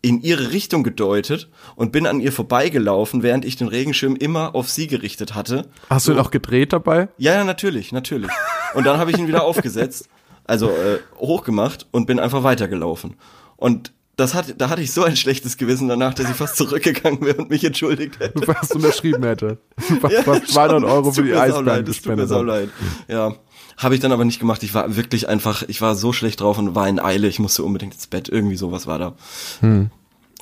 in 0.01 0.19
ihre 0.23 0.51
Richtung 0.51 0.81
gedeutet 0.81 1.49
und 1.75 1.91
bin 1.91 2.07
an 2.07 2.19
ihr 2.19 2.31
vorbeigelaufen, 2.31 3.21
während 3.21 3.45
ich 3.45 3.57
den 3.57 3.67
Regenschirm 3.67 4.15
immer 4.15 4.55
auf 4.55 4.67
sie 4.71 4.87
gerichtet 4.87 5.35
hatte. 5.35 5.67
Hast 5.91 6.07
du 6.07 6.13
ihn 6.13 6.17
auch 6.17 6.31
gedreht 6.31 6.73
dabei? 6.73 7.09
Ja, 7.19 7.33
ja, 7.35 7.43
natürlich, 7.43 7.91
natürlich. 7.91 8.31
Und 8.73 8.85
dann 8.87 8.97
habe 8.97 9.11
ich 9.11 9.19
ihn 9.19 9.27
wieder 9.27 9.43
aufgesetzt, 9.43 10.09
also 10.45 10.69
äh, 10.69 10.99
hochgemacht 11.17 11.87
und 11.91 12.05
bin 12.05 12.19
einfach 12.19 12.43
weitergelaufen. 12.43 13.15
Und 13.57 13.91
das 14.17 14.33
hat, 14.33 14.55
da 14.57 14.69
hatte 14.69 14.81
ich 14.81 14.91
so 14.91 15.03
ein 15.03 15.15
schlechtes 15.15 15.57
Gewissen 15.57 15.87
danach, 15.87 16.13
dass 16.13 16.29
ich 16.29 16.35
fast 16.35 16.55
zurückgegangen 16.57 17.21
wäre 17.21 17.37
und 17.37 17.49
mich 17.49 17.63
entschuldigt 17.63 18.19
hätte. 18.19 18.47
Was 18.47 18.69
du 18.69 18.75
unterschrieben 18.75 19.23
hätte. 19.23 19.57
Was, 20.01 20.11
Ja, 20.11 20.27
was 20.27 20.43
200 20.45 20.81
schon. 20.81 20.83
Euro 20.85 21.11
für 21.11 21.23
die 21.23 21.29
mir 21.29 21.41
Eisbahn 21.41 21.67
es 21.67 21.67
tut 21.67 21.75
mir 21.75 21.83
gespendet 21.83 22.31
haben. 22.31 22.45
leid. 22.45 22.69
Ja, 23.07 23.35
habe 23.77 23.95
ich 23.95 24.01
dann 24.01 24.11
aber 24.11 24.25
nicht 24.25 24.39
gemacht. 24.39 24.61
Ich 24.63 24.73
war 24.73 24.95
wirklich 24.95 25.27
einfach, 25.27 25.63
ich 25.67 25.81
war 25.81 25.95
so 25.95 26.13
schlecht 26.13 26.41
drauf 26.41 26.57
und 26.57 26.75
war 26.75 26.87
in 26.87 26.99
Eile. 26.99 27.27
Ich 27.27 27.39
musste 27.39 27.63
unbedingt 27.63 27.93
ins 27.93 28.07
Bett. 28.07 28.29
Irgendwie 28.29 28.57
sowas 28.57 28.85
war 28.85 28.99
da. 28.99 29.15
Hm. 29.61 29.89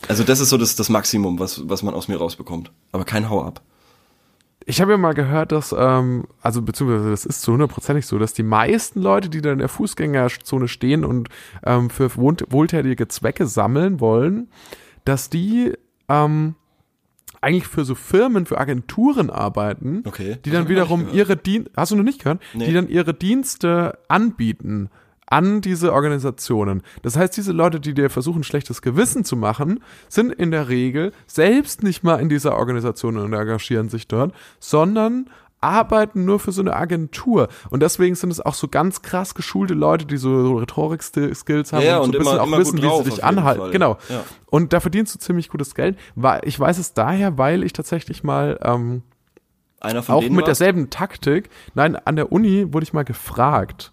Also 0.07 0.23
das 0.23 0.39
ist 0.39 0.49
so 0.49 0.57
das, 0.57 0.75
das 0.75 0.89
Maximum, 0.89 1.39
was, 1.39 1.69
was 1.69 1.83
man 1.83 1.93
aus 1.93 2.07
mir 2.07 2.17
rausbekommt. 2.17 2.71
Aber 2.91 3.05
kein 3.05 3.29
Hau-Ab. 3.29 3.61
Ich 4.69 4.81
habe 4.81 4.91
ja 4.91 4.97
mal 4.99 5.13
gehört, 5.15 5.51
dass, 5.51 5.73
ähm, 5.75 6.25
also 6.43 6.61
beziehungsweise 6.61 7.09
das 7.09 7.25
ist 7.25 7.41
zu 7.41 7.53
hundertprozentig 7.53 8.05
so, 8.05 8.19
dass 8.19 8.33
die 8.33 8.43
meisten 8.43 9.01
Leute, 9.01 9.27
die 9.27 9.41
da 9.41 9.51
in 9.51 9.57
der 9.57 9.67
Fußgängerzone 9.67 10.67
stehen 10.67 11.03
und 11.03 11.27
ähm, 11.65 11.89
für 11.89 12.15
wohl 12.15 12.37
wohltätige 12.49 13.07
Zwecke 13.07 13.47
sammeln 13.47 13.99
wollen, 13.99 14.47
dass 15.05 15.31
die 15.31 15.73
ähm, 16.07 16.53
eigentlich 17.41 17.65
für 17.67 17.83
so 17.83 17.95
Firmen, 17.95 18.45
für 18.45 18.59
Agenturen 18.59 19.31
arbeiten, 19.31 20.03
Okay. 20.05 20.37
die 20.45 20.51
dann 20.51 20.69
wiederum 20.69 21.07
ihre 21.11 21.35
Dienste, 21.35 21.71
hast 21.75 21.91
du 21.91 21.95
noch 21.95 22.03
nicht 22.03 22.19
gehört? 22.21 22.39
Nee. 22.53 22.67
Die 22.67 22.73
dann 22.73 22.89
ihre 22.89 23.15
Dienste 23.15 23.97
anbieten 24.07 24.91
an 25.29 25.61
diese 25.61 25.93
Organisationen. 25.93 26.81
Das 27.03 27.15
heißt, 27.15 27.37
diese 27.37 27.51
Leute, 27.51 27.79
die 27.79 27.93
dir 27.93 28.09
versuchen, 28.09 28.43
schlechtes 28.43 28.81
Gewissen 28.81 29.23
zu 29.23 29.35
machen, 29.35 29.83
sind 30.07 30.31
in 30.33 30.51
der 30.51 30.69
Regel 30.69 31.11
selbst 31.27 31.83
nicht 31.83 32.03
mal 32.03 32.19
in 32.19 32.29
dieser 32.29 32.55
Organisation 32.55 33.17
und 33.17 33.31
engagieren 33.33 33.89
sich 33.89 34.07
dort, 34.07 34.33
sondern 34.59 35.29
arbeiten 35.61 36.23
nur 36.23 36.39
für 36.39 36.53
so 36.53 36.61
eine 36.61 36.73
Agentur. 36.75 37.49
Und 37.69 37.81
deswegen 37.83 38.15
sind 38.15 38.31
es 38.31 38.39
auch 38.39 38.53
so 38.53 38.69
ganz 38.69 39.01
krass 39.01 39.35
geschulte 39.35 39.73
Leute, 39.73 40.05
die 40.05 40.15
so 40.15 40.55
Rhetorik-Skills 40.57 41.73
haben 41.73 41.83
Ja, 41.83 41.97
und 41.97 42.05
so 42.05 42.11
ein 42.13 42.17
bisschen 42.19 42.33
immer- 42.33 42.41
auch 42.41 42.47
immer 42.47 42.57
wissen, 42.59 42.77
wie 42.77 42.81
drauf 42.87 43.03
sie 43.03 43.09
dich 43.09 43.23
anhalten. 43.23 43.61
Fall. 43.63 43.71
Genau. 43.71 43.97
Ja. 44.07 44.23
Und 44.45 44.71
da 44.73 44.79
verdienst 44.79 45.13
du 45.15 45.19
ziemlich 45.19 45.49
gutes 45.49 45.75
Geld. 45.75 45.97
Ich 46.43 46.57
weiß 46.59 46.77
es 46.77 46.93
daher, 46.93 47.37
weil 47.37 47.63
ich 47.63 47.73
tatsächlich 47.73 48.23
mal 48.23 48.57
ähm, 48.63 49.03
auch 49.81 50.21
mit 50.21 50.31
war's? 50.37 50.45
derselben 50.45 50.89
Taktik. 50.89 51.49
Nein, 51.75 51.95
an 51.97 52.15
der 52.15 52.31
Uni 52.31 52.71
wurde 52.73 52.85
ich 52.85 52.93
mal 52.93 53.03
gefragt, 53.03 53.91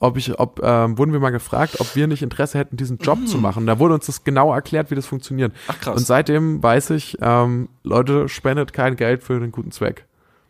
ob 0.00 0.16
ich, 0.16 0.38
ob, 0.38 0.60
ähm, 0.62 0.96
wurden 0.98 1.12
wir 1.12 1.20
mal 1.20 1.30
gefragt, 1.30 1.80
ob 1.80 1.96
wir 1.96 2.06
nicht 2.06 2.22
Interesse 2.22 2.58
hätten, 2.58 2.76
diesen 2.76 2.98
Job 2.98 3.26
zu 3.26 3.38
machen. 3.38 3.66
Da 3.66 3.78
wurde 3.78 3.94
uns 3.94 4.06
das 4.06 4.22
genau 4.24 4.52
erklärt, 4.54 4.90
wie 4.90 4.94
das 4.94 5.06
funktioniert. 5.06 5.52
Mhm. 5.52 5.58
Ach, 5.68 5.80
krass. 5.80 5.96
Und 5.96 6.06
seitdem 6.06 6.62
weiß 6.62 6.90
ich, 6.90 7.18
ähm, 7.20 7.68
Leute, 7.82 8.28
spendet 8.28 8.72
kein 8.72 8.96
Geld 8.96 9.22
für 9.22 9.34
einen 9.34 9.50
guten 9.52 9.72
Zweck. 9.72 10.04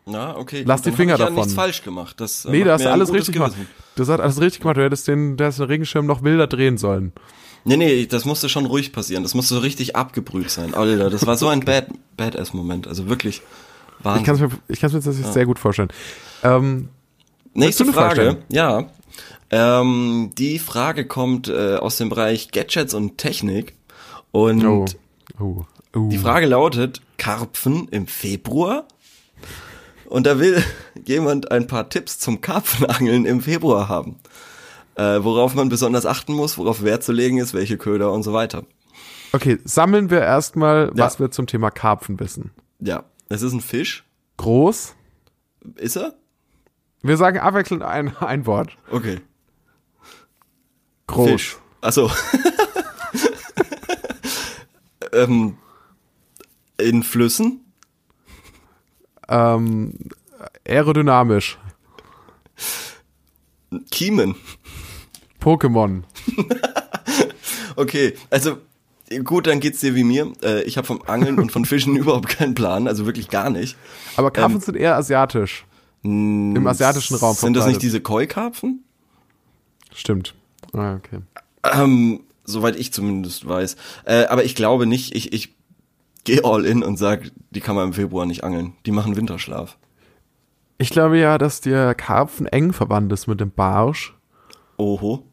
Na, 0.05 0.35
okay. 0.37 0.63
Lass 0.65 0.81
gut, 0.83 0.93
die 0.93 0.95
Finger 0.95 1.13
ich 1.13 1.19
davon. 1.19 1.35
Ja 1.35 1.41
nichts 1.41 1.53
falsch 1.53 1.83
gemacht. 1.83 2.19
Das, 2.19 2.45
äh, 2.45 2.51
Nee, 2.51 2.59
macht 2.59 2.67
da 2.69 2.73
hast 2.73 2.85
alles 2.87 3.13
richtig 3.13 3.33
gemacht. 3.33 3.53
Gewissen. 3.53 3.69
Das 3.95 4.09
hat 4.09 4.19
alles 4.21 4.39
richtig 4.41 4.61
gemacht. 4.61 4.77
Du 4.77 4.83
hättest 4.83 5.07
den, 5.07 5.37
der 5.37 5.51
den 5.51 5.65
Regenschirm 5.65 6.05
noch 6.05 6.23
wilder 6.23 6.47
drehen 6.47 6.77
sollen. 6.77 7.11
Nee, 7.65 7.77
nee, 7.77 8.05
das 8.05 8.25
musste 8.25 8.49
schon 8.49 8.65
ruhig 8.65 8.93
passieren. 8.93 9.23
Das 9.23 9.33
musste 9.35 9.53
so 9.55 9.59
richtig 9.59 9.95
abgebrüht 9.95 10.49
sein. 10.49 10.73
Alter, 10.73 11.09
das 11.09 11.25
war 11.27 11.37
so 11.37 11.47
ein 11.47 11.59
bad, 11.65 11.87
Badass-Moment. 12.17 12.87
Also 12.87 13.09
wirklich 13.09 13.41
Ich 13.99 14.05
Wahnsinn. 14.05 14.25
kann 14.25 14.35
es 14.35 14.41
mir, 14.41 14.49
ich 14.67 14.79
kann's 14.79 14.93
mir 14.93 15.01
tatsächlich 15.01 15.31
sehr 15.31 15.45
gut 15.45 15.59
vorstellen. 15.59 15.89
Ähm, 16.43 16.89
Nächste 17.53 17.85
Frage. 17.85 18.37
Ja. 18.49 18.85
Ähm, 19.51 20.31
die 20.37 20.59
Frage 20.59 21.05
kommt 21.05 21.47
äh, 21.47 21.75
aus 21.75 21.97
dem 21.97 22.09
Bereich 22.09 22.51
Gadgets 22.51 22.93
und 22.93 23.17
Technik. 23.17 23.73
Und 24.31 24.65
oh, 24.65 24.85
oh, 25.39 25.65
oh. 25.95 26.09
die 26.09 26.17
Frage 26.17 26.45
lautet, 26.45 27.01
Karpfen 27.17 27.87
im 27.89 28.07
Februar? 28.07 28.87
Und 30.05 30.25
da 30.25 30.39
will 30.39 30.63
jemand 31.05 31.51
ein 31.51 31.67
paar 31.67 31.89
Tipps 31.89 32.19
zum 32.19 32.41
Karpfenangeln 32.41 33.25
im 33.25 33.41
Februar 33.41 33.89
haben. 33.89 34.19
Äh, 34.95 35.23
worauf 35.23 35.55
man 35.55 35.69
besonders 35.69 36.05
achten 36.05 36.33
muss, 36.33 36.57
worauf 36.57 36.83
Wert 36.83 37.03
zu 37.03 37.11
legen 37.11 37.37
ist, 37.37 37.53
welche 37.53 37.77
Köder 37.77 38.11
und 38.11 38.23
so 38.23 38.33
weiter. 38.33 38.65
Okay, 39.31 39.59
sammeln 39.63 40.09
wir 40.09 40.21
erstmal, 40.21 40.91
Ja. 40.95 41.05
was 41.05 41.19
wir 41.19 41.31
zum 41.31 41.47
Thema 41.47 41.69
Karpfen 41.71 42.19
wissen. 42.19 42.51
Ja, 42.79 43.05
es 43.29 43.41
ist 43.41 43.53
ein 43.53 43.61
Fisch. 43.61 44.05
Groß. 44.37 44.95
Ist 45.75 45.97
er? 45.97 46.15
Wir 47.01 47.17
sagen 47.17 47.39
abwechselnd 47.39 47.83
ein, 47.83 48.15
ein 48.17 48.45
Wort. 48.45 48.77
Okay. 48.91 49.21
Groß. 51.07 51.29
Fisch. 51.29 51.57
Achso. 51.81 52.11
ähm, 55.13 55.57
in 56.77 57.03
Flüssen? 57.03 57.73
Ähm, 59.27 59.93
aerodynamisch. 60.67 61.57
Kiemen. 63.91 64.35
Pokémon. 65.41 66.03
Okay, 67.79 68.13
also 68.29 68.57
gut, 69.23 69.47
dann 69.47 69.61
geht's 69.61 69.79
dir 69.79 69.95
wie 69.95 70.03
mir. 70.03 70.33
Äh, 70.43 70.63
ich 70.63 70.75
habe 70.75 70.85
vom 70.85 71.01
Angeln 71.07 71.39
und 71.39 71.49
von 71.49 71.63
Fischen 71.63 71.95
überhaupt 71.95 72.27
keinen 72.27 72.53
Plan, 72.53 72.89
also 72.89 73.05
wirklich 73.05 73.29
gar 73.29 73.49
nicht. 73.49 73.77
Aber 74.17 74.31
Karpfen 74.31 74.59
sind 74.59 74.75
eher 74.75 74.97
asiatisch. 74.97 75.65
Im 76.01 76.65
asiatischen 76.65 77.15
Raum 77.15 77.35
Sind 77.35 77.55
das 77.55 77.67
nicht 77.67 77.81
diese 77.81 77.99
Koi-Karpfen? 77.99 78.83
Stimmt. 79.93 80.33
Ah, 80.73 80.95
okay. 80.95 81.19
Ähm, 81.63 82.21
soweit 82.45 82.75
ich 82.75 82.93
zumindest 82.93 83.47
weiß. 83.47 83.75
Äh, 84.05 84.25
aber 84.25 84.43
ich 84.43 84.55
glaube 84.55 84.85
nicht, 84.85 85.15
ich, 85.15 85.33
ich 85.33 85.55
gehe 86.23 86.43
all 86.43 86.65
in 86.65 86.83
und 86.83 86.97
sag, 86.97 87.31
die 87.51 87.59
kann 87.59 87.75
man 87.75 87.87
im 87.87 87.93
Februar 87.93 88.25
nicht 88.25 88.43
angeln. 88.43 88.73
Die 88.85 88.91
machen 88.91 89.15
Winterschlaf. 89.15 89.77
Ich 90.77 90.89
glaube 90.89 91.17
ja, 91.17 91.37
dass 91.37 91.59
der 91.59 91.93
Karpfen 91.95 92.45
eng 92.47 92.71
verwandt 92.71 93.11
ist 93.11 93.27
mit 93.27 93.41
dem 93.41 93.51
Barsch. 93.51 94.15
Oho. 94.77 95.23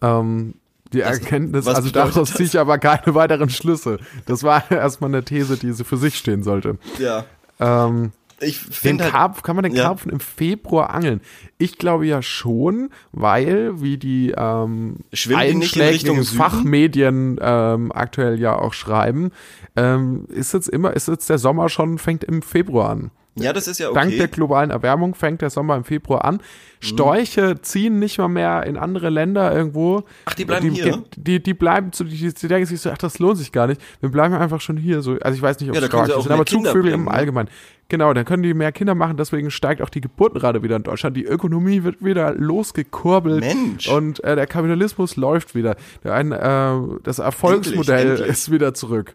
Ähm, 0.00 0.54
die 0.92 1.00
Erkenntnis, 1.00 1.66
was 1.66 1.76
also 1.76 1.90
daraus 1.90 2.32
ziehe 2.32 2.48
ich 2.48 2.58
aber 2.58 2.78
keine 2.78 3.14
weiteren 3.14 3.50
Schlüsse. 3.50 3.98
Das 4.26 4.42
war 4.42 4.68
erstmal 4.70 5.10
eine 5.10 5.24
These, 5.24 5.56
die 5.56 5.72
für 5.72 5.96
sich 5.96 6.16
stehen 6.16 6.42
sollte. 6.42 6.78
Ja. 6.98 7.24
Ähm, 7.60 8.12
Ich 8.40 8.80
den 8.80 9.00
halt, 9.00 9.12
Karpf, 9.12 9.42
kann 9.42 9.56
man 9.56 9.64
den 9.64 9.74
ja. 9.74 9.84
Karpfen 9.84 10.12
im 10.12 10.20
Februar 10.20 10.90
angeln? 10.90 11.20
Ich 11.58 11.76
glaube 11.76 12.06
ja 12.06 12.22
schon, 12.22 12.90
weil, 13.10 13.80
wie 13.80 13.98
die 13.98 14.32
ähm, 14.36 14.98
einschlägigen? 15.34 16.22
Fachmedien 16.24 17.38
ähm, 17.40 17.90
aktuell 17.92 18.38
ja 18.38 18.56
auch 18.56 18.74
schreiben, 18.74 19.32
ähm, 19.76 20.26
ist 20.28 20.54
jetzt 20.54 20.68
immer, 20.68 20.94
ist 20.94 21.08
jetzt 21.08 21.28
der 21.28 21.38
Sommer 21.38 21.68
schon, 21.68 21.98
fängt 21.98 22.22
im 22.24 22.42
Februar 22.42 22.90
an. 22.90 23.10
Ja, 23.42 23.52
das 23.52 23.68
ist 23.68 23.78
ja 23.78 23.92
Dank 23.92 24.10
der 24.10 24.24
okay. 24.24 24.30
globalen 24.30 24.70
Erwärmung 24.70 25.14
fängt 25.14 25.42
der 25.42 25.50
Sommer 25.50 25.76
im 25.76 25.84
Februar 25.84 26.24
an. 26.24 26.40
Storche 26.80 27.60
ziehen 27.60 27.98
nicht 27.98 28.18
mal 28.18 28.28
mehr 28.28 28.64
in 28.64 28.76
andere 28.76 29.10
Länder 29.10 29.54
irgendwo. 29.54 30.04
Ach, 30.26 30.34
die 30.34 30.44
bleiben 30.44 30.72
die, 30.72 30.82
hier? 30.82 31.02
Die, 31.16 31.42
die 31.42 31.54
bleiben, 31.54 31.90
so, 31.92 32.04
die, 32.04 32.32
die 32.32 32.48
denken 32.48 32.66
sich 32.66 32.80
so, 32.80 32.90
ach, 32.90 32.98
das 32.98 33.18
lohnt 33.18 33.38
sich 33.38 33.50
gar 33.50 33.66
nicht. 33.66 33.80
Wir 34.00 34.10
bleiben 34.10 34.34
einfach 34.34 34.60
schon 34.60 34.76
hier. 34.76 35.02
So, 35.02 35.16
also 35.20 35.36
ich 35.36 35.42
weiß 35.42 35.58
nicht, 35.60 35.70
ob 35.70 35.74
Ja, 35.74 35.80
es 35.80 35.88
Storche 35.88 36.22
sind, 36.22 36.30
aber 36.30 36.44
Kinder 36.44 36.70
Zugvögel 36.70 36.92
bringen, 36.92 37.06
im 37.06 37.12
ne? 37.12 37.18
Allgemeinen. 37.18 37.48
Genau, 37.88 38.12
dann 38.12 38.26
können 38.26 38.42
die 38.42 38.52
mehr 38.52 38.70
Kinder 38.70 38.94
machen, 38.94 39.16
deswegen 39.16 39.50
steigt 39.50 39.80
auch 39.80 39.88
die 39.88 40.02
Geburtenrate 40.02 40.62
wieder 40.62 40.76
in 40.76 40.82
Deutschland. 40.82 41.16
Die 41.16 41.24
Ökonomie 41.24 41.84
wird 41.84 42.04
wieder 42.04 42.34
losgekurbelt. 42.34 43.40
Mensch. 43.40 43.88
Und 43.88 44.22
äh, 44.22 44.36
der 44.36 44.46
Kapitalismus 44.46 45.16
läuft 45.16 45.54
wieder. 45.54 45.74
Der 46.04 46.14
ein, 46.14 46.32
äh, 46.32 46.98
das 47.02 47.18
Erfolgsmodell 47.18 48.00
Endlich, 48.00 48.20
endlich. 48.20 48.30
ist 48.30 48.50
wieder 48.50 48.74
zurück. 48.74 49.14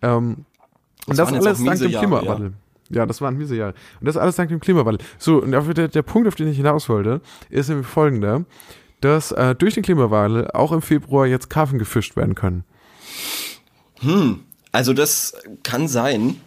Ähm, 0.00 0.46
und 1.06 1.18
das 1.18 1.26
waren 1.26 1.34
jetzt 1.34 1.46
alles 1.46 1.64
dank 1.64 1.78
dem 1.78 1.90
Jahre, 1.90 2.06
Klimawandel. 2.06 2.48
Ja. 2.48 2.54
Das 2.88 3.20
waren 3.20 3.36
miese 3.36 3.56
Jahre. 3.56 3.74
Und 4.00 4.06
das 4.06 4.16
alles 4.16 4.36
dank 4.36 4.48
dem 4.48 4.60
Klimawandel. 4.60 5.04
So, 5.18 5.42
und 5.42 5.50
der, 5.52 5.88
der 5.88 6.02
Punkt, 6.02 6.28
auf 6.28 6.34
den 6.34 6.48
ich 6.48 6.56
hinaus 6.56 6.88
wollte, 6.88 7.20
ist 7.50 7.68
nämlich 7.68 7.86
folgender, 7.86 8.44
dass 9.00 9.32
äh, 9.32 9.54
durch 9.54 9.74
den 9.74 9.82
Klimawandel 9.82 10.50
auch 10.52 10.72
im 10.72 10.82
Februar 10.82 11.26
jetzt 11.26 11.50
Karpfen 11.50 11.78
gefischt 11.78 12.16
werden 12.16 12.34
können. 12.34 12.64
Also 14.72 14.92
das 14.92 15.34
kann 15.62 15.88
sein. 15.88 16.40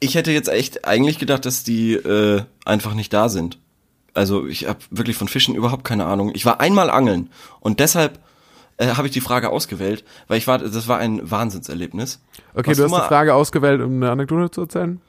Ich 0.00 0.14
hätte 0.16 0.32
jetzt 0.32 0.48
echt 0.48 0.86
eigentlich 0.86 1.18
gedacht, 1.18 1.46
dass 1.46 1.62
die 1.64 1.94
äh, 1.94 2.42
einfach 2.64 2.94
nicht 2.94 3.12
da 3.12 3.28
sind. 3.28 3.58
Also 4.12 4.46
ich 4.46 4.68
habe 4.68 4.78
wirklich 4.90 5.16
von 5.16 5.28
Fischen 5.28 5.54
überhaupt 5.54 5.84
keine 5.84 6.04
Ahnung. 6.06 6.32
Ich 6.34 6.44
war 6.46 6.60
einmal 6.60 6.90
angeln 6.90 7.30
und 7.60 7.80
deshalb 7.80 8.18
äh, 8.76 8.88
habe 8.94 9.06
ich 9.08 9.12
die 9.12 9.20
Frage 9.20 9.50
ausgewählt, 9.50 10.04
weil 10.28 10.38
ich 10.38 10.46
war, 10.46 10.58
das 10.58 10.88
war 10.88 10.98
ein 10.98 11.28
Wahnsinnserlebnis. 11.30 12.20
Okay, 12.54 12.68
Warst 12.68 12.78
du 12.80 12.84
hast 12.84 12.90
mal- 12.90 13.00
die 13.02 13.08
Frage 13.08 13.34
ausgewählt, 13.34 13.80
um 13.80 13.94
eine 13.96 14.10
Anekdote 14.10 14.50
zu 14.50 14.62
erzählen? 14.62 15.00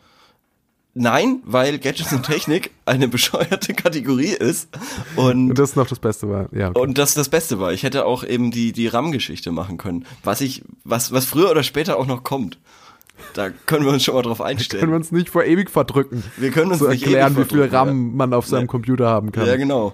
Nein, 0.98 1.42
weil 1.44 1.78
Gadgets 1.78 2.14
und 2.14 2.24
Technik 2.26 2.72
eine 2.86 3.10
bescheuerte 3.10 3.74
Kategorie 3.74 4.30
ist 4.30 4.70
und 5.18 5.50
Und 5.50 5.60
das 5.60 5.76
noch 5.76 5.88
das 5.88 6.00
Beste 6.00 6.30
war. 6.30 6.48
Ja, 6.54 6.70
okay. 6.70 6.80
und 6.80 6.98
das 6.98 7.14
das 7.14 7.28
Beste 7.28 7.60
war. 7.60 7.74
Ich 7.74 7.84
hätte 7.84 8.06
auch 8.06 8.24
eben 8.24 8.50
die 8.50 8.72
die 8.72 8.88
RAM-Geschichte 8.88 9.52
machen 9.52 9.78
können, 9.78 10.06
was 10.24 10.40
ich 10.40 10.64
was 10.86 11.12
was 11.12 11.26
früher 11.26 11.52
oder 11.52 11.64
später 11.64 11.98
auch 11.98 12.08
noch 12.08 12.24
kommt. 12.24 12.58
Da 13.34 13.50
können 13.50 13.86
wir 13.86 13.92
uns 13.92 14.04
schon 14.04 14.16
mal 14.16 14.22
drauf 14.22 14.40
einstellen. 14.42 14.80
können 14.80 14.92
wir 14.94 14.98
uns 14.98 15.12
nicht 15.12 15.30
vor 15.30 15.44
ewig 15.44 15.70
verdrücken. 15.70 16.24
Wir 16.38 16.52
können 16.52 16.72
uns 16.72 16.80
zu 16.80 16.88
nicht 16.88 17.04
erklären, 17.04 17.34
ewig 17.36 17.46
wie 17.52 17.56
viel 17.56 17.66
RAM 17.66 18.16
man 18.16 18.34
auf 18.34 18.48
seinem 18.48 18.62
Ja. 18.62 18.68
Computer 18.68 19.08
haben 19.10 19.32
kann. 19.34 19.48
Ja, 19.48 19.58
genau. 19.58 19.94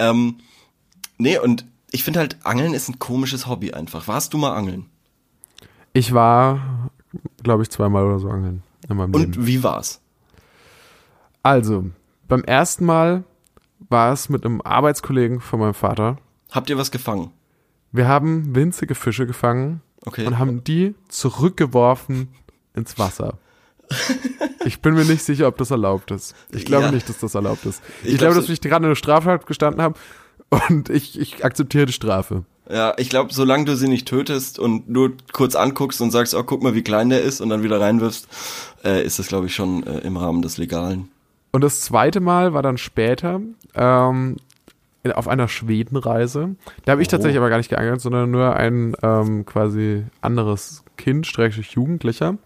Ähm, 0.00 0.36
nee, 1.18 1.38
und 1.38 1.64
ich 1.92 2.02
finde 2.04 2.20
halt, 2.20 2.38
Angeln 2.44 2.74
ist 2.74 2.88
ein 2.88 2.98
komisches 2.98 3.46
Hobby 3.46 3.72
einfach. 3.72 4.08
Warst 4.08 4.34
du 4.34 4.38
mal 4.38 4.54
angeln? 4.54 4.86
Ich 5.92 6.12
war, 6.12 6.90
glaube 7.42 7.62
ich, 7.62 7.70
zweimal 7.70 8.04
oder 8.04 8.18
so 8.18 8.28
angeln 8.28 8.62
in 8.88 8.96
meinem 8.96 9.12
Leben. 9.12 9.24
Und 9.34 9.46
wie 9.46 9.62
war's? 9.62 9.99
Also, 11.42 11.86
beim 12.28 12.44
ersten 12.44 12.84
Mal 12.84 13.24
war 13.88 14.12
es 14.12 14.28
mit 14.28 14.44
einem 14.44 14.60
Arbeitskollegen 14.60 15.40
von 15.40 15.60
meinem 15.60 15.74
Vater. 15.74 16.18
Habt 16.50 16.70
ihr 16.70 16.76
was 16.78 16.90
gefangen? 16.90 17.30
Wir 17.92 18.06
haben 18.08 18.54
winzige 18.54 18.94
Fische 18.94 19.26
gefangen 19.26 19.80
Okay. 20.06 20.26
und 20.26 20.38
haben 20.38 20.64
die 20.64 20.94
zurückgeworfen 21.08 22.28
ins 22.74 22.98
Wasser. 22.98 23.38
Ich 24.66 24.82
bin 24.82 24.92
mir 24.92 25.06
nicht 25.06 25.22
sicher, 25.24 25.48
ob 25.48 25.56
das 25.56 25.70
erlaubt 25.70 26.10
ist. 26.10 26.34
Ich 26.52 26.66
glaube 26.66 26.84
Ja. 26.84 26.92
nicht, 26.92 27.08
dass 27.08 27.16
das 27.18 27.34
erlaubt 27.34 27.64
ist. 27.64 27.80
Ich, 28.02 28.10
Ich 28.12 28.18
glaube, 28.18 28.34
glaub, 28.34 28.44
dass 28.44 28.52
ich 28.52 28.60
gerade 28.60 28.84
eine 28.84 28.94
Strafe 28.94 29.40
gestanden 29.46 29.80
habe 29.80 29.98
und 30.68 30.90
ich, 30.90 31.18
ich 31.18 31.42
akzeptiere 31.46 31.86
die 31.86 31.94
Strafe. 31.94 32.44
Ja, 32.70 32.92
ich 32.98 33.08
glaube, 33.08 33.32
solange 33.32 33.64
du 33.64 33.74
sie 33.76 33.88
nicht 33.88 34.06
tötest 34.06 34.58
und 34.58 34.88
nur 34.90 35.12
kurz 35.32 35.56
anguckst 35.56 36.02
und 36.02 36.10
sagst, 36.10 36.34
oh, 36.34 36.42
guck 36.44 36.62
mal, 36.62 36.74
wie 36.74 36.82
klein 36.82 37.08
der 37.08 37.22
ist 37.22 37.40
und 37.40 37.48
dann 37.48 37.62
wieder 37.62 37.80
reinwirfst, 37.80 38.28
äh, 38.84 39.02
ist 39.02 39.18
das, 39.18 39.28
glaube 39.28 39.46
ich, 39.46 39.54
schon 39.54 39.82
äh, 39.86 40.00
im 40.00 40.18
Rahmen 40.18 40.42
des 40.42 40.58
Legalen. 40.58 41.08
Und 41.52 41.62
das 41.64 41.80
zweite 41.80 42.20
Mal 42.20 42.52
war 42.54 42.62
dann 42.62 42.78
später 42.78 43.40
ähm, 43.74 44.36
auf 45.14 45.28
einer 45.28 45.48
Schwedenreise. 45.48 46.56
Da 46.84 46.92
habe 46.92 47.02
ich 47.02 47.08
oh. 47.08 47.12
tatsächlich 47.12 47.38
aber 47.38 47.48
gar 47.48 47.56
nicht 47.56 47.70
geangelt, 47.70 48.00
sondern 48.00 48.30
nur 48.30 48.56
ein 48.56 48.94
ähm, 49.02 49.46
quasi 49.46 50.04
anderes 50.20 50.84
Kind, 50.96 51.26
Schrägstrich 51.26 51.72
Jugendlicher. 51.72 52.36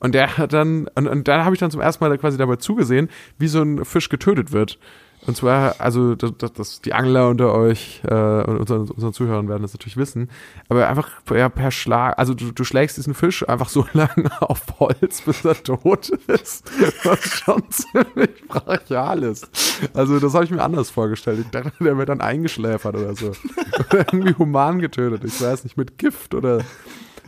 Und 0.00 0.14
der 0.14 0.36
hat 0.38 0.52
dann, 0.52 0.88
und, 0.94 1.08
und 1.08 1.26
dann 1.26 1.44
habe 1.44 1.54
ich 1.54 1.60
dann 1.60 1.70
zum 1.70 1.80
ersten 1.80 2.04
Mal 2.04 2.16
quasi 2.18 2.38
dabei 2.38 2.56
zugesehen, 2.56 3.08
wie 3.38 3.48
so 3.48 3.62
ein 3.62 3.84
Fisch 3.84 4.08
getötet 4.08 4.52
wird. 4.52 4.78
Und 5.28 5.36
zwar, 5.36 5.78
also 5.78 6.14
das, 6.14 6.32
das, 6.54 6.80
die 6.80 6.94
Angler 6.94 7.28
unter 7.28 7.52
euch 7.52 8.00
äh, 8.08 8.14
und 8.14 8.60
unseren, 8.60 8.88
unseren 8.88 9.12
Zuhörern 9.12 9.46
werden 9.46 9.60
das 9.60 9.74
natürlich 9.74 9.98
wissen, 9.98 10.30
aber 10.70 10.88
einfach 10.88 11.10
ja, 11.30 11.50
per 11.50 11.70
Schlag, 11.70 12.18
also 12.18 12.32
du, 12.32 12.50
du 12.50 12.64
schlägst 12.64 12.96
diesen 12.96 13.12
Fisch 13.12 13.46
einfach 13.46 13.68
so 13.68 13.84
lange 13.92 14.30
auf 14.40 14.62
Holz, 14.80 15.20
bis 15.20 15.44
er 15.44 15.62
tot 15.62 16.08
ist, 16.08 16.64
was 17.04 17.22
schon 17.24 17.62
ziemlich 17.68 18.48
brachial 18.48 19.22
ist. 19.22 19.50
Also 19.92 20.18
das 20.18 20.32
habe 20.32 20.46
ich 20.46 20.50
mir 20.50 20.62
anders 20.62 20.88
vorgestellt. 20.88 21.40
Ich 21.40 21.50
dachte, 21.50 21.72
der 21.78 21.98
wird 21.98 22.08
dann 22.08 22.22
eingeschläfert 22.22 22.96
oder 22.96 23.14
so. 23.14 23.26
Oder 23.90 24.06
irgendwie 24.10 24.34
human 24.34 24.78
getötet, 24.78 25.24
ich 25.24 25.42
weiß 25.42 25.64
nicht, 25.64 25.76
mit 25.76 25.98
Gift 25.98 26.34
oder 26.34 26.62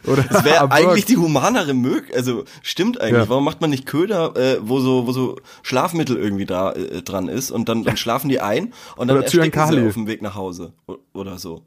oder 0.07 0.23
das 0.23 0.45
wäre 0.45 0.71
eigentlich 0.71 1.05
die 1.05 1.17
humanere 1.17 1.75
Möglichkeit. 1.75 2.17
Also 2.17 2.45
stimmt 2.63 3.01
eigentlich. 3.01 3.25
Ja. 3.25 3.29
Warum 3.29 3.45
macht 3.45 3.61
man 3.61 3.71
nicht 3.71 3.87
Köder, 3.87 4.37
äh, 4.37 4.59
wo 4.63 4.81
so 4.81 5.07
wo 5.07 5.13
so 5.13 5.37
Schlafmittel 5.63 6.17
irgendwie 6.17 6.47
da 6.47 6.73
äh, 6.73 7.03
dran 7.03 7.29
ist 7.29 7.51
und 7.51 7.69
dann, 7.69 7.85
dann 7.85 7.97
schlafen 7.97 8.29
die 8.29 8.41
ein 8.41 8.73
und 8.97 9.09
dann 9.09 9.23
ersticken 9.23 9.69
sie 9.69 9.87
auf 9.87 9.95
dem 9.95 10.07
Weg 10.07 10.23
nach 10.23 10.35
Hause 10.35 10.73
oder 11.13 11.39
so. 11.39 11.63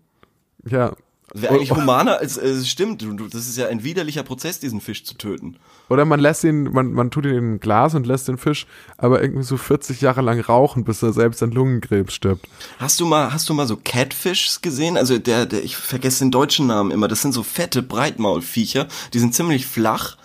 Ja, 0.66 0.94
Wäre 1.34 1.56
eigentlich 1.56 1.72
humaner, 1.72 2.20
als 2.20 2.38
es 2.38 2.70
stimmt. 2.70 3.04
Das 3.32 3.48
ist 3.48 3.58
ja 3.58 3.68
ein 3.68 3.84
widerlicher 3.84 4.24
Prozess, 4.24 4.60
diesen 4.60 4.82
Fisch 4.82 5.04
zu 5.04 5.16
töten. 5.16 5.58
Oder 5.94 6.06
man 6.06 6.20
lässt 6.20 6.44
ihn, 6.44 6.74
man, 6.74 6.92
man 6.92 7.12
tut 7.12 7.26
ihn 7.26 7.36
in 7.36 7.54
ein 7.54 7.60
Glas 7.60 7.94
und 7.94 8.08
lässt 8.08 8.28
den 8.28 8.40
Fisch 8.40 8.66
aber 8.98 9.22
irgendwie 9.22 9.44
so 9.44 9.58
40 9.58 10.02
Jahre 10.02 10.22
lang 10.22 10.40
rauchen, 10.40 10.84
bis 10.84 11.04
er 11.04 11.14
selbst 11.14 11.44
an 11.44 11.52
Lungenkrebs 11.52 12.16
stirbt. 12.16 12.48
Hast 12.80 13.00
du 13.00 13.06
mal, 13.06 13.32
hast 13.32 13.48
du 13.48 13.54
mal 13.54 13.68
so 13.68 13.78
Catfish 13.78 14.60
gesehen? 14.64 14.98
Also 14.98 15.20
der, 15.20 15.46
der, 15.46 15.64
ich 15.64 15.78
vergesse 15.78 16.26
den 16.26 16.32
deutschen 16.32 16.66
Namen 16.66 16.90
immer. 16.90 17.08
Das 17.08 17.22
sind 17.22 17.32
so 17.32 17.44
fette 17.44 17.84
Breitmaulviecher. 17.84 18.88
Die 19.14 19.20
sind 19.20 19.36
ziemlich 19.36 19.68
flach. 19.68 20.18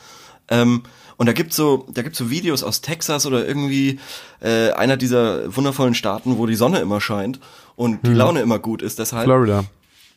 Ähm, 0.49 0.85
und 1.19 1.27
da 1.27 1.35
gibt's 1.35 1.57
so, 1.57 1.87
da 1.93 2.01
gibt's 2.01 2.17
so 2.17 2.31
Videos 2.31 2.63
aus 2.63 2.81
Texas 2.81 3.27
oder 3.27 3.47
irgendwie 3.47 4.01
äh, 4.41 4.71
einer 4.71 4.97
dieser 4.97 5.55
wundervollen 5.55 5.95
Staaten, 5.95 6.39
wo 6.39 6.47
die 6.47 6.55
Sonne 6.55 6.79
immer 6.79 7.03
scheint 7.03 7.41
und 7.77 8.07
die 8.07 8.11
hm. 8.13 8.17
Laune 8.17 8.41
immer 8.41 8.59
gut 8.59 8.81
ist. 8.81 8.99
Deshalb. 8.99 9.25
Florida 9.25 9.67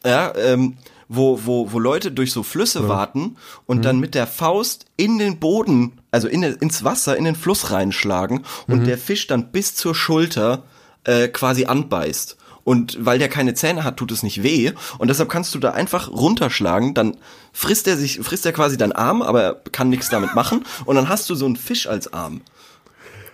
ja, 0.06 0.34
ähm, 0.36 0.78
wo, 1.14 1.42
wo, 1.44 1.74
wo 1.74 1.80
Leute 1.80 2.12
durch 2.12 2.32
so 2.32 2.42
Flüsse 2.42 2.80
ja. 2.80 2.88
warten 2.88 3.36
und 3.66 3.80
mhm. 3.80 3.82
dann 3.82 4.00
mit 4.00 4.16
der 4.16 4.28
Faust 4.28 4.86
in 4.96 5.18
den 5.18 5.40
Boden, 5.40 6.00
also 6.10 6.30
in, 6.30 6.42
ins 6.42 6.86
Wasser, 6.86 7.18
in 7.18 7.26
den 7.26 7.36
Fluss 7.36 7.72
reinschlagen 7.72 8.46
und 8.68 8.80
mhm. 8.80 8.86
der 8.86 8.98
Fisch 8.98 9.28
dann 9.28 9.52
bis 9.52 9.76
zur 9.76 9.94
Schulter 9.94 10.64
äh, 11.04 11.28
quasi 11.28 11.66
anbeißt. 11.66 12.38
Und 12.64 12.98
weil 13.04 13.20
der 13.20 13.28
keine 13.28 13.56
Zähne 13.56 13.84
hat, 13.84 13.98
tut 13.98 14.12
es 14.12 14.24
nicht 14.24 14.44
weh. 14.44 14.72
Und 15.00 15.10
deshalb 15.10 15.30
kannst 15.30 15.54
du 15.54 15.60
da 15.60 15.72
einfach 15.72 16.10
runterschlagen, 16.10 16.94
dann 16.94 17.18
frisst 17.52 17.88
er 17.88 17.98
sich, 17.98 18.20
frisst 18.22 18.46
er 18.46 18.54
quasi 18.54 18.78
deinen 18.78 18.94
Arm, 18.94 19.22
aber 19.22 19.42
er 19.42 19.56
kann 19.72 19.90
nichts 19.90 20.10
damit 20.10 20.34
machen. 20.36 20.64
Und 20.86 20.96
dann 20.96 21.10
hast 21.10 21.30
du 21.30 21.36
so 21.36 21.46
einen 21.46 21.58
Fisch 21.58 21.88
als 21.88 22.14
Arm. 22.14 22.42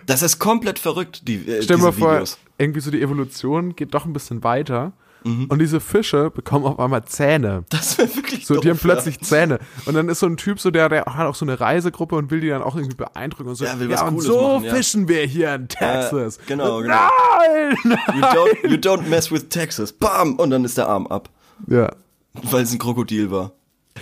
Das 0.06 0.22
ist 0.22 0.40
komplett 0.40 0.80
verrückt, 0.80 1.28
die 1.28 1.46
äh, 1.46 1.62
Stell 1.62 1.76
dir 1.76 1.82
mal 1.82 1.92
vor, 1.92 2.24
irgendwie 2.56 2.80
so 2.80 2.90
die 2.90 3.02
Evolution 3.02 3.76
geht 3.76 3.94
doch 3.94 4.04
ein 4.04 4.12
bisschen 4.14 4.42
weiter 4.42 4.94
Mhm. 5.24 5.46
Und 5.46 5.58
diese 5.58 5.80
Fische 5.80 6.30
bekommen 6.30 6.64
auf 6.64 6.78
einmal 6.78 7.04
Zähne. 7.04 7.64
Das 7.70 7.98
wäre 7.98 8.14
wirklich 8.16 8.46
So, 8.46 8.54
doof, 8.54 8.62
die 8.62 8.70
haben 8.70 8.78
plötzlich 8.78 9.16
ja. 9.16 9.22
Zähne. 9.22 9.58
Und 9.86 9.94
dann 9.94 10.08
ist 10.08 10.20
so 10.20 10.26
ein 10.26 10.36
Typ 10.36 10.60
so, 10.60 10.70
der, 10.70 10.88
der 10.88 11.04
hat 11.06 11.26
auch 11.26 11.34
so 11.34 11.44
eine 11.44 11.58
Reisegruppe 11.60 12.16
und 12.16 12.30
will 12.30 12.40
die 12.40 12.48
dann 12.48 12.62
auch 12.62 12.76
irgendwie 12.76 12.96
beeindrucken 12.96 13.50
und 13.50 13.54
so. 13.56 13.64
Ja, 13.64 13.78
will 13.78 13.90
was 13.90 14.00
ja 14.00 14.06
und 14.06 14.20
so 14.20 14.40
machen, 14.42 14.64
ja. 14.64 14.74
fischen 14.74 15.08
wir 15.08 15.22
hier 15.26 15.54
in 15.54 15.68
Texas. 15.68 16.38
Ja, 16.38 16.42
genau, 16.46 16.80
genau. 16.80 16.94
Nein! 16.94 17.76
You 17.84 18.22
don't, 18.22 18.68
you 18.68 18.76
don't 18.76 19.08
mess 19.08 19.30
with 19.30 19.48
Texas. 19.48 19.92
Bam! 19.92 20.36
Und 20.36 20.50
dann 20.50 20.64
ist 20.64 20.78
der 20.78 20.88
Arm 20.88 21.06
ab. 21.06 21.28
Ja. 21.66 21.90
Weil 22.34 22.62
es 22.62 22.72
ein 22.72 22.78
Krokodil 22.78 23.30
war. 23.30 23.52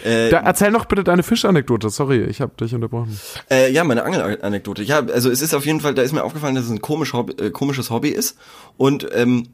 Äh, 0.04 0.30
da, 0.30 0.40
erzähl 0.40 0.70
noch 0.70 0.84
bitte 0.84 1.04
deine 1.04 1.22
Fischanekdote. 1.22 1.90
Sorry, 1.90 2.24
ich 2.24 2.40
habe 2.40 2.52
dich 2.56 2.74
unterbrochen. 2.74 3.18
Äh, 3.50 3.72
ja, 3.72 3.84
meine 3.84 4.04
Angelanekdote. 4.04 4.82
Ja, 4.82 4.98
also 4.98 5.30
es 5.30 5.40
ist 5.40 5.54
auf 5.54 5.64
jeden 5.64 5.80
Fall, 5.80 5.94
da 5.94 6.02
ist 6.02 6.12
mir 6.12 6.24
aufgefallen, 6.24 6.54
dass 6.54 6.64
es 6.64 6.70
ein 6.70 6.82
komisch 6.82 7.12
Hobby, 7.12 7.32
äh, 7.42 7.50
komisches 7.50 7.90
Hobby 7.90 8.10
ist. 8.10 8.36
Und 8.76 9.06
ähm, 9.14 9.48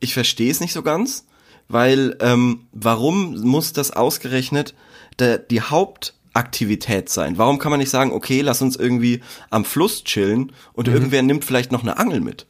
ich 0.00 0.14
verstehe 0.14 0.50
es 0.50 0.60
nicht 0.60 0.72
so 0.72 0.82
ganz, 0.82 1.26
weil 1.68 2.16
ähm, 2.20 2.66
warum 2.72 3.40
muss 3.42 3.72
das 3.72 3.90
ausgerechnet 3.90 4.74
der, 5.18 5.38
die 5.38 5.60
Hauptaktivität 5.60 7.08
sein? 7.08 7.38
Warum 7.38 7.58
kann 7.58 7.70
man 7.70 7.80
nicht 7.80 7.90
sagen, 7.90 8.12
okay, 8.12 8.40
lass 8.40 8.62
uns 8.62 8.76
irgendwie 8.76 9.20
am 9.50 9.64
Fluss 9.64 10.04
chillen 10.04 10.52
und 10.72 10.88
mhm. 10.88 10.94
irgendwer 10.94 11.22
nimmt 11.22 11.44
vielleicht 11.44 11.72
noch 11.72 11.82
eine 11.82 11.98
Angel 11.98 12.20
mit? 12.20 12.46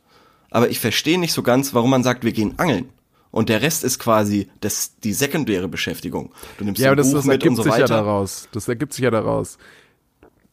Aber 0.50 0.70
ich 0.70 0.80
verstehe 0.80 1.18
nicht 1.18 1.32
so 1.32 1.42
ganz, 1.42 1.74
warum 1.74 1.90
man 1.90 2.02
sagt, 2.02 2.24
wir 2.24 2.32
gehen 2.32 2.58
angeln. 2.58 2.88
Und 3.30 3.48
der 3.50 3.60
Rest 3.60 3.84
ist 3.84 3.98
quasi 3.98 4.48
das, 4.60 4.98
die 5.00 5.12
sekundäre 5.12 5.68
Beschäftigung. 5.68 6.32
Du 6.56 6.64
nimmst 6.64 6.80
ja, 6.80 6.88
aber 6.88 6.96
das, 6.96 7.10
das 7.10 7.26
ergibt 7.26 7.56
so 7.56 7.62
sich 7.64 7.76
ja 7.76 7.86
daraus. 7.86 8.48
Das 8.52 8.66
ergibt 8.66 8.94
sich 8.94 9.02
ja 9.02 9.10
daraus. 9.10 9.58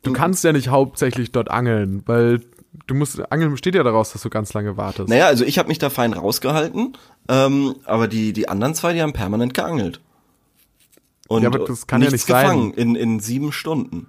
Du 0.01 0.11
kannst 0.11 0.43
ja 0.43 0.51
nicht 0.51 0.67
hauptsächlich 0.67 1.31
dort 1.31 1.49
angeln, 1.49 2.03
weil 2.05 2.41
du 2.87 2.95
musst, 2.95 3.19
Angeln 3.31 3.51
besteht 3.51 3.75
ja 3.75 3.83
daraus, 3.83 4.13
dass 4.13 4.21
du 4.21 4.29
ganz 4.29 4.53
lange 4.53 4.77
wartest. 4.77 5.09
Naja, 5.09 5.27
also 5.27 5.45
ich 5.45 5.57
habe 5.57 5.69
mich 5.69 5.79
da 5.79 5.89
fein 5.89 6.13
rausgehalten, 6.13 6.97
ähm, 7.29 7.75
aber 7.85 8.07
die, 8.07 8.33
die 8.33 8.49
anderen 8.49 8.75
zwei, 8.75 8.93
die 8.93 9.01
haben 9.01 9.13
permanent 9.13 9.53
geangelt. 9.53 10.01
Und 11.27 11.43
ja, 11.43 11.49
aber 11.49 11.59
das 11.59 11.87
kann 11.87 12.01
ja 12.01 12.11
nicht 12.11 12.27
gefangen 12.27 12.73
sein. 12.75 12.89
in, 12.89 12.95
in 12.95 13.19
sieben 13.19 13.51
Stunden. 13.51 14.07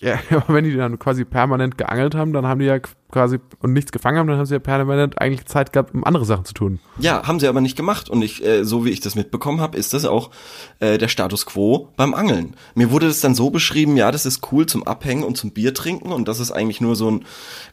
Ja, 0.00 0.18
aber 0.30 0.54
wenn 0.54 0.64
die 0.64 0.76
dann 0.76 0.98
quasi 0.98 1.24
permanent 1.24 1.76
geangelt 1.76 2.14
haben, 2.14 2.32
dann 2.32 2.46
haben 2.46 2.60
die 2.60 2.66
ja 2.66 2.78
quasi 3.10 3.38
und 3.60 3.72
nichts 3.72 3.90
gefangen 3.90 4.18
haben, 4.18 4.28
dann 4.28 4.38
haben 4.38 4.46
sie 4.46 4.54
ja 4.54 4.60
permanent 4.60 5.20
eigentlich 5.20 5.46
Zeit 5.46 5.72
gehabt, 5.72 5.94
um 5.94 6.04
andere 6.04 6.24
Sachen 6.24 6.44
zu 6.44 6.54
tun. 6.54 6.78
Ja, 6.98 7.26
haben 7.26 7.40
sie 7.40 7.48
aber 7.48 7.60
nicht 7.60 7.76
gemacht. 7.76 8.08
Und 8.08 8.22
ich, 8.22 8.44
äh, 8.44 8.64
so 8.64 8.84
wie 8.84 8.90
ich 8.90 9.00
das 9.00 9.14
mitbekommen 9.14 9.60
habe, 9.60 9.76
ist 9.76 9.94
das 9.94 10.04
auch 10.04 10.30
äh, 10.78 10.98
der 10.98 11.08
Status 11.08 11.46
quo 11.46 11.88
beim 11.96 12.14
Angeln. 12.14 12.54
Mir 12.74 12.90
wurde 12.90 13.08
das 13.08 13.20
dann 13.20 13.34
so 13.34 13.50
beschrieben, 13.50 13.96
ja, 13.96 14.12
das 14.12 14.26
ist 14.26 14.52
cool 14.52 14.66
zum 14.66 14.86
Abhängen 14.86 15.24
und 15.24 15.36
zum 15.36 15.50
Bier 15.50 15.74
trinken 15.74 16.12
und 16.12 16.28
das 16.28 16.38
ist 16.38 16.52
eigentlich 16.52 16.80
nur 16.80 16.96
so 16.96 17.10
ein 17.10 17.24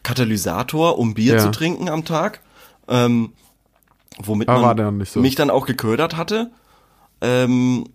Katalysator, 0.03 0.97
um 0.97 1.13
Bier 1.13 1.35
ja. 1.35 1.39
zu 1.39 1.51
trinken 1.51 1.89
am 1.89 2.05
Tag. 2.05 2.41
Ähm, 2.88 3.33
womit 4.17 4.47
aber 4.47 4.73
man 4.73 5.03
so. 5.05 5.19
mich 5.19 5.35
dann 5.35 5.49
auch 5.49 5.65
geködert 5.65 6.15
hatte. 6.17 6.51
Ähm, 7.21 7.85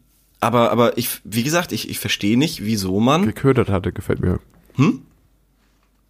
aber, 0.41 0.71
aber 0.71 0.97
ich, 0.99 1.21
wie 1.25 1.43
gesagt, 1.43 1.73
ich, 1.73 1.89
ich 1.91 1.99
verstehe 1.99 2.39
nicht, 2.39 2.65
wieso 2.65 3.01
man. 3.01 3.27
Geködert 3.27 3.69
hatte, 3.69 3.93
gefällt 3.93 4.21
mir. 4.21 4.41
Hm? 4.75 5.03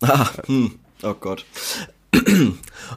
Ah, 0.02 0.28
hm. 0.46 0.78
Oh 1.02 1.14
Gott. 1.14 1.44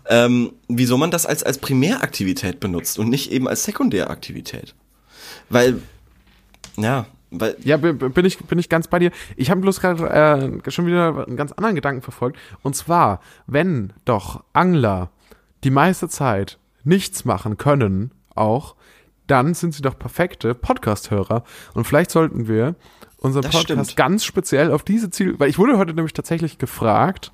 ähm, 0.09 0.53
wieso 0.67 0.97
man 0.97 1.11
das 1.11 1.25
als, 1.25 1.43
als 1.43 1.57
Primäraktivität 1.57 2.59
benutzt 2.59 2.99
und 2.99 3.09
nicht 3.09 3.31
eben 3.31 3.47
als 3.47 3.63
Sekundäraktivität. 3.63 4.75
Weil, 5.49 5.81
ja, 6.77 7.05
weil. 7.31 7.55
Ja, 7.63 7.77
bin 7.77 8.25
ich, 8.25 8.37
bin 8.39 8.59
ich 8.59 8.69
ganz 8.69 8.87
bei 8.87 8.99
dir. 8.99 9.11
Ich 9.35 9.49
habe 9.49 9.61
bloß 9.61 9.79
gerade 9.79 10.09
äh, 10.65 10.71
schon 10.71 10.85
wieder 10.85 11.25
einen 11.27 11.37
ganz 11.37 11.51
anderen 11.51 11.75
Gedanken 11.75 12.01
verfolgt. 12.01 12.37
Und 12.61 12.75
zwar, 12.75 13.21
wenn 13.47 13.93
doch 14.05 14.43
Angler 14.53 15.11
die 15.63 15.71
meiste 15.71 16.09
Zeit 16.09 16.59
nichts 16.83 17.25
machen 17.25 17.57
können, 17.57 18.11
auch, 18.35 18.75
dann 19.27 19.53
sind 19.53 19.73
sie 19.73 19.81
doch 19.81 19.97
perfekte 19.97 20.53
Podcast-Hörer. 20.53 21.43
Und 21.73 21.85
vielleicht 21.85 22.11
sollten 22.11 22.47
wir 22.47 22.75
unseren 23.17 23.43
Podcast 23.43 23.91
stimmt. 23.91 23.95
ganz 23.95 24.25
speziell 24.25 24.71
auf 24.71 24.83
diese 24.83 25.09
Ziele, 25.09 25.39
weil 25.39 25.49
ich 25.49 25.57
wurde 25.57 25.77
heute 25.77 25.93
nämlich 25.93 26.13
tatsächlich 26.13 26.57
gefragt 26.57 27.31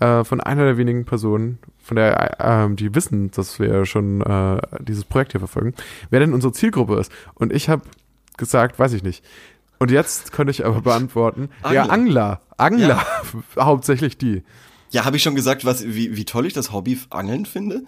äh, 0.00 0.24
von 0.24 0.40
einer 0.40 0.64
der 0.64 0.78
wenigen 0.78 1.04
Personen, 1.04 1.58
von 1.82 1.96
der, 1.96 2.40
äh, 2.40 2.74
die 2.74 2.94
wissen, 2.94 3.30
dass 3.30 3.58
wir 3.58 3.84
schon 3.84 4.22
äh, 4.22 4.60
dieses 4.80 5.04
Projekt 5.04 5.32
hier 5.32 5.40
verfolgen, 5.40 5.74
wer 6.10 6.20
denn 6.20 6.32
unsere 6.32 6.52
Zielgruppe 6.52 6.98
ist. 6.98 7.12
Und 7.34 7.52
ich 7.52 7.68
habe 7.68 7.82
gesagt, 8.36 8.78
weiß 8.78 8.92
ich 8.94 9.02
nicht. 9.02 9.24
Und 9.78 9.90
jetzt 9.90 10.32
könnte 10.32 10.50
ich 10.50 10.64
aber 10.64 10.80
beantworten, 10.80 11.50
Angler. 11.62 11.74
ja, 11.74 11.84
Angler, 11.90 12.40
Angler, 12.56 13.06
ja. 13.56 13.64
hauptsächlich 13.64 14.16
die. 14.16 14.42
Ja, 14.90 15.04
habe 15.04 15.16
ich 15.16 15.22
schon 15.22 15.34
gesagt, 15.34 15.64
was, 15.66 15.84
wie, 15.86 16.16
wie 16.16 16.24
toll 16.24 16.46
ich 16.46 16.54
das 16.54 16.72
Hobby 16.72 16.98
Angeln 17.10 17.44
finde? 17.44 17.82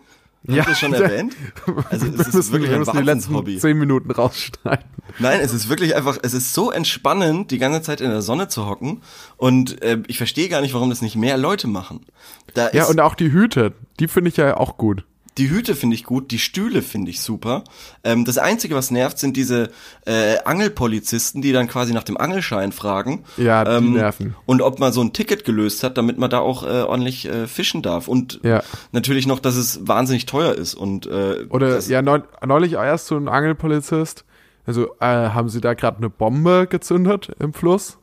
Hast 0.46 0.56
ja, 0.56 0.64
das 0.64 0.78
schon 0.78 0.94
erwähnt? 0.94 1.34
Also 1.90 2.06
es 2.06 2.34
ist 2.34 2.52
wirklich 2.52 2.70
ein 2.72 2.84
die 2.84 3.02
letzten 3.02 3.34
Hobby. 3.34 3.58
zehn 3.58 3.76
Minuten 3.76 4.10
rausschneiden. 4.10 4.84
Nein, 5.18 5.40
es 5.40 5.52
ist 5.52 5.68
wirklich 5.68 5.96
einfach, 5.96 6.18
es 6.22 6.32
ist 6.32 6.54
so 6.54 6.70
entspannend, 6.70 7.50
die 7.50 7.58
ganze 7.58 7.82
Zeit 7.82 8.00
in 8.00 8.10
der 8.10 8.22
Sonne 8.22 8.48
zu 8.48 8.66
hocken. 8.66 9.02
Und 9.36 9.82
äh, 9.82 9.98
ich 10.06 10.16
verstehe 10.16 10.48
gar 10.48 10.60
nicht, 10.60 10.74
warum 10.74 10.90
das 10.90 11.02
nicht 11.02 11.16
mehr 11.16 11.36
Leute 11.36 11.66
machen. 11.66 12.06
Da 12.54 12.70
ja, 12.72 12.86
und 12.86 13.00
auch 13.00 13.14
die 13.14 13.32
Hüte, 13.32 13.72
die 13.98 14.08
finde 14.08 14.30
ich 14.30 14.36
ja 14.36 14.56
auch 14.56 14.76
gut. 14.76 15.04
Die 15.38 15.50
Hüte 15.50 15.76
finde 15.76 15.94
ich 15.94 16.04
gut, 16.04 16.32
die 16.32 16.38
Stühle 16.38 16.82
finde 16.82 17.10
ich 17.10 17.20
super. 17.20 17.62
Ähm, 18.02 18.24
das 18.24 18.38
Einzige, 18.38 18.74
was 18.74 18.90
nervt, 18.90 19.18
sind 19.18 19.36
diese 19.36 19.70
äh, 20.04 20.38
Angelpolizisten, 20.44 21.42
die 21.42 21.52
dann 21.52 21.68
quasi 21.68 21.92
nach 21.94 22.02
dem 22.02 22.16
Angelschein 22.16 22.72
fragen. 22.72 23.24
Ja, 23.36 23.64
die 23.64 23.70
ähm, 23.70 23.92
nerven. 23.92 24.34
Und 24.46 24.62
ob 24.62 24.80
man 24.80 24.92
so 24.92 25.00
ein 25.00 25.12
Ticket 25.12 25.44
gelöst 25.44 25.84
hat, 25.84 25.96
damit 25.96 26.18
man 26.18 26.28
da 26.28 26.40
auch 26.40 26.64
äh, 26.64 26.82
ordentlich 26.82 27.26
äh, 27.26 27.46
fischen 27.46 27.82
darf. 27.82 28.08
Und 28.08 28.40
ja. 28.42 28.62
natürlich 28.90 29.26
noch, 29.26 29.38
dass 29.38 29.54
es 29.54 29.86
wahnsinnig 29.86 30.26
teuer 30.26 30.54
ist. 30.54 30.74
Und, 30.74 31.06
äh, 31.06 31.46
Oder 31.50 31.78
ja, 31.80 32.02
neulich 32.02 32.72
erst 32.72 33.06
so 33.06 33.16
ein 33.16 33.28
Angelpolizist, 33.28 34.24
Also, 34.66 34.88
äh, 35.00 35.06
haben 35.06 35.48
Sie 35.48 35.60
da 35.60 35.74
gerade 35.74 35.98
eine 35.98 36.10
Bombe 36.10 36.66
gezündet 36.68 37.30
im 37.38 37.54
Fluss? 37.54 37.98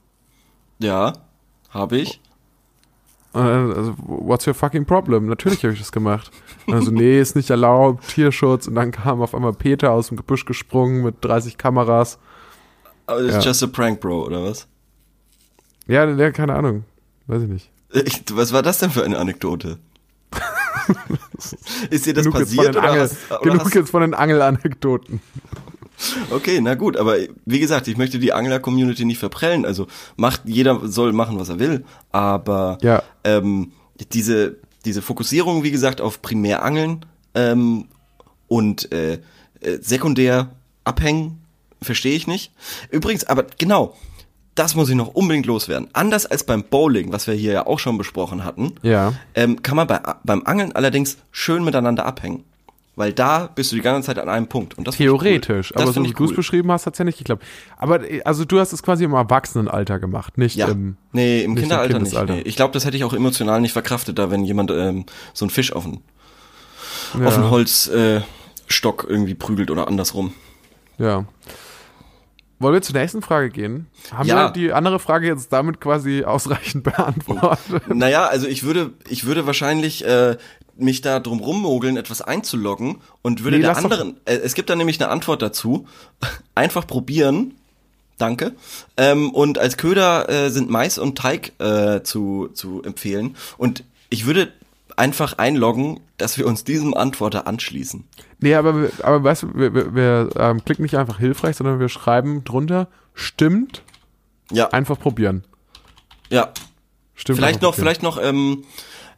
Ja, 0.79 1.13
habe 1.69 1.97
ich. 1.97 2.21
Äh, 3.35 3.39
also, 3.39 3.93
what's 3.97 4.47
your 4.47 4.53
fucking 4.53 4.85
problem? 4.85 5.27
Natürlich 5.27 5.63
habe 5.63 5.73
ich 5.73 5.79
das 5.79 5.91
gemacht. 5.91 6.31
Also, 6.67 6.89
nee, 6.91 7.19
ist 7.19 7.35
nicht 7.35 7.49
erlaubt, 7.49 8.07
Tierschutz. 8.07 8.67
Und 8.67 8.75
dann 8.75 8.91
kam 8.91 9.21
auf 9.21 9.35
einmal 9.35 9.53
Peter 9.53 9.91
aus 9.91 10.07
dem 10.07 10.17
Gebüsch 10.17 10.45
gesprungen 10.45 11.03
mit 11.03 11.15
30 11.21 11.57
Kameras. 11.57 12.17
Aber 13.07 13.21
it's 13.21 13.33
ja. 13.33 13.41
just 13.41 13.61
a 13.61 13.67
prank, 13.67 13.99
bro, 13.99 14.25
oder 14.25 14.43
was? 14.43 14.67
Ja, 15.87 16.09
ja, 16.09 16.31
keine 16.31 16.55
Ahnung. 16.55 16.85
Weiß 17.27 17.43
ich 17.43 17.49
nicht. 17.49 17.69
Ich, 17.91 18.23
was 18.31 18.53
war 18.53 18.63
das 18.63 18.79
denn 18.79 18.89
für 18.89 19.03
eine 19.03 19.17
Anekdote? 19.17 19.77
ist 21.89 22.05
dir 22.05 22.13
das 22.13 22.25
genug 22.25 22.39
passiert? 22.39 22.65
Jetzt 22.65 22.77
oder 22.77 22.99
hast, 22.99 23.31
oder 23.31 23.39
genug 23.41 23.65
hast... 23.65 23.75
jetzt 23.75 23.89
von 23.91 24.01
den 24.01 24.13
Angelanekdoten. 24.13 25.21
Okay, 26.29 26.59
na 26.61 26.75
gut, 26.75 26.97
aber 26.97 27.17
wie 27.45 27.59
gesagt, 27.59 27.87
ich 27.87 27.97
möchte 27.97 28.19
die 28.19 28.33
Angler-Community 28.33 29.05
nicht 29.05 29.19
verprellen. 29.19 29.65
Also 29.65 29.87
macht, 30.15 30.41
jeder 30.45 30.87
soll 30.87 31.13
machen, 31.13 31.39
was 31.39 31.49
er 31.49 31.59
will. 31.59 31.85
Aber 32.11 32.77
ja. 32.81 33.03
ähm, 33.23 33.71
diese, 34.11 34.57
diese 34.85 35.01
Fokussierung, 35.01 35.63
wie 35.63 35.71
gesagt, 35.71 36.01
auf 36.01 36.21
Primärangeln 36.21 37.05
ähm, 37.33 37.85
und 38.47 38.91
äh, 38.91 39.13
äh, 39.13 39.79
sekundär 39.81 40.51
abhängen, 40.83 41.41
verstehe 41.81 42.15
ich 42.15 42.27
nicht. 42.27 42.51
Übrigens, 42.89 43.25
aber 43.25 43.45
genau, 43.57 43.95
das 44.55 44.75
muss 44.75 44.89
ich 44.89 44.95
noch 44.95 45.13
unbedingt 45.13 45.45
loswerden. 45.45 45.89
Anders 45.93 46.25
als 46.25 46.45
beim 46.45 46.63
Bowling, 46.63 47.11
was 47.11 47.27
wir 47.27 47.33
hier 47.33 47.53
ja 47.53 47.67
auch 47.67 47.79
schon 47.79 47.97
besprochen 47.97 48.43
hatten, 48.43 48.75
ja. 48.81 49.13
ähm, 49.35 49.61
kann 49.61 49.75
man 49.75 49.87
bei, 49.87 49.99
beim 50.23 50.43
Angeln 50.43 50.71
allerdings 50.71 51.17
schön 51.31 51.63
miteinander 51.63 52.05
abhängen. 52.05 52.45
Weil 52.95 53.11
da 53.11 53.47
bist 53.53 53.71
du 53.71 53.75
die 53.75 53.81
ganze 53.81 54.07
Zeit 54.07 54.19
an 54.19 54.29
einem 54.29 54.47
Punkt. 54.47 54.77
Und 54.77 54.87
das 54.87 54.95
Theoretisch, 54.95 55.73
cool. 55.75 55.81
aber 55.81 55.91
so 55.91 56.03
wie 56.03 56.13
du 56.13 56.23
es 56.23 56.33
beschrieben 56.33 56.71
hast, 56.71 56.85
hat's 56.85 56.97
ja 56.97 57.03
nicht 57.03 57.17
geklappt. 57.17 57.43
Aber 57.77 57.99
also 58.23 58.45
du 58.45 58.59
hast 58.59 58.71
es 58.71 58.81
quasi 58.83 59.03
im 59.03 59.13
Erwachsenenalter 59.13 59.99
gemacht, 59.99 60.37
nicht 60.37 60.55
ja. 60.55 60.67
im 60.67 60.95
Nee, 61.11 61.43
im 61.43 61.53
nicht 61.53 61.61
Kinderalter 61.61 61.97
im 61.97 62.03
nicht. 62.03 62.25
Nee. 62.25 62.41
Ich 62.41 62.55
glaube, 62.55 62.73
das 62.73 62.85
hätte 62.85 62.95
ich 62.95 63.03
auch 63.03 63.13
emotional 63.13 63.59
nicht 63.59 63.73
verkraftet, 63.73 64.17
da 64.17 64.31
wenn 64.31 64.45
jemand 64.45 64.71
ähm, 64.71 65.05
so 65.33 65.45
einen 65.45 65.49
Fisch 65.49 65.73
auf 65.73 65.85
einen, 65.85 66.01
ja. 67.19 67.27
auf 67.27 67.35
einen 67.35 67.49
Holzstock 67.49 69.03
äh, 69.03 69.11
irgendwie 69.11 69.35
prügelt 69.35 69.71
oder 69.71 69.87
andersrum. 69.87 70.33
Ja. 70.97 71.25
Wollen 72.59 72.73
wir 72.73 72.81
zur 72.81 72.95
nächsten 72.95 73.21
Frage 73.21 73.49
gehen? 73.49 73.87
Haben 74.13 74.29
ja. 74.29 74.45
wir 74.45 74.51
die 74.51 74.71
andere 74.71 74.99
Frage 74.99 75.27
jetzt 75.27 75.51
damit 75.51 75.81
quasi 75.81 76.23
ausreichend 76.23 76.83
beantwortet? 76.85 77.93
Naja, 77.93 78.27
also 78.27 78.47
ich 78.47 78.63
würde, 78.63 78.93
ich 79.09 79.25
würde 79.25 79.45
wahrscheinlich 79.45 80.05
äh, 80.05 80.37
mich 80.77 81.01
da 81.01 81.19
drum 81.19 81.39
rummogeln, 81.39 81.97
etwas 81.97 82.21
einzuloggen 82.21 82.97
und 83.21 83.43
würde 83.43 83.57
nee, 83.57 83.63
der 83.63 83.77
anderen, 83.77 84.17
äh, 84.25 84.35
es 84.35 84.53
gibt 84.53 84.69
da 84.69 84.75
nämlich 84.75 85.01
eine 85.01 85.09
Antwort 85.09 85.41
dazu, 85.41 85.87
einfach 86.55 86.87
probieren, 86.87 87.55
danke, 88.17 88.53
ähm, 88.97 89.31
und 89.31 89.57
als 89.57 89.77
Köder 89.77 90.29
äh, 90.29 90.49
sind 90.49 90.69
Mais 90.69 90.97
und 90.97 91.17
Teig 91.17 91.53
äh, 91.59 92.01
zu, 92.03 92.49
zu 92.53 92.83
empfehlen 92.83 93.35
und 93.57 93.83
ich 94.09 94.25
würde 94.25 94.51
einfach 94.97 95.37
einloggen, 95.37 95.99
dass 96.17 96.37
wir 96.37 96.47
uns 96.47 96.63
diesem 96.63 96.93
Antworter 96.93 97.47
anschließen. 97.47 98.05
Nee, 98.39 98.55
aber, 98.55 98.89
aber 99.01 99.23
weißt 99.23 99.43
du, 99.43 99.55
wir, 99.55 99.73
wir, 99.73 99.95
wir 99.95 100.29
ähm, 100.37 100.63
klicken 100.63 100.83
nicht 100.83 100.95
einfach 100.95 101.19
hilfreich, 101.19 101.57
sondern 101.57 101.79
wir 101.79 101.89
schreiben 101.89 102.43
drunter, 102.43 102.87
stimmt, 103.13 103.83
ja. 104.51 104.69
einfach 104.69 104.99
probieren. 104.99 105.43
Ja. 106.29 106.51
Stimmt. 107.15 107.37
Vielleicht 107.37 107.61
noch, 107.61 107.71
probieren. 107.71 107.83
vielleicht 107.83 108.03
noch 108.03 108.21
ähm, 108.21 108.65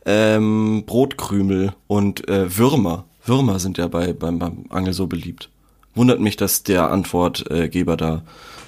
ähm, 0.08 0.84
Brotkrümel 0.86 1.74
und 1.86 2.28
äh, 2.30 2.58
Würmer. 2.58 3.06
Würmer 3.24 3.60
sind 3.60 3.78
ja 3.78 3.88
bei, 3.88 4.14
beim, 4.14 4.40
beim 4.40 4.66
Angel 4.70 4.94
so 4.94 5.06
beliebt. 5.06 5.50
Wundert 5.94 6.22
mich, 6.22 6.38
dass 6.38 6.64
der 6.64 6.90
Antwortgeber 6.90 7.98
da 7.98 8.24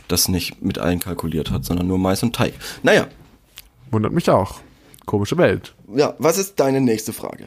das 0.10 0.28
nicht 0.28 0.62
mit 0.62 0.80
allen 0.80 1.00
kalkuliert 1.00 1.50
hat, 1.50 1.64
sondern 1.64 1.88
nur 1.88 1.98
Mais 1.98 2.22
und 2.24 2.36
Teig. 2.36 2.54
Naja. 2.84 3.08
Wundert 3.90 4.12
mich 4.12 4.30
auch. 4.30 4.60
Komische 5.06 5.38
Welt. 5.38 5.74
Ja, 5.96 6.14
was 6.20 6.38
ist 6.38 6.60
deine 6.60 6.82
nächste 6.82 7.14
Frage? 7.14 7.46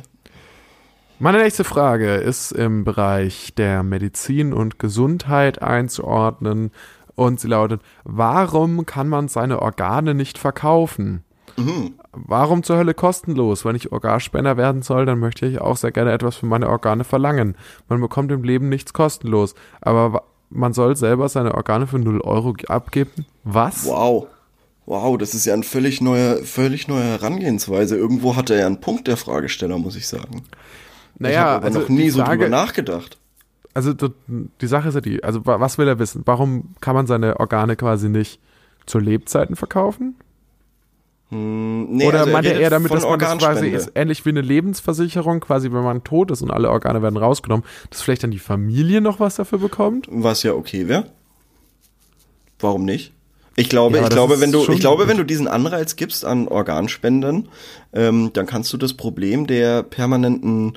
Meine 1.18 1.38
nächste 1.42 1.62
Frage 1.62 2.14
ist 2.14 2.50
im 2.50 2.84
Bereich 2.84 3.54
der 3.54 3.82
Medizin 3.82 4.52
und 4.52 4.78
Gesundheit 4.78 5.60
einzuordnen 5.62 6.70
und 7.14 7.40
sie 7.40 7.48
lautet, 7.48 7.82
warum 8.04 8.86
kann 8.86 9.08
man 9.08 9.28
seine 9.28 9.60
Organe 9.60 10.14
nicht 10.14 10.38
verkaufen? 10.38 11.22
Mhm. 11.56 11.94
Warum 12.12 12.62
zur 12.62 12.76
Hölle 12.76 12.94
kostenlos? 12.94 13.64
Wenn 13.64 13.76
ich 13.76 13.92
Organspender 13.92 14.56
werden 14.56 14.82
soll, 14.82 15.06
dann 15.06 15.18
möchte 15.18 15.46
ich 15.46 15.60
auch 15.60 15.76
sehr 15.76 15.92
gerne 15.92 16.12
etwas 16.12 16.36
für 16.36 16.46
meine 16.46 16.68
Organe 16.68 17.04
verlangen. 17.04 17.56
Man 17.88 18.00
bekommt 18.00 18.32
im 18.32 18.42
Leben 18.42 18.68
nichts 18.68 18.92
kostenlos, 18.92 19.54
aber 19.80 20.24
man 20.50 20.72
soll 20.72 20.96
selber 20.96 21.28
seine 21.28 21.54
Organe 21.54 21.86
für 21.86 21.98
0 21.98 22.20
Euro 22.20 22.54
abgeben? 22.68 23.26
Was? 23.44 23.86
Wow. 23.86 24.26
Wow, 24.84 25.16
das 25.16 25.32
ist 25.32 25.46
ja 25.46 25.54
eine 25.54 25.62
völlig 25.62 26.00
neue, 26.00 26.44
völlig 26.44 26.88
neue 26.88 27.04
Herangehensweise. 27.04 27.96
Irgendwo 27.96 28.34
hat 28.36 28.50
er 28.50 28.58
ja 28.58 28.66
einen 28.66 28.80
Punkt, 28.80 29.06
der 29.06 29.16
Fragesteller, 29.16 29.78
muss 29.78 29.96
ich 29.96 30.08
sagen. 30.08 30.42
Naja, 31.18 31.32
ich 31.32 31.38
habe 31.38 31.50
aber 31.56 31.64
also 31.66 31.80
noch 31.80 31.88
nie 31.88 32.10
so 32.10 32.22
drüber 32.22 32.48
nachgedacht. 32.48 33.18
Also 33.74 33.94
die 33.94 34.66
Sache 34.66 34.88
ist 34.88 34.94
ja 34.94 35.00
die, 35.00 35.22
also 35.24 35.46
was 35.46 35.78
will 35.78 35.88
er 35.88 35.98
wissen? 35.98 36.22
Warum 36.26 36.74
kann 36.80 36.94
man 36.94 37.06
seine 37.06 37.40
Organe 37.40 37.76
quasi 37.76 38.08
nicht 38.08 38.40
zu 38.84 38.98
Lebzeiten 38.98 39.56
verkaufen? 39.56 40.16
Hm, 41.32 41.86
nee, 41.88 42.06
Oder 42.06 42.20
also 42.20 42.30
meint 42.30 42.44
er 42.44 42.60
eher 42.60 42.68
damit, 42.68 42.92
dass 42.92 43.04
man 43.04 43.18
das 43.18 43.38
quasi 43.38 43.68
ist 43.68 43.92
ähnlich 43.94 44.26
wie 44.26 44.28
eine 44.28 44.42
Lebensversicherung, 44.42 45.40
quasi 45.40 45.72
wenn 45.72 45.82
man 45.82 46.04
tot 46.04 46.30
ist 46.30 46.42
und 46.42 46.50
alle 46.50 46.70
Organe 46.70 47.00
werden 47.00 47.16
rausgenommen, 47.16 47.64
dass 47.88 48.02
vielleicht 48.02 48.22
dann 48.22 48.30
die 48.30 48.38
Familie 48.38 49.00
noch 49.00 49.18
was 49.18 49.36
dafür 49.36 49.58
bekommt? 49.58 50.06
Was 50.10 50.42
ja 50.42 50.52
okay 50.52 50.88
wäre. 50.88 51.06
Warum 52.60 52.84
nicht? 52.84 53.14
Ich 53.56 53.70
glaube, 53.70 53.96
ja, 53.96 54.04
ich 54.04 54.10
glaube, 54.10 54.40
wenn 54.40 54.52
du, 54.52 54.70
ich 54.70 54.80
glaube, 54.80 55.08
wenn 55.08 55.16
du 55.16 55.24
diesen 55.24 55.48
Anreiz 55.48 55.96
gibst 55.96 56.22
an 56.24 56.48
Organspenden, 56.48 57.48
ähm, 57.94 58.30
dann 58.34 58.44
kannst 58.44 58.70
du 58.74 58.76
das 58.76 58.92
Problem 58.94 59.46
der 59.46 59.82
permanenten 59.82 60.76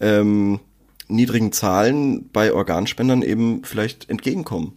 ähm, 0.00 0.58
niedrigen 1.06 1.52
Zahlen 1.52 2.28
bei 2.32 2.52
Organspendern 2.52 3.22
eben 3.22 3.62
vielleicht 3.64 4.10
entgegenkommen. 4.10 4.72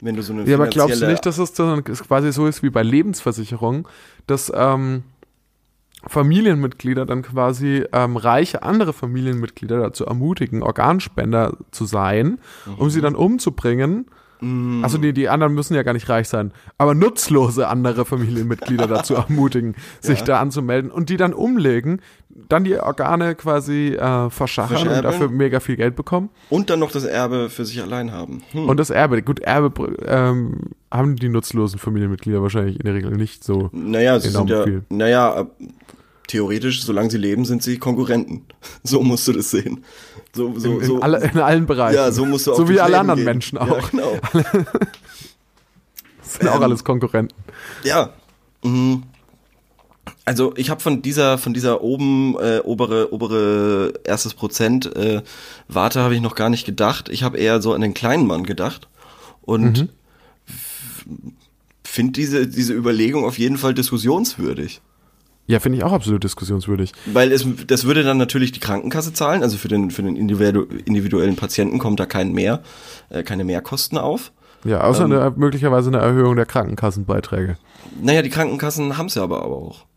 Wenn 0.00 0.16
du 0.16 0.22
so 0.22 0.32
eine 0.32 0.44
Ja, 0.44 0.56
aber 0.56 0.68
glaubst 0.68 1.02
du 1.02 1.06
nicht, 1.06 1.26
dass 1.26 1.38
es 1.38 1.52
dann 1.52 1.82
quasi 1.84 2.32
so 2.32 2.46
ist 2.46 2.62
wie 2.62 2.70
bei 2.70 2.82
Lebensversicherungen, 2.82 3.86
dass 4.26 4.52
ähm, 4.54 5.02
Familienmitglieder 6.06 7.04
dann 7.06 7.22
quasi 7.22 7.84
ähm, 7.92 8.16
reiche 8.16 8.62
andere 8.62 8.92
Familienmitglieder 8.92 9.80
dazu 9.80 10.06
ermutigen, 10.06 10.62
Organspender 10.62 11.56
zu 11.72 11.84
sein, 11.84 12.38
mhm. 12.66 12.74
um 12.76 12.90
sie 12.90 13.00
dann 13.00 13.16
umzubringen 13.16 14.06
Mm. 14.40 14.82
Also 14.84 14.98
die, 14.98 15.12
die 15.12 15.28
anderen 15.28 15.54
müssen 15.54 15.74
ja 15.74 15.82
gar 15.82 15.92
nicht 15.92 16.08
reich 16.08 16.28
sein, 16.28 16.52
aber 16.76 16.94
nutzlose 16.94 17.68
andere 17.68 18.04
Familienmitglieder 18.04 18.86
dazu 18.88 19.14
ermutigen, 19.14 19.74
sich 20.00 20.20
ja. 20.20 20.24
da 20.24 20.40
anzumelden 20.40 20.90
und 20.90 21.10
die 21.10 21.16
dann 21.16 21.32
umlegen, 21.32 22.00
dann 22.48 22.64
die 22.64 22.78
Organe 22.78 23.34
quasi 23.34 23.94
äh, 23.94 24.30
verschachern 24.30 24.88
und 24.88 25.02
dafür 25.02 25.28
mega 25.28 25.60
viel 25.60 25.76
Geld 25.76 25.96
bekommen. 25.96 26.30
Und 26.50 26.70
dann 26.70 26.78
noch 26.78 26.92
das 26.92 27.04
Erbe 27.04 27.50
für 27.50 27.64
sich 27.64 27.82
allein 27.82 28.12
haben. 28.12 28.42
Hm. 28.52 28.68
Und 28.68 28.78
das 28.78 28.90
Erbe, 28.90 29.22
gut, 29.22 29.40
Erbe 29.40 29.96
ähm, 30.06 30.60
haben 30.90 31.16
die 31.16 31.28
nutzlosen 31.28 31.78
Familienmitglieder 31.78 32.42
wahrscheinlich 32.42 32.76
in 32.76 32.84
der 32.84 32.94
Regel 32.94 33.10
nicht 33.12 33.44
so 33.44 33.70
naja, 33.72 34.20
sie 34.20 34.30
sind 34.30 34.48
ja, 34.48 34.62
viel. 34.62 34.84
Naja, 34.88 35.46
theoretisch, 36.28 36.84
solange 36.84 37.10
sie 37.10 37.18
leben, 37.18 37.44
sind 37.44 37.62
sie 37.62 37.78
Konkurrenten. 37.78 38.42
So 38.84 39.02
musst 39.02 39.26
du 39.26 39.32
das 39.32 39.50
sehen. 39.50 39.84
So, 40.38 40.56
so, 40.56 40.70
in, 40.70 40.80
in, 40.80 40.86
so, 40.86 41.00
alle, 41.00 41.18
in 41.18 41.40
allen 41.40 41.66
Bereichen. 41.66 41.96
Ja, 41.96 42.12
so 42.12 42.24
musst 42.24 42.46
du 42.46 42.52
auch 42.52 42.56
So 42.56 42.68
wie 42.68 42.78
alle 42.78 42.92
Leben 42.92 43.00
anderen 43.00 43.16
gehen. 43.16 43.24
Menschen 43.24 43.58
auch. 43.58 43.66
Ja, 43.66 43.88
genau. 43.90 44.16
das 44.32 44.44
sind 46.34 46.42
ähm, 46.42 46.48
auch 46.48 46.60
alles 46.60 46.84
Konkurrenten. 46.84 47.34
Ja. 47.82 48.10
Mhm. 48.62 49.02
Also 50.24 50.54
ich 50.56 50.70
habe 50.70 50.80
von 50.80 51.02
dieser 51.02 51.38
von 51.38 51.54
dieser 51.54 51.82
oben 51.82 52.36
äh, 52.38 52.60
obere 52.62 53.12
obere 53.12 53.94
erstes 54.04 54.34
Prozent 54.34 54.94
äh, 54.94 55.22
Warte 55.66 56.00
habe 56.00 56.14
ich 56.14 56.20
noch 56.20 56.36
gar 56.36 56.50
nicht 56.50 56.64
gedacht. 56.64 57.08
Ich 57.08 57.24
habe 57.24 57.38
eher 57.38 57.60
so 57.60 57.72
an 57.72 57.80
den 57.80 57.94
kleinen 57.94 58.28
Mann 58.28 58.44
gedacht 58.44 58.86
und 59.40 59.82
mhm. 59.82 59.88
finde 61.82 62.12
diese 62.12 62.46
diese 62.46 62.74
Überlegung 62.74 63.24
auf 63.24 63.38
jeden 63.38 63.58
Fall 63.58 63.74
diskussionswürdig. 63.74 64.82
Ja, 65.48 65.60
finde 65.60 65.78
ich 65.78 65.84
auch 65.84 65.92
absolut 65.92 66.22
diskussionswürdig. 66.22 66.92
Weil 67.06 67.32
es, 67.32 67.46
das 67.66 67.84
würde 67.84 68.02
dann 68.02 68.18
natürlich 68.18 68.52
die 68.52 68.60
Krankenkasse 68.60 69.14
zahlen, 69.14 69.42
also 69.42 69.56
für 69.56 69.68
den, 69.68 69.90
für 69.90 70.02
den 70.02 70.14
individuellen 70.14 71.36
Patienten 71.36 71.78
kommt 71.78 71.98
da 71.98 72.04
kein 72.04 72.32
mehr, 72.32 72.62
äh, 73.08 73.22
keine 73.22 73.44
Mehrkosten 73.44 73.96
auf. 73.96 74.30
Ja, 74.64 74.82
außer 74.82 75.06
ähm, 75.06 75.12
eine, 75.12 75.32
möglicherweise 75.34 75.88
eine 75.88 75.98
Erhöhung 75.98 76.36
der 76.36 76.44
Krankenkassenbeiträge. 76.44 77.56
Naja, 78.02 78.20
die 78.20 78.28
Krankenkassen 78.28 78.98
haben 78.98 79.06
es 79.06 79.14
ja 79.14 79.22
aber, 79.22 79.42
aber 79.42 79.56
auch. 79.56 79.87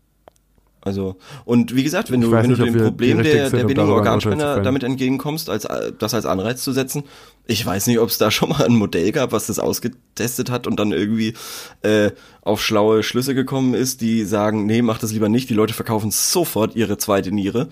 Also, 0.84 1.16
und 1.44 1.76
wie 1.76 1.84
gesagt, 1.84 2.10
wenn 2.10 2.20
du, 2.20 2.32
wenn 2.32 2.46
nicht, 2.48 2.60
du 2.60 2.64
dem 2.64 2.76
Problem 2.76 3.22
der, 3.22 3.50
der 3.50 3.64
billigen 3.64 3.88
Organspender 3.88 4.60
damit 4.62 4.82
entgegenkommst, 4.82 5.48
als, 5.48 5.66
das 5.98 6.12
als 6.12 6.26
Anreiz 6.26 6.62
zu 6.64 6.72
setzen, 6.72 7.04
ich 7.46 7.64
weiß 7.64 7.86
nicht, 7.86 8.00
ob 8.00 8.08
es 8.08 8.18
da 8.18 8.32
schon 8.32 8.48
mal 8.48 8.64
ein 8.64 8.74
Modell 8.74 9.12
gab, 9.12 9.30
was 9.30 9.46
das 9.46 9.60
ausgetestet 9.60 10.50
hat 10.50 10.66
und 10.66 10.80
dann 10.80 10.90
irgendwie 10.90 11.34
äh, 11.82 12.10
auf 12.40 12.60
schlaue 12.62 13.04
Schlüsse 13.04 13.34
gekommen 13.36 13.74
ist, 13.74 14.00
die 14.00 14.24
sagen, 14.24 14.66
nee, 14.66 14.82
mach 14.82 14.98
das 14.98 15.12
lieber 15.12 15.28
nicht, 15.28 15.48
die 15.50 15.54
Leute 15.54 15.72
verkaufen 15.72 16.10
sofort 16.10 16.74
ihre 16.74 16.98
zweite 16.98 17.30
Niere. 17.32 17.68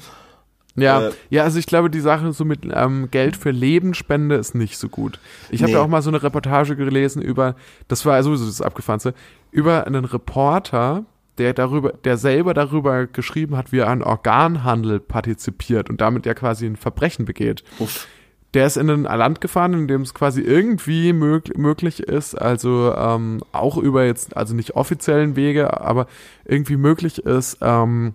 Ja, 0.76 1.08
Äh, 1.08 1.12
ja, 1.30 1.42
also 1.42 1.58
ich 1.58 1.66
glaube, 1.66 1.90
die 1.90 2.00
Sache 2.00 2.32
so 2.32 2.44
mit 2.44 2.60
ähm, 2.72 3.08
Geld 3.10 3.36
für 3.36 3.50
Lebensspende 3.50 4.36
ist 4.36 4.54
nicht 4.54 4.78
so 4.78 4.88
gut. 4.88 5.18
Ich 5.50 5.62
habe 5.62 5.72
Nee. 5.72 5.78
ja 5.78 5.82
auch 5.82 5.88
mal 5.88 6.00
so 6.00 6.10
eine 6.10 6.22
Reportage 6.22 6.76
gelesen 6.76 7.22
über, 7.22 7.56
das 7.88 8.06
war 8.06 8.22
sowieso 8.22 8.46
das 8.46 8.62
Abgefahrenste, 8.62 9.14
über 9.50 9.84
einen 9.88 10.04
Reporter, 10.04 11.04
der 11.40 11.54
darüber, 11.54 11.92
der 11.92 12.18
selber 12.18 12.52
darüber 12.52 13.06
geschrieben 13.06 13.56
hat, 13.56 13.72
wie 13.72 13.78
er 13.78 13.88
an 13.88 14.02
Organhandel 14.02 15.00
partizipiert 15.00 15.88
und 15.88 16.02
damit 16.02 16.26
ja 16.26 16.34
quasi 16.34 16.66
ein 16.66 16.76
Verbrechen 16.76 17.24
begeht. 17.24 17.64
Uff. 17.78 18.06
Der 18.52 18.66
ist 18.66 18.76
in 18.76 18.90
ein 18.90 19.04
Land 19.04 19.40
gefahren, 19.40 19.72
in 19.72 19.88
dem 19.88 20.02
es 20.02 20.12
quasi 20.12 20.42
irgendwie 20.42 21.12
mög 21.14 21.56
möglich 21.56 22.00
ist, 22.00 22.34
also 22.34 22.92
ähm, 22.94 23.42
auch 23.52 23.78
über 23.78 24.04
jetzt, 24.04 24.36
also 24.36 24.54
nicht 24.54 24.74
offiziellen 24.76 25.34
Wege, 25.34 25.80
aber 25.80 26.08
irgendwie 26.44 26.76
möglich 26.76 27.20
ist, 27.24 27.58
ähm, 27.62 28.14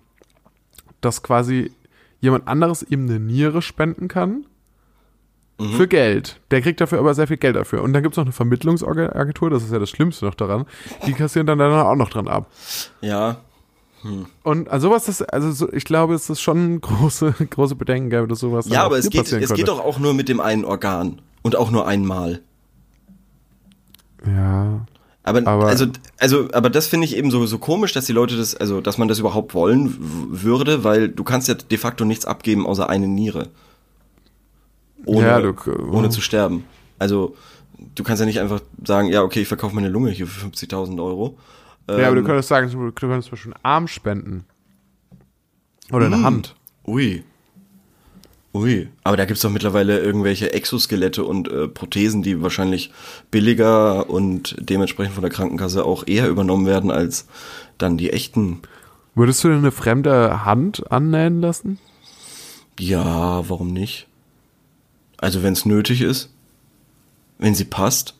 dass 1.00 1.22
quasi 1.22 1.72
jemand 2.20 2.46
anderes 2.46 2.82
ihm 2.82 3.08
eine 3.08 3.18
Niere 3.18 3.60
spenden 3.60 4.08
kann 4.08 4.46
für 5.58 5.88
Geld. 5.88 6.38
Der 6.50 6.60
kriegt 6.60 6.80
dafür 6.80 6.98
aber 6.98 7.14
sehr 7.14 7.26
viel 7.26 7.38
Geld 7.38 7.56
dafür. 7.56 7.82
Und 7.82 7.92
dann 7.94 8.02
gibt 8.02 8.12
es 8.14 8.16
noch 8.18 8.24
eine 8.24 8.32
Vermittlungsagentur, 8.32 9.48
das 9.50 9.62
ist 9.62 9.72
ja 9.72 9.78
das 9.78 9.88
Schlimmste 9.90 10.26
noch 10.26 10.34
daran, 10.34 10.66
die 11.06 11.12
kassieren 11.14 11.46
dann, 11.46 11.58
dann 11.58 11.72
auch 11.72 11.94
noch 11.96 12.10
dran 12.10 12.28
ab. 12.28 12.50
Ja, 13.00 13.38
Und 14.42 14.68
also 14.68 14.88
sowas, 14.88 15.06
das, 15.06 15.22
also 15.22 15.50
so, 15.52 15.72
ich 15.72 15.84
glaube, 15.84 16.14
es 16.14 16.28
ist 16.28 16.40
schon 16.42 16.80
große, 16.82 17.34
große 17.50 17.74
Bedenken, 17.74 18.10
gell, 18.10 18.26
dass 18.28 18.40
sowas 18.40 18.68
ja, 18.68 18.84
aber 18.84 18.98
es 18.98 19.08
geht, 19.10 19.32
es 19.32 19.54
geht 19.54 19.68
doch 19.68 19.80
auch 19.80 19.98
nur 19.98 20.12
mit 20.14 20.28
dem 20.28 20.40
einen 20.40 20.64
Organ 20.66 21.22
und 21.42 21.56
auch 21.56 21.70
nur 21.70 21.86
einmal. 21.88 22.40
Ja, 24.26 24.86
Aber, 25.22 25.46
Aber- 25.46 25.66
also, 25.66 25.86
also, 26.18 26.48
aber 26.52 26.70
das 26.70 26.86
finde 26.86 27.06
ich 27.06 27.16
eben 27.16 27.30
so, 27.30 27.44
so 27.46 27.58
komisch, 27.58 27.92
dass 27.92 28.06
die 28.06 28.12
Leute 28.12 28.36
das, 28.36 28.54
also, 28.54 28.80
dass 28.80 28.98
man 28.98 29.08
das 29.08 29.18
überhaupt 29.18 29.54
wollen 29.54 29.96
würde, 30.30 30.84
weil 30.84 31.08
du 31.08 31.24
kannst 31.24 31.48
ja 31.48 31.54
de 31.54 31.78
facto 31.78 32.04
nichts 32.04 32.24
abgeben 32.26 32.66
außer 32.66 32.88
eine 32.88 33.08
Niere. 33.08 33.48
Ohne, 35.06 35.26
Ja, 35.26 35.40
du- 35.40 35.54
ohne 35.92 36.10
zu 36.10 36.20
sterben. 36.20 36.64
Also, 36.98 37.34
du 37.94 38.02
kannst 38.04 38.20
ja 38.20 38.26
nicht 38.26 38.40
einfach 38.40 38.60
sagen, 38.84 39.08
ja, 39.08 39.22
okay, 39.22 39.40
ich 39.42 39.48
verkaufe 39.48 39.74
meine 39.74 39.88
Lunge 39.88 40.10
hier 40.10 40.26
für 40.26 40.40
50.000 40.40 41.00
Euro. 41.00 41.38
ja, 41.88 42.06
aber 42.06 42.14
du 42.16 42.20
Ähm, 42.20 42.26
könntest 42.26 42.48
sagen, 42.48 42.70
du 42.70 42.92
könntest 42.92 43.28
zum 43.28 43.30
Beispiel 43.36 43.52
einen 43.54 43.64
Arm 43.64 43.88
spenden. 43.88 44.44
Oder 45.92 46.06
eine 46.06 46.22
Hand. 46.22 46.54
Ui. 46.86 47.22
Ui. 48.54 48.88
Aber 49.04 49.16
da 49.16 49.24
gibt's 49.26 49.42
doch 49.42 49.50
mittlerweile 49.50 50.00
irgendwelche 50.00 50.52
Exoskelette 50.52 51.22
und 51.24 51.48
äh, 51.48 51.68
Prothesen, 51.68 52.22
die 52.22 52.42
wahrscheinlich 52.42 52.90
billiger 53.30 54.08
und 54.08 54.56
dementsprechend 54.58 55.14
von 55.14 55.22
der 55.22 55.30
Krankenkasse 55.30 55.84
auch 55.84 56.04
eher 56.06 56.28
übernommen 56.28 56.66
werden 56.66 56.90
als 56.90 57.26
dann 57.78 57.98
die 57.98 58.10
echten. 58.10 58.62
Würdest 59.14 59.44
du 59.44 59.48
dir 59.48 59.54
eine 59.56 59.70
fremde 59.72 60.44
Hand 60.44 60.90
annähen 60.90 61.40
lassen? 61.42 61.78
Ja, 62.80 63.48
warum 63.48 63.72
nicht? 63.72 64.05
Also 65.18 65.42
wenn 65.42 65.52
es 65.52 65.64
nötig 65.66 66.02
ist, 66.02 66.30
wenn 67.38 67.54
sie 67.54 67.64
passt. 67.64 68.14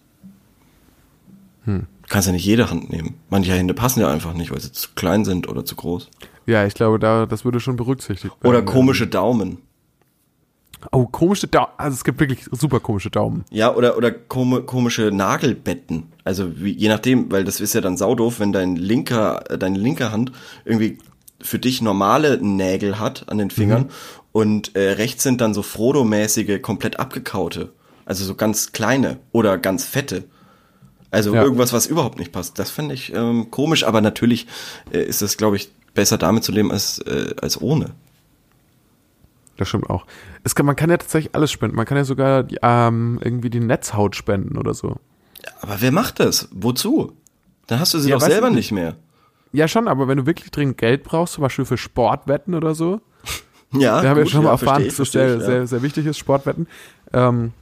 Hm. 1.65 1.87
Du 2.03 2.09
kannst 2.09 2.27
ja 2.29 2.33
nicht 2.33 2.45
jede 2.45 2.71
Hand 2.71 2.91
nehmen. 2.91 3.15
Manche 3.31 3.53
Hände 3.53 3.75
passen 3.75 4.01
ja 4.01 4.09
einfach 4.11 4.33
nicht, 4.35 4.53
weil 4.53 4.61
sie 4.61 4.71
zu 4.73 4.91
klein 4.95 5.25
sind 5.25 5.49
oder 5.49 5.65
zu 5.65 5.75
groß. 5.75 6.09
Ja, 6.47 6.65
ich 6.65 6.75
glaube, 6.75 6.99
da, 6.99 7.27
das 7.27 7.45
würde 7.45 7.59
schon 7.59 7.77
berücksichtigt 7.77 8.33
werden. 8.41 8.49
Oder 8.49 8.63
komische 8.63 9.09
Daumen. 9.09 9.59
Oh, 10.93 11.07
komische 11.07 11.49
Daumen. 11.49 11.73
Also 11.79 11.97
es 11.97 12.05
gibt 12.05 12.21
wirklich 12.21 12.45
super 12.53 12.79
komische 12.79 13.11
Daumen. 13.11 13.45
Ja, 13.51 13.75
oder, 13.75 13.97
oder 13.97 14.13
komi 14.13 14.63
komische 14.63 15.11
Nagelbetten. 15.13 16.05
Also 16.23 16.61
wie, 16.61 16.73
je 16.73 16.89
nachdem, 16.89 17.33
weil 17.33 17.43
das 17.43 17.61
ist 17.61 17.75
ja 17.75 17.81
dann 17.81 17.97
saudoof, 17.97 18.39
wenn 18.39 18.53
dein 18.53 18.77
linker, 18.77 19.51
äh, 19.51 19.59
deine 19.59 19.79
linke 19.79 20.13
Hand 20.13 20.31
irgendwie 20.65 20.99
für 21.41 21.59
dich 21.59 21.83
normale 21.83 22.39
Nägel 22.41 23.01
hat 23.01 23.29
an 23.29 23.39
den 23.39 23.51
Fingern 23.51 23.83
Mhm. 23.83 23.89
Und 24.37 24.77
äh, 24.77 24.91
rechts 24.91 25.23
sind 25.23 25.41
dann 25.41 25.55
so 25.55 25.63
Frodo-mäßige, 25.63 26.61
komplett 26.61 27.01
abgekaute. 27.01 27.73
Also 28.05 28.23
so 28.23 28.35
ganz 28.35 28.73
kleine 28.73 29.19
oder 29.33 29.57
ganz 29.57 29.87
fette. 29.87 30.25
Also 31.11 31.35
Ja. 31.35 31.43
irgendwas, 31.43 31.73
was 31.73 31.87
überhaupt 31.87 32.19
nicht 32.19 32.33
passt. 32.33 32.59
Das 32.59 32.71
finde 32.71 32.93
ich 32.95 33.15
ähm, 33.15 33.51
komisch, 33.51 33.85
aber 33.85 34.03
natürlich 34.03 34.47
äh, 34.93 35.03
ist 35.03 35.23
es, 35.23 35.39
glaube 35.39 35.57
ich, 35.57 35.73
besser 35.95 36.19
damit 36.19 36.45
zu 36.45 36.53
leben 36.53 36.71
als, 36.71 36.99
äh, 36.99 37.35
als 37.41 37.59
ohne. 37.63 37.95
Das 39.57 39.69
stimmt 39.71 39.89
auch. 39.89 40.05
Es 40.45 40.55
kann, 40.55 40.67
man 40.67 40.77
kann 40.77 40.91
ja 40.91 40.99
tatsächlich 40.99 41.35
alles 41.35 41.51
spenden. 41.51 41.75
Man 41.75 41.87
kann 41.87 41.97
ja 41.97 42.05
sogar 42.05 42.45
ähm, 42.61 43.19
irgendwie 43.25 43.49
die 43.49 43.61
Netzhaut 43.61 44.17
spenden 44.17 44.59
oder 44.59 44.75
so. 44.75 44.97
Aber 45.63 45.81
wer 45.81 45.93
macht 45.93 46.21
das? 46.21 46.51
Wozu? 46.53 47.15
Dann 47.69 47.81
hast 47.81 47.95
du 47.95 48.01
sie 48.01 48.11
Ja, 48.11 48.17
doch 48.19 48.27
selber 48.27 48.49
ich 48.49 48.55
nicht 48.55 48.73
mehr. 48.73 48.97
Ja, 49.53 49.67
schon, 49.67 49.89
aber 49.89 50.09
wenn 50.09 50.19
du 50.19 50.27
wirklich 50.27 50.51
dringend 50.51 50.77
Geld 50.77 51.05
brauchst, 51.05 51.33
zum 51.33 51.41
Beispiel 51.41 51.65
für 51.65 51.79
Sportwetten 51.79 52.55
oder 52.55 52.75
so, 52.75 53.01
Ja, 53.73 54.03
wir 54.03 54.11
haben 54.11 54.17
ja 54.19 54.23
gut, 54.23 54.31
schon 54.31 54.45
mal 54.45 54.51
erfahren, 54.51 54.85
dass 54.85 54.97
das 54.97 55.13
sehr, 55.13 55.35
ich, 55.35 55.41
ja. 55.41 55.47
sehr, 55.47 55.67
sehr 55.67 55.83
wichtig 55.83 56.07
ist, 56.07 56.19
Sportwetten, 56.19 56.67
ähm, 57.13 57.53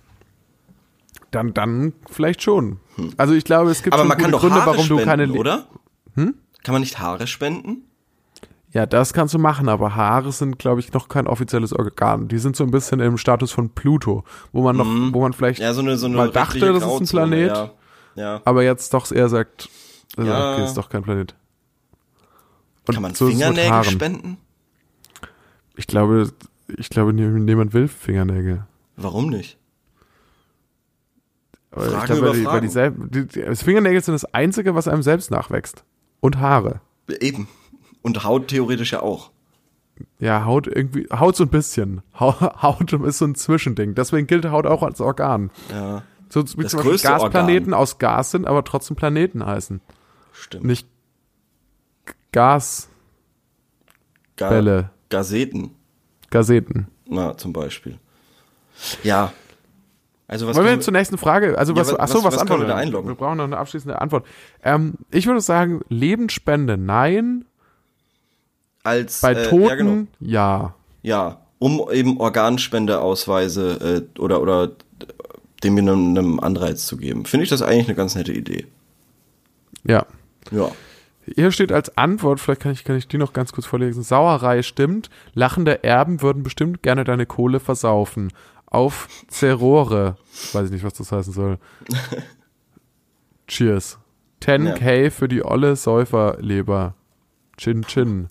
dann, 1.30 1.55
dann 1.55 1.92
vielleicht 2.11 2.42
schon. 2.42 2.78
Also 3.16 3.34
ich 3.34 3.44
glaube, 3.44 3.70
es 3.70 3.82
gibt 3.82 3.94
Aber 3.94 4.05
man 4.05 4.16
kann 4.18 4.30
doch 4.30 4.40
Gründe, 4.40 4.57
Haare 4.57 4.66
warum 4.72 4.84
spenden, 4.84 4.98
du 4.98 5.05
keine 5.05 5.32
oder? 5.32 5.66
Hm? 6.14 6.34
Kann 6.62 6.72
man 6.72 6.80
nicht 6.82 6.98
Haare 6.98 7.26
spenden? 7.26 7.82
Ja, 8.72 8.86
das 8.86 9.12
kannst 9.12 9.32
du 9.34 9.38
machen, 9.38 9.68
aber 9.68 9.94
Haare 9.94 10.32
sind, 10.32 10.59
glaube 10.59 10.80
ich, 10.80 10.92
noch 10.92 11.09
kein 11.09 11.26
offizielles 11.28 11.72
Organ. 11.72 12.26
Die 12.28 12.38
sind 12.38 12.57
so 12.57 12.64
ein 12.64 12.70
bisschen 12.72 12.98
im 13.00 13.18
Status 13.18 13.52
von 13.52 13.70
Pluto, 13.70 14.24
wo 14.52 14.62
man 14.62 14.76
noch, 14.76 14.86
wo 15.14 15.20
man 15.20 15.32
vielleicht 15.32 15.61
Mhm. 15.61 15.64
Ja, 15.64 15.74
so 15.74 15.80
eine, 15.80 15.96
so 15.96 16.07
eine 16.07 16.16
mal 16.16 16.30
dachte, 16.30 16.72
das 16.72 16.84
ist 16.84 17.00
ein 17.00 17.07
Planet, 17.07 17.50
Ja. 17.57 17.70
ja. 18.16 18.40
aber 18.44 18.64
jetzt 18.64 18.92
doch 18.92 19.11
eher 19.12 19.28
sagt, 19.28 19.68
also, 20.16 20.28
Ja. 20.30 20.55
okay, 20.55 20.64
ist 20.64 20.74
doch 20.76 20.88
kein 20.88 21.02
Planet. 21.02 21.34
Und 22.86 22.94
Kann 22.94 23.02
man 23.02 23.14
so 23.14 23.28
Fingernägel 23.28 23.84
spenden? 23.84 24.38
Ich 25.77 25.87
glaube, 25.87 26.31
ich 26.68 26.89
glaube, 26.91 27.12
nie- 27.12 27.22
niemand 27.41 27.72
will 27.75 27.89
Fingernägel. 27.89 28.64
Warum 28.97 29.29
nicht? 29.31 29.59
Aber 31.70 31.87
ich 31.87 31.93
Fragen 31.93 32.07
glaube, 32.07 32.20
über 32.20 32.29
weil 32.31 32.39
die, 32.39 32.45
weil 32.47 32.70
Fragen. 32.89 33.11
die, 33.11 33.20
die, 33.27 33.27
die 33.27 33.43
das 33.43 33.62
Fingernägel 33.62 34.01
sind 34.03 34.14
das 34.14 34.25
Einzige, 34.33 34.75
was 34.75 34.87
einem 34.89 35.03
selbst 35.03 35.31
nachwächst. 35.31 35.85
Und 36.20 36.39
Haare. 36.39 36.81
Eben. 37.20 37.49
Und 38.03 38.22
Haut 38.25 38.49
theoretisch 38.49 38.93
ja 38.93 39.03
auch. 39.03 39.31
Ja, 40.18 40.45
Haut 40.45 40.66
irgendwie, 40.66 41.07
Haut 41.12 41.37
so 41.37 41.45
ein 41.45 41.51
bisschen. 41.51 42.03
Hau- 42.20 42.62
Haut 42.62 42.93
ist 42.93 43.18
so 43.18 43.25
ein 43.25 43.35
Zwischending. 43.35 43.95
Deswegen 43.95 44.27
gilt 44.27 44.45
Haut 44.47 44.66
auch 44.66 44.83
als 44.83 45.01
Organ. 45.01 45.51
Ja, 45.70 46.03
So 46.29 46.41
wie 46.57 46.62
Das 46.62 46.70
zum 46.72 46.81
Beispiel 46.85 46.99
Gasplaneten 46.99 47.72
Organ. 47.72 47.83
aus 47.83 47.99
Gas 47.99 48.31
sind, 48.31 48.47
aber 48.47 48.62
trotzdem 48.64 48.97
Planeten 48.97 49.45
heißen. 49.45 49.81
stimmt. 50.33 50.64
Nicht 50.64 50.87
Gasbälle, 52.33 52.91
Ga 54.37 54.91
Gazeten, 55.14 55.70
Gazeten. 56.30 56.88
na, 57.08 57.36
zum 57.36 57.52
Beispiel. 57.52 57.98
Ja. 59.04 59.32
Also 60.26 60.46
was 60.48 60.56
Wollen 60.56 60.66
wir 60.66 60.80
zur 60.80 60.92
nächsten 60.92 61.18
Frage? 61.18 61.56
Also 61.56 61.72
Ja, 61.74 61.80
was, 61.80 61.92
was- 61.92 61.98
ach 62.00 62.08
so, 62.08 62.24
was- 62.24 62.34
was, 62.34 62.38
antworten 62.40 62.66
wir 62.66 62.74
einloggen? 62.74 63.08
Wir 63.08 63.14
brauchen 63.14 63.36
noch 63.36 63.44
eine 63.44 63.58
abschließende 63.58 64.00
Antwort. 64.00 64.26
Ähm, 64.64 64.94
ich 65.10 65.26
würde 65.26 65.40
sagen, 65.40 65.82
Lebensspende 65.88 66.76
nein, 66.76 67.44
als 68.82 69.20
bei 69.20 69.32
äh, 69.32 69.48
Toten 69.48 69.62
ja, 69.68 69.74
genau. 69.76 70.06
ja. 70.20 70.74
ja, 71.02 71.40
um 71.58 71.88
eben 71.92 72.18
Organspendeausweise 72.20 74.06
äh, 74.16 74.20
oder 74.20 74.40
oder 74.42 74.72
dem 75.62 75.78
einem, 75.78 76.08
einem 76.10 76.40
Anreiz 76.40 76.86
zu 76.86 76.96
geben. 76.96 77.24
Finde 77.24 77.44
ich 77.44 77.50
das 77.50 77.62
eigentlich 77.62 77.86
eine 77.88 77.94
ganz 77.94 78.14
nette 78.14 78.32
Idee. 78.32 78.66
Ja. 79.84 80.04
Ja. 80.50 80.70
Hier 81.27 81.51
steht 81.53 81.72
als 81.72 81.97
Antwort, 81.97 82.41
vielleicht 82.41 82.61
kann 82.61 82.72
ich, 82.72 82.85
kann 82.85 82.97
ich 82.97 83.09
die 83.09 83.18
noch 83.18 83.33
ganz 83.33 83.53
kurz 83.53 83.66
vorlesen. 83.66 84.03
Sauerei 84.03 84.62
stimmt. 84.62 85.09
Lachende 85.33 85.83
Erben 85.83 86.22
würden 86.22 86.43
bestimmt 86.43 86.83
gerne 86.83 87.05
deine 87.05 87.27
Kohle 87.27 87.61
versaufen. 87.61 88.33
Auf 88.66 89.09
Zerore. 89.29 90.16
Weiß 90.53 90.66
ich 90.66 90.72
nicht, 90.72 90.85
was 90.85 90.95
das 90.95 91.12
heißen 91.12 91.33
soll. 91.33 91.59
Cheers. 93.47 93.99
10k 94.43 95.11
für 95.11 95.29
die 95.29 95.45
olle 95.45 95.77
Säuferleber. 95.77 96.95
Chin 97.57 97.83
Chin. 97.83 98.29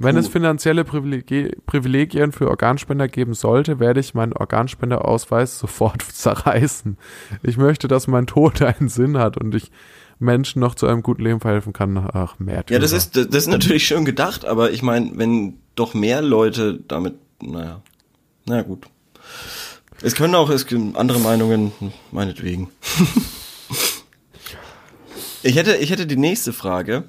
Wenn 0.00 0.16
es 0.16 0.28
finanzielle 0.28 0.84
Privilegi 0.84 1.50
Privilegien 1.66 2.30
für 2.30 2.48
Organspender 2.48 3.08
geben 3.08 3.34
sollte, 3.34 3.80
werde 3.80 3.98
ich 3.98 4.14
meinen 4.14 4.32
Organspenderausweis 4.32 5.58
sofort 5.58 6.02
zerreißen. 6.12 6.96
Ich 7.42 7.56
möchte, 7.56 7.88
dass 7.88 8.06
mein 8.06 8.26
Tod 8.26 8.62
einen 8.62 8.88
Sinn 8.88 9.18
hat 9.18 9.36
und 9.36 9.56
ich 9.56 9.72
Menschen 10.18 10.60
noch 10.60 10.74
zu 10.74 10.86
einem 10.86 11.02
guten 11.02 11.22
Leben 11.22 11.40
verhelfen 11.40 11.72
kann. 11.72 11.96
Ach, 12.12 12.38
Märtyrer. 12.38 12.76
Ja, 12.76 12.80
das 12.80 12.92
ist, 12.92 13.16
das 13.16 13.26
ist 13.26 13.46
natürlich 13.46 13.86
schön 13.86 14.04
gedacht, 14.04 14.44
aber 14.44 14.70
ich 14.70 14.82
meine, 14.82 15.12
wenn 15.14 15.58
doch 15.74 15.94
mehr 15.94 16.22
Leute 16.22 16.80
damit, 16.88 17.14
naja, 17.40 17.82
naja 18.46 18.62
gut. 18.62 18.86
Es 20.02 20.14
können 20.14 20.34
auch, 20.34 20.50
es 20.50 20.66
gibt 20.66 20.96
andere 20.96 21.18
Meinungen, 21.18 21.72
meinetwegen. 22.12 22.68
ich 25.42 25.56
hätte, 25.56 25.76
ich 25.76 25.90
hätte 25.90 26.06
die 26.06 26.16
nächste 26.16 26.52
Frage. 26.52 27.04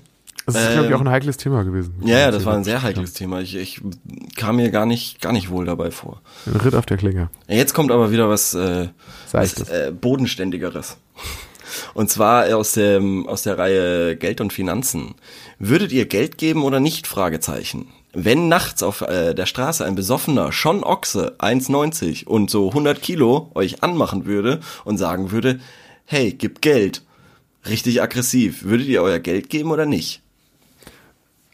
Das 0.45 0.55
ist, 0.55 0.71
glaube 0.71 0.85
ich, 0.85 0.91
ähm, 0.91 0.97
auch 0.97 1.01
ein 1.01 1.09
heikles 1.09 1.37
Thema 1.37 1.63
gewesen. 1.63 1.93
Ja, 2.03 2.17
ja, 2.17 2.31
das 2.31 2.45
war 2.45 2.55
ein 2.55 2.63
sehr 2.63 2.81
heikles 2.81 3.13
Thema. 3.13 3.41
Ich, 3.41 3.55
ich 3.55 3.81
kam 4.35 4.55
mir 4.55 4.71
gar 4.71 4.87
nicht, 4.87 5.21
gar 5.21 5.31
nicht 5.31 5.51
wohl 5.51 5.65
dabei 5.65 5.91
vor. 5.91 6.21
Ein 6.47 6.55
Ritt 6.55 6.73
auf 6.73 6.87
der 6.87 6.97
Klinge. 6.97 7.29
Ja, 7.47 7.55
Jetzt 7.55 7.73
kommt 7.73 7.91
aber 7.91 8.11
wieder 8.11 8.29
was, 8.29 8.55
äh, 8.55 8.87
was 9.31 9.59
äh, 9.69 9.91
bodenständigeres. 9.91 10.97
Und 11.93 12.09
zwar 12.09 12.55
aus 12.55 12.73
dem 12.73 13.27
aus 13.27 13.43
der 13.43 13.57
Reihe 13.57 14.15
Geld 14.15 14.41
und 14.41 14.53
Finanzen. 14.53 15.15
Würdet 15.59 15.91
ihr 15.91 16.05
Geld 16.05 16.37
geben 16.37 16.63
oder 16.63 16.79
nicht? 16.79 17.07
Fragezeichen. 17.07 17.87
wenn 18.13 18.47
nachts 18.47 18.81
auf 18.81 19.01
äh, 19.01 19.33
der 19.35 19.45
Straße 19.45 19.85
ein 19.85 19.95
besoffener 19.95 20.51
schon 20.51 20.83
Ochse 20.83 21.35
1,90 21.39 22.25
und 22.25 22.49
so 22.49 22.69
100 22.69 23.01
Kilo 23.01 23.51
euch 23.53 23.83
anmachen 23.83 24.25
würde 24.25 24.61
und 24.83 24.97
sagen 24.97 25.31
würde, 25.31 25.59
hey, 26.05 26.33
gib 26.33 26.61
Geld, 26.61 27.03
richtig 27.67 28.01
aggressiv, 28.01 28.63
würdet 28.63 28.87
ihr 28.87 29.03
euer 29.03 29.19
Geld 29.19 29.49
geben 29.49 29.71
oder 29.71 29.85
nicht? 29.85 30.21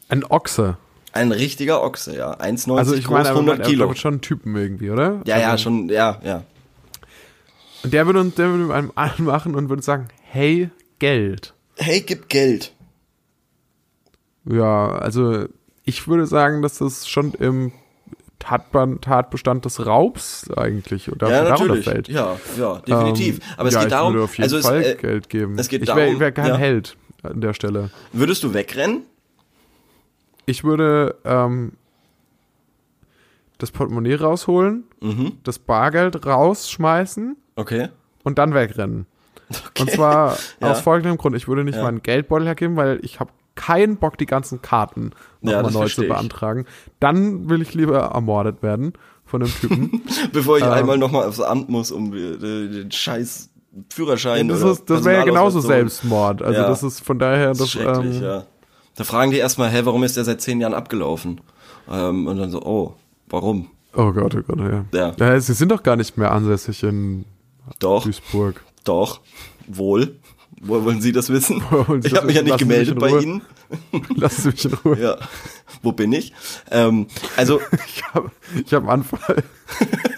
Ein 0.08 0.24
Ochse. 0.24 0.78
Ein 1.12 1.32
richtiger 1.32 1.82
Ochse, 1.82 2.16
ja. 2.16 2.34
1,90 2.36 2.78
Also 2.78 2.96
ich 2.96 3.06
groß, 3.06 3.14
meine, 3.14 3.30
aber 3.30 3.40
100 3.40 3.58
man, 3.60 3.68
Kilo. 3.68 3.86
aber 3.86 3.96
schon 3.96 4.22
Typen 4.22 4.56
irgendwie, 4.56 4.92
oder? 4.92 5.22
Ja, 5.26 5.40
ja, 5.40 5.52
also, 5.52 5.64
schon, 5.64 5.90
ja, 5.90 6.20
ja. 6.24 6.44
Und 7.86 7.94
der 7.94 8.06
würde 8.06 8.20
uns, 8.20 8.36
der 8.36 8.50
würde 8.52 8.74
einem 8.74 8.92
anmachen 8.96 9.56
und 9.56 9.70
würde 9.70 9.82
sagen, 9.84 10.08
hey, 10.24 10.70
Geld. 11.00 11.54
Hey, 11.78 12.02
gib 12.02 12.30
Geld. 12.30 12.74
Ja, 14.46 14.90
also 14.90 15.46
ich 15.84 16.08
würde 16.08 16.26
sagen, 16.28 16.62
dass 16.62 16.78
das 16.80 17.08
schon 17.08 17.34
im 17.34 17.72
Tatbestand 18.40 19.66
des 19.66 19.86
Raubs 19.86 20.50
eigentlich 20.56 21.12
oder 21.12 21.30
Ja, 21.30 21.50
natürlich. 21.50 21.86
fällt. 21.86 22.08
Ja, 22.10 22.38
ja, 22.58 22.78
definitiv. 22.80 23.38
Ähm, 23.38 23.44
Aber 23.58 23.68
es 23.70 23.74
ja, 23.74 23.80
geht 23.82 23.88
ich 23.88 23.94
darum, 23.94 24.14
würde 24.14 24.24
auf 24.26 24.38
jeden 24.38 24.44
also 24.44 24.62
Fall 24.62 24.82
es, 24.82 24.88
äh, 24.88 24.96
Geld 24.96 25.30
geben. 25.30 25.58
es 25.58 25.68
geht 25.68 25.82
ich 25.82 25.96
wäre 25.96 26.20
wär 26.20 26.32
kein 26.32 26.48
ja. 26.48 26.58
Held 26.58 26.96
an 27.24 27.42
der 27.42 27.54
Stelle. 27.54 27.90
würdest 28.14 28.44
du 28.44 28.54
wegrennen? 28.54 29.04
Ich 30.46 30.64
würde 30.64 31.16
ähm, 31.26 31.74
das 33.58 33.72
Portemonnaie 33.72 34.16
rausholen, 34.16 34.84
Mhm. 35.02 35.34
das 35.44 35.60
Bargeld 35.60 36.26
rausschmeißen 36.26 37.38
Okay. 37.56 37.90
und 38.24 38.38
dann 38.38 38.54
wegrennen. 38.54 39.06
Und 39.80 39.92
zwar 39.92 40.38
Ja. 40.62 40.72
aus 40.72 40.82
folgendem 40.82 41.18
Grund. 41.18 41.36
Ich 41.36 41.48
würde 41.48 41.64
nicht 41.64 41.76
Ja. 41.76 41.84
meinen 41.84 42.02
Geldbeutel 42.02 42.48
hergeben, 42.48 42.76
weil 42.76 43.00
ich 43.04 43.20
habe 43.20 43.32
keinen 43.56 43.98
Bock, 43.98 44.18
die 44.18 44.26
ganzen 44.26 44.62
Karten 44.62 45.12
Ja, 45.42 45.62
nochmal 45.62 45.64
das 45.64 45.74
neu 45.74 45.88
zu 45.88 46.02
ich. 46.04 46.10
beantragen. 46.10 46.66
Dann 47.00 47.50
will 47.50 47.62
ich 47.62 47.74
lieber 47.74 48.00
ermordet 48.00 48.62
werden 48.64 48.94
von 49.26 49.42
einem 49.44 49.52
Typen. 49.54 50.02
Bevor 50.34 50.58
ich 50.58 50.64
Ähm. 50.64 50.72
einmal 50.72 50.98
nochmal 50.98 51.26
aufs 51.28 51.40
Amt 51.40 51.70
muss, 51.70 51.92
um 51.92 52.14
äh, 52.14 52.38
den 52.38 52.92
scheiß 52.92 53.50
Führerschein 53.94 54.48
das 54.48 54.62
ist, 54.62 54.90
das 54.90 55.04
wäre 55.04 55.18
ja 55.20 55.26
genauso. 55.26 55.60
Selbstmord. 55.60 56.42
Also 56.42 56.62
Ja. 56.62 56.68
das 56.68 56.82
ist 56.84 57.02
von 57.02 57.20
daher 57.20 57.50
Das 57.50 57.58
das, 57.60 57.68
ist 57.68 57.74
schrecklich, 57.74 58.18
ähm, 58.18 58.24
ja. 58.24 58.44
Da 58.96 59.04
fragen 59.04 59.32
die 59.32 59.38
erstmal, 59.38 59.70
hä, 59.70 59.82
warum 59.84 60.04
ist 60.04 60.16
der 60.16 60.24
seit 60.24 60.40
zehn 60.42 60.62
Jahren 60.62 60.74
abgelaufen? 60.74 61.42
Ähm, 61.92 62.28
und 62.28 62.38
dann 62.38 62.50
so, 62.50 62.62
oh, 62.62 62.96
warum? 63.30 63.70
Oh 63.94 64.12
Gott, 64.12 64.36
oh 64.36 64.42
Gott, 64.42 64.60
ja. 64.60 64.86
Ja. 64.94 65.16
ja. 65.18 65.40
Sie 65.40 65.54
sind 65.54 65.72
doch 65.72 65.84
gar 65.84 65.96
nicht 65.96 66.18
mehr 66.18 66.32
ansässig 66.32 66.84
in 66.84 67.26
Doch, 67.80 68.04
Duisburg. 68.04 68.62
doch, 68.84 69.22
wohl. 69.68 70.20
Woher 70.62 70.84
wollen 70.86 71.02
Sie 71.02 71.12
das 71.12 71.30
wissen? 71.30 71.62
Sie 72.02 72.08
ich 72.08 72.16
habe 72.16 72.28
mich 72.28 72.36
ja 72.36 72.42
nicht 72.42 72.58
gemeldet 72.58 72.98
bei. 72.98 73.10
Ihnen. 73.10 73.42
Lassen 74.16 74.42
Sie 74.42 74.50
mich 74.50 74.66
in 74.66 74.74
Ruhe. 74.74 75.00
Ja, 75.00 75.18
wo 75.82 75.92
bin 75.92 76.12
ich? 76.14 76.34
Ähm, 76.72 77.08
also, 77.36 77.60
Ich 77.88 78.04
habe 78.14 78.32
ich 78.66 78.74
hab 78.74 78.84
einen 78.84 78.90
Anfall. 78.90 79.44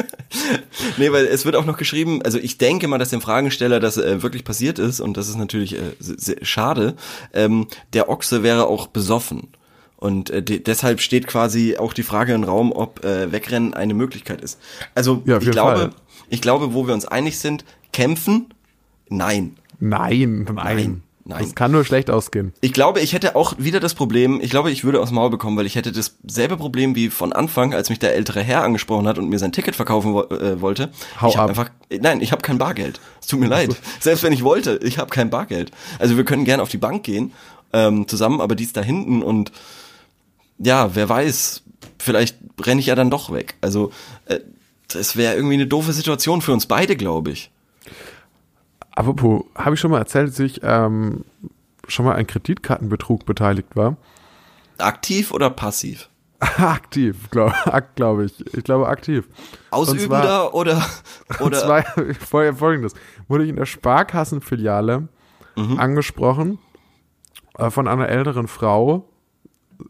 nee, 0.97 1.11
weil 1.11 1.25
es 1.25 1.45
wird 1.45 1.55
auch 1.55 1.65
noch 1.65 1.77
geschrieben, 1.77 2.21
also 2.21 2.37
ich 2.37 2.57
denke 2.57 2.87
mal, 2.87 2.97
dass 2.97 3.09
dem 3.09 3.21
Fragensteller 3.21 3.79
das 3.79 3.97
äh, 3.97 4.21
wirklich 4.21 4.43
passiert 4.43 4.79
ist 4.79 4.99
und 4.99 5.17
das 5.17 5.27
ist 5.27 5.37
natürlich 5.37 5.75
äh, 5.75 5.95
schade. 6.43 6.95
Ähm, 7.33 7.67
der 7.93 8.09
Ochse 8.09 8.43
wäre 8.43 8.67
auch 8.67 8.87
besoffen. 8.87 9.49
Und 9.97 10.29
äh, 10.29 10.43
de 10.43 10.59
deshalb 10.59 11.01
steht 11.01 11.27
quasi 11.27 11.75
auch 11.77 11.91
die 11.93 12.03
Frage 12.03 12.33
im 12.33 12.43
Raum, 12.43 12.71
ob 12.71 13.03
äh, 13.03 13.31
Wegrennen 13.31 13.73
eine 13.73 13.93
Möglichkeit 13.95 14.41
ist. 14.41 14.59
Also 14.95 15.23
Ja, 15.25 15.39
ich 15.39 15.51
glaube, 15.51 15.77
Fall. 15.77 15.89
ich 16.29 16.41
glaube, 16.41 16.73
wo 16.73 16.85
wir 16.87 16.93
uns 16.93 17.05
einig 17.05 17.39
sind, 17.39 17.65
kämpfen, 17.93 18.53
nein. 19.09 19.57
Nein, 19.79 20.43
nein, 20.43 20.55
Nein, 20.55 21.01
nein. 21.25 21.39
Das 21.43 21.55
kann 21.55 21.71
nur 21.71 21.83
schlecht 21.83 22.11
ausgehen. 22.11 22.53
Ich 22.61 22.73
glaube, 22.73 22.99
ich 22.99 23.13
hätte 23.13 23.35
auch 23.35 23.55
wieder 23.57 23.79
das 23.79 23.95
Problem, 23.95 24.39
ich 24.39 24.51
glaube, 24.51 24.69
ich 24.71 24.83
würde 24.83 25.01
aus 25.01 25.09
dem 25.09 25.15
Maul 25.15 25.31
bekommen, 25.31 25.57
weil 25.57 25.65
ich 25.65 25.75
hätte 25.75 25.91
dasselbe 25.91 26.57
Problem 26.57 26.95
wie 26.95 27.09
von 27.09 27.33
Anfang, 27.33 27.73
als 27.73 27.89
mich 27.89 27.97
der 27.97 28.13
ältere 28.13 28.41
Herr 28.41 28.63
angesprochen 28.63 29.07
hat 29.07 29.17
und 29.17 29.29
mir 29.29 29.39
sein 29.39 29.51
Ticket 29.51 29.75
verkaufen 29.75 30.13
wo 30.13 30.21
äh, 30.23 30.61
wollte. 30.61 30.91
Hau 31.19 31.29
ich 31.29 31.37
habe 31.37 31.51
ab. 31.51 31.57
einfach, 31.57 31.71
nein, 31.89 32.21
ich 32.21 32.31
habe 32.31 32.43
kein 32.43 32.59
Bargeld. 32.59 33.01
Es 33.19 33.27
tut 33.27 33.39
mir 33.39 33.47
leid. 33.47 33.75
Selbst 33.99 34.23
wenn 34.23 34.31
ich 34.33 34.43
wollte, 34.43 34.79
ich 34.83 34.99
habe 34.99 35.09
kein 35.09 35.31
Bargeld. 35.31 35.71
Also 35.97 36.17
wir 36.17 36.23
können 36.23 36.45
gerne 36.45 36.61
auf 36.61 36.69
die 36.69 36.77
Bank 36.77 37.03
gehen 37.03 37.33
ähm, 37.73 38.07
zusammen, 38.07 38.41
aber 38.41 38.55
die 38.55 38.63
ist 38.63 38.77
da 38.77 38.81
hinten 38.81 39.23
und 39.23 39.51
ja, 40.59 40.95
wer 40.95 41.07
weiß, 41.09 41.63
vielleicht 41.99 42.37
renne 42.61 42.79
ich 42.79 42.87
ja 42.87 42.95
dann 42.95 43.09
doch 43.09 43.31
weg. 43.31 43.55
Also 43.61 43.91
äh, 44.25 44.39
das 44.89 45.15
wäre 45.15 45.35
irgendwie 45.35 45.55
eine 45.55 45.67
doofe 45.67 45.93
Situation 45.93 46.41
für 46.41 46.53
uns 46.53 46.65
beide, 46.65 46.95
glaube 46.95 47.31
ich. 47.31 47.51
Apropos, 48.91 49.43
habe 49.55 49.75
ich 49.75 49.79
schon 49.79 49.91
mal 49.91 49.99
erzählt, 49.99 50.29
dass 50.29 50.39
ich 50.39 50.61
ähm, 50.63 51.23
schon 51.87 52.05
mal 52.05 52.15
an 52.15 52.25
Kreditkartenbetrug 52.25 53.25
beteiligt 53.25 53.75
war? 53.75 53.97
Aktiv 54.79 55.31
oder 55.31 55.49
passiv? 55.49 56.09
aktiv, 56.39 57.29
glaube 57.31 57.53
glaub 57.95 58.19
ich. 58.21 58.33
Ich 58.55 58.63
glaube 58.63 58.87
aktiv. 58.87 59.27
Ausübender 59.71 60.53
oder 60.53 60.77
Und 61.39 61.47
oder 61.47 61.57
zwar 61.59 61.81
fol- 62.31 62.53
folgendes. 62.53 62.93
Wurde 63.27 63.43
ich 63.43 63.49
in 63.49 63.55
der 63.55 63.65
Sparkassenfiliale 63.65 65.07
Mhm. 65.55 65.79
angesprochen 65.79 66.59
äh, 67.57 67.71
von 67.71 67.87
einer 67.87 68.07
älteren 68.09 68.47
Frau 68.47 69.09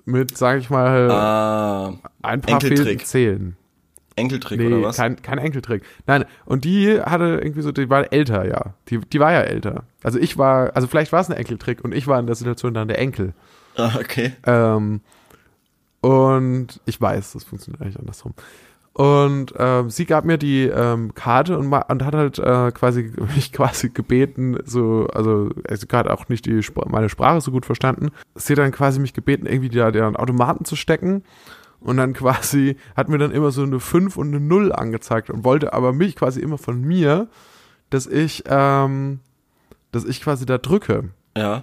mit, 0.06 0.38
sage 0.38 0.60
ich 0.60 0.70
mal, 0.70 1.10
ah, 1.12 1.94
ein 2.22 2.42
paar 2.42 2.62
fehlenden 2.62 3.00
Zählen. 3.00 3.58
Enkeltrick 4.16 4.60
Nee, 4.60 4.68
oder 4.68 4.82
was? 4.82 4.98
kein, 4.98 5.22
kein 5.22 5.38
Enkeltrick. 5.38 5.84
Nein, 6.08 6.26
und 6.46 6.66
die 6.66 7.00
hatte 7.00 7.40
irgendwie 7.42 7.62
so, 7.62 7.72
die 7.72 7.90
war 7.90 8.12
älter, 8.12 8.48
ja. 8.48 8.74
Die, 8.90 9.00
die 9.00 9.20
war 9.20 9.32
ja 9.32 9.42
älter. 9.42 9.84
Also 10.04 10.18
ich 10.20 10.38
war, 10.38 10.76
also 10.76 10.88
vielleicht 10.88 11.12
war 11.12 11.22
es 11.22 11.30
ein 11.30 11.38
Enkeltrick 11.38 11.84
und 11.84 11.94
ich 11.94 12.08
war 12.08 12.20
in 12.20 12.26
der 12.26 12.36
Situation 12.36 12.74
dann 12.74 12.88
der 12.88 12.98
Enkel. 12.98 13.34
Ah, 13.76 13.92
okay. 14.00 14.34
Ähm, 14.46 15.02
und 16.02 16.82
ich 16.86 17.00
weiß, 17.00 17.34
das 17.34 17.44
funktioniert 17.44 17.82
eigentlich 17.82 18.00
andersrum. 18.00 18.34
Und 18.98 19.54
ähm, 19.60 19.92
sie 19.92 20.08
gab 20.08 20.26
mir 20.26 20.40
die 20.40 20.64
ähm, 20.64 21.14
Karte 21.14 21.60
und, 21.60 21.72
und 21.72 22.04
hat 22.04 22.16
halt 22.16 22.40
äh, 22.40 22.72
quasi 22.72 23.12
mich 23.36 23.54
quasi 23.54 23.90
gebeten, 23.90 24.58
so, 24.66 25.06
also 25.14 25.52
sie 25.70 25.86
hat 25.92 26.08
auch 26.08 26.30
nicht 26.30 26.48
die 26.48 26.64
Spr 26.64 26.90
meine 26.90 27.08
Sprache 27.08 27.40
so 27.40 27.52
gut 27.52 27.68
verstanden. 27.68 28.10
Sie 28.34 28.54
hat 28.54 28.58
dann 28.58 28.72
quasi 28.72 29.00
mich 29.00 29.14
gebeten, 29.14 29.46
irgendwie 29.46 29.70
da 29.70 29.92
den 29.92 30.16
Automaten 30.16 30.66
zu 30.66 30.76
stecken. 30.76 31.24
Und 31.80 31.98
dann 31.98 32.14
quasi 32.14 32.76
hat 32.96 33.08
mir 33.08 33.20
dann 33.20 33.30
immer 33.30 33.52
so 33.52 33.62
eine 33.62 33.80
5 33.80 34.18
und 34.18 34.30
eine 34.30 34.40
0 34.40 34.74
angezeigt 34.74 35.30
und 35.30 35.44
wollte 35.44 35.74
aber 35.74 35.94
mich 35.94 36.16
quasi 36.16 36.40
immer 36.40 36.58
von 36.58 36.82
mir, 36.82 37.28
dass 37.92 38.08
ich, 38.08 38.46
ähm, 38.48 39.20
dass 39.92 40.06
ich 40.06 40.22
quasi 40.22 40.48
da 40.48 40.58
drücke. 40.58 41.10
Ja. 41.38 41.62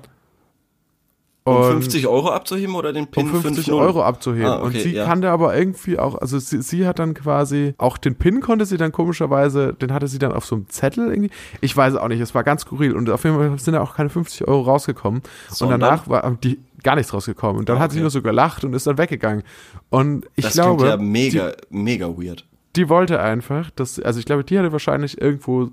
Um 1.47 1.57
Und 1.57 1.65
50 1.73 2.07
Euro 2.07 2.31
abzuheben 2.31 2.75
oder 2.75 2.95
den 2.95 3.07
PIN 3.07 3.29
um 3.31 3.43
50 3.43 3.67
5-0? 3.67 3.79
Euro 3.79 4.03
abzuheben. 4.03 4.47
Ah, 4.47 4.57
okay, 4.63 4.65
und 4.65 4.73
sie 4.79 4.95
ja. 4.95 5.05
kannte 5.05 5.31
aber 5.31 5.55
irgendwie 5.55 5.99
auch, 5.99 6.15
also 6.15 6.39
sie, 6.39 6.63
sie 6.63 6.87
hat 6.87 6.99
dann 6.99 7.13
quasi, 7.13 7.75
auch 7.77 7.99
den 7.99 8.15
PIN 8.15 8.41
konnte 8.41 8.65
sie 8.65 8.79
dann 8.79 8.93
komischerweise, 8.93 9.75
den 9.75 9.93
hatte 9.93 10.09
sie 10.09 10.19
dann 10.19 10.33
auf 10.33 10.47
so 10.47 10.55
einem 10.57 10.71
Zettel 10.71 11.11
irgendwie. 11.11 11.31
Ich 11.61 11.77
weiß 11.77 11.97
auch 11.97 12.09
nicht, 12.09 12.21
es 12.21 12.35
war 12.35 12.45
ganz 12.45 12.63
skurril. 12.63 12.97
Und 12.97 13.11
auf 13.11 13.25
jeden 13.25 13.37
Fall 13.37 13.59
sind 13.59 13.75
da 13.75 13.83
auch 13.83 13.95
keine 13.95 14.09
50 14.09 14.49
Euro 14.49 14.63
rausgekommen. 14.63 15.21
Sondern? 15.51 15.75
Und 15.75 15.81
danach 15.83 16.09
war 16.09 16.31
die 16.43 16.59
gar 16.83 16.97
nichts 16.97 17.13
rausgekommen. 17.13 17.59
Und 17.59 17.69
dann 17.69 17.77
Ah, 17.77 17.81
hat 17.81 17.91
sie 17.91 17.99
okay. 17.99 18.03
nur 18.05 18.11
so 18.11 18.23
gelacht 18.23 18.65
und 18.65 18.73
ist 18.73 18.87
dann 18.87 18.97
weggegangen. 18.97 19.43
Und 19.91 20.25
ich 20.37 20.45
Das 20.47 20.55
glaube, 20.55 20.85
klingt 20.85 20.91
ja 20.91 20.97
mega, 20.97 21.53
mega 21.69 22.07
weird. 22.09 22.47
die, 22.75 22.85
die 22.85 22.89
wollte 22.89 23.21
einfach, 23.21 23.71
dass, 23.73 24.01
also 24.01 24.19
ich 24.19 24.25
glaube, 24.25 24.45
die 24.45 24.59
hatte 24.59 24.73
wahrscheinlich 24.73 25.21
irgendwo 25.21 25.69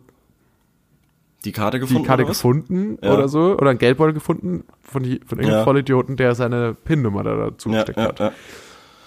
Die 1.46 1.52
Karte 1.52 1.78
die 1.78 1.82
gefunden 1.82 2.04
Karte 2.06 2.24
oder 2.24 2.30
gefunden 2.32 2.98
Ja. 3.02 3.14
oder 3.14 3.28
so, 3.28 3.58
oder 3.58 3.72
ein 3.72 3.78
Geldbeutel 3.80 4.14
gefunden 4.14 4.64
von, 4.82 5.02
die, 5.04 5.20
von 5.26 5.38
irgendeinem 5.40 5.60
Ja. 5.60 5.64
Vollidioten, 5.64 6.16
der 6.18 6.36
seine 6.36 6.76
PIN-Nummer 6.76 7.24
da 7.24 7.36
dazu 7.36 7.70
Ja, 7.70 7.84
gesteckt 7.84 8.20
hat. 8.20 8.34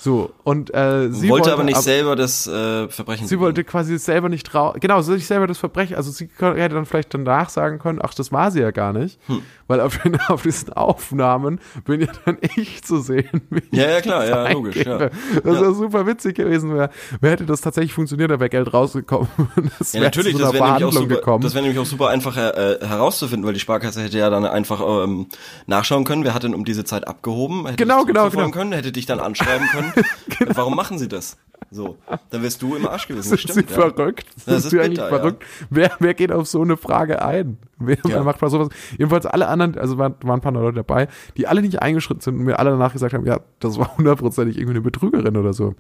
So, 0.05 0.35
und 0.43 0.75
äh, 0.75 1.11
sie 1.11 1.31
wollte, 1.31 1.51
aber 1.51 1.65
nicht 1.65 1.79
ab- 1.79 1.83
selber 1.83 2.15
das 2.15 2.47
äh, 2.47 2.89
Verbrechen 2.91 3.27
Sie 3.27 3.41
wollte 3.41 3.65
quasi 3.65 3.97
selber 3.97 4.29
nicht 4.29 4.55
raus. 4.55 4.77
Genau, 4.79 5.01
sie 5.01 5.15
sich 5.15 5.27
selber 5.27 5.47
das 5.47 5.57
Verbrechen. 5.57 5.97
Also 5.97 6.11
sie 6.11 6.29
hätte 6.39 6.75
dann 6.75 6.85
vielleicht 6.85 7.15
danach 7.15 7.49
sagen 7.49 7.79
können, 7.79 8.01
ach, 8.03 8.13
das 8.13 8.31
war 8.31 8.51
sie 8.51 8.61
ja 8.61 8.71
gar 8.71 8.93
nicht. 8.93 9.19
Hm. 9.29 9.41
Weil 9.67 9.81
auf, 9.81 9.99
auf 10.29 10.43
diesen 10.43 10.75
Aufnahmen 10.75 11.59
bin 11.87 12.03
ja 12.03 12.09
dann 12.27 12.37
ich 12.55 12.85
zu 12.85 13.01
sehen. 13.01 13.41
Ja, 13.71 13.89
ja, 13.93 14.01
klar, 14.03 14.27
ja, 14.27 14.51
logisch, 14.51 14.77
ja. 14.85 14.99
Das 14.99 15.11
Ja. 15.43 15.43
wäre 15.63 15.75
super 15.75 16.07
witzig 16.07 16.37
gewesen. 16.37 16.75
Wär, 16.77 16.91
wer 17.23 17.31
hätte 17.31 17.47
das 17.47 17.63
tatsächlich 17.63 17.95
funktioniert, 17.95 18.31
da 18.31 18.39
wäre 18.39 18.51
Geld 18.51 18.75
rausgekommen. 18.75 19.29
Das 19.79 19.95
Ja, 19.95 20.01
natürlich, 20.03 20.37
das 20.37 20.53
wäre 20.53 20.65
nämlich, 20.67 20.85
auch 20.85 20.93
super- 20.93 21.15
gekommen. 21.15 21.43
das 21.43 21.55
wär 21.55 21.63
nämlich 21.63 21.79
auch 21.79 21.87
super 21.87 22.09
einfach 22.11 22.37
äh, 22.37 22.77
herauszufinden, 22.87 23.47
weil 23.47 23.55
die 23.55 23.61
Sparkasse 23.61 24.03
hätte 24.03 24.19
ja 24.19 24.29
dann 24.29 24.45
einfach 24.45 24.83
ähm, 25.05 25.29
nachschauen 25.67 26.05
können, 26.05 26.25
wer 26.25 26.35
hat 26.35 26.43
denn 26.43 26.55
um 26.55 26.67
diese 26.67 26.85
Zeit 26.85 27.09
abgehoben, 27.09 27.65
hätte 27.65 27.77
Genau, 27.77 28.05
genau, 28.05 28.29
genau. 28.29 28.51
können, 28.51 28.73
hätte 28.73 28.93
dich 28.93 29.07
dann 29.07 29.19
anschreiben 29.21 29.67
können, 29.69 29.93
warum 30.55 30.77
machen 30.77 30.99
sie 30.99 31.09
das? 31.09 31.37
So, 31.71 31.97
dann 32.31 32.43
wärst 32.43 32.63
du 32.63 32.77
im 32.77 32.87
Arsch 32.87 33.09
gewesen. 33.09 33.31
Das 33.31 33.41
Sind 33.41 33.53
stimmt, 33.53 33.69
sie 33.71 33.75
ja. 33.75 33.81
verrückt? 33.81 34.27
Das 34.37 34.45
Sind 34.45 34.55
ist 34.57 34.71
sie 34.71 34.81
eigentlich 34.81 34.91
bitter, 35.01 35.11
ja. 35.11 35.17
verrückt? 35.19 35.45
Wer, 35.71 35.91
wer 35.99 36.15
geht 36.15 36.31
auf 36.31 36.47
so 36.47 36.63
eine 36.63 36.77
Frage 36.77 37.23
ein? 37.25 37.59
Wer 37.79 37.97
Ja. 38.07 38.23
macht 38.23 38.41
mal 38.43 38.51
sowas? 38.51 38.69
Jedenfalls 38.93 39.27
alle 39.27 39.49
anderen, 39.49 39.77
also 39.79 39.99
waren, 39.99 40.15
waren 40.23 40.39
ein 40.39 40.43
paar 40.43 40.53
Leute 40.53 40.77
dabei, 40.77 41.09
die 41.37 41.47
alle 41.49 41.63
nicht 41.63 41.81
eingeschritten 41.83 42.21
sind 42.21 42.37
und 42.37 42.45
mir 42.45 42.59
alle 42.59 42.71
danach 42.71 42.93
gesagt 42.93 43.15
haben, 43.15 43.27
ja, 43.27 43.41
das 43.61 43.79
war 43.79 43.97
hundertprozentig 43.97 44.57
irgendwie 44.57 44.75
eine 44.75 44.81
Betrügerin 44.83 45.37
oder 45.37 45.53
so. 45.53 45.75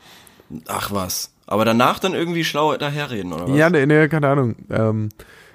Ach 0.68 0.90
was. 0.92 1.32
Aber 1.46 1.64
danach 1.64 1.98
dann 1.98 2.14
irgendwie 2.14 2.44
schlau 2.44 2.76
daherreden, 2.76 3.32
oder 3.32 3.48
was? 3.48 3.56
Ja, 3.56 3.70
nee, 3.70 3.86
nee, 3.86 4.08
keine 4.08 4.28
Ahnung. 4.28 4.56
Ähm, 4.70 5.10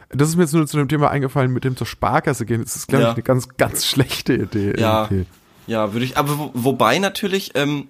das 0.10 0.30
ist 0.30 0.36
mir 0.38 0.44
jetzt 0.44 0.54
nur 0.54 0.66
zu 0.68 0.78
dem 0.78 0.88
Thema 0.88 1.10
eingefallen, 1.10 1.52
mit 1.52 1.64
dem 1.64 1.76
zur 1.76 1.88
Sparkasse 1.88 2.46
gehen. 2.46 2.64
Das 2.64 2.76
ist, 2.76 2.88
glaube 2.88 3.06
ich, 3.06 3.10
eine 3.12 3.24
ganz, 3.24 3.50
ganz 3.58 3.86
schlechte 3.86 4.34
Idee. 4.36 4.74
Ja, 4.80 5.04
irgendwie. 5.04 5.26
ja, 5.68 5.92
würde 5.94 6.06
ich, 6.06 6.18
aber 6.18 6.38
wo, 6.38 6.52
wobei 6.54 6.98
natürlich, 7.00 7.52
ähm, 7.56 7.88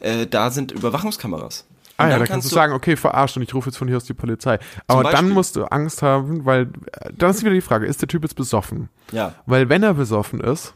äh, 0.00 0.26
da 0.26 0.50
sind 0.50 0.72
Überwachungskameras. 0.72 1.66
Ah 1.96 2.04
Und 2.04 2.10
ja, 2.10 2.16
dann 2.18 2.26
da 2.26 2.32
kannst 2.32 2.50
du 2.50 2.54
sagen, 2.54 2.72
okay, 2.74 2.96
verarscht 2.96 3.36
und 3.36 3.42
ich 3.42 3.54
rufe 3.54 3.70
jetzt 3.70 3.78
von 3.78 3.88
hier 3.88 3.96
aus 3.96 4.04
die 4.04 4.14
Polizei. 4.14 4.58
Aber 4.86 5.04
dann 5.04 5.30
musst 5.30 5.56
du 5.56 5.64
Angst 5.64 6.02
haben, 6.02 6.44
weil 6.44 6.62
äh, 6.92 7.10
dann 7.16 7.30
ist 7.30 7.42
wieder 7.42 7.54
die 7.54 7.62
Frage, 7.62 7.86
ist 7.86 8.02
der 8.02 8.08
Typ 8.08 8.22
jetzt 8.22 8.36
besoffen? 8.36 8.88
Ja, 9.12 9.34
Weil 9.46 9.68
wenn 9.68 9.82
er 9.82 9.94
besoffen 9.94 10.40
ist, 10.40 10.74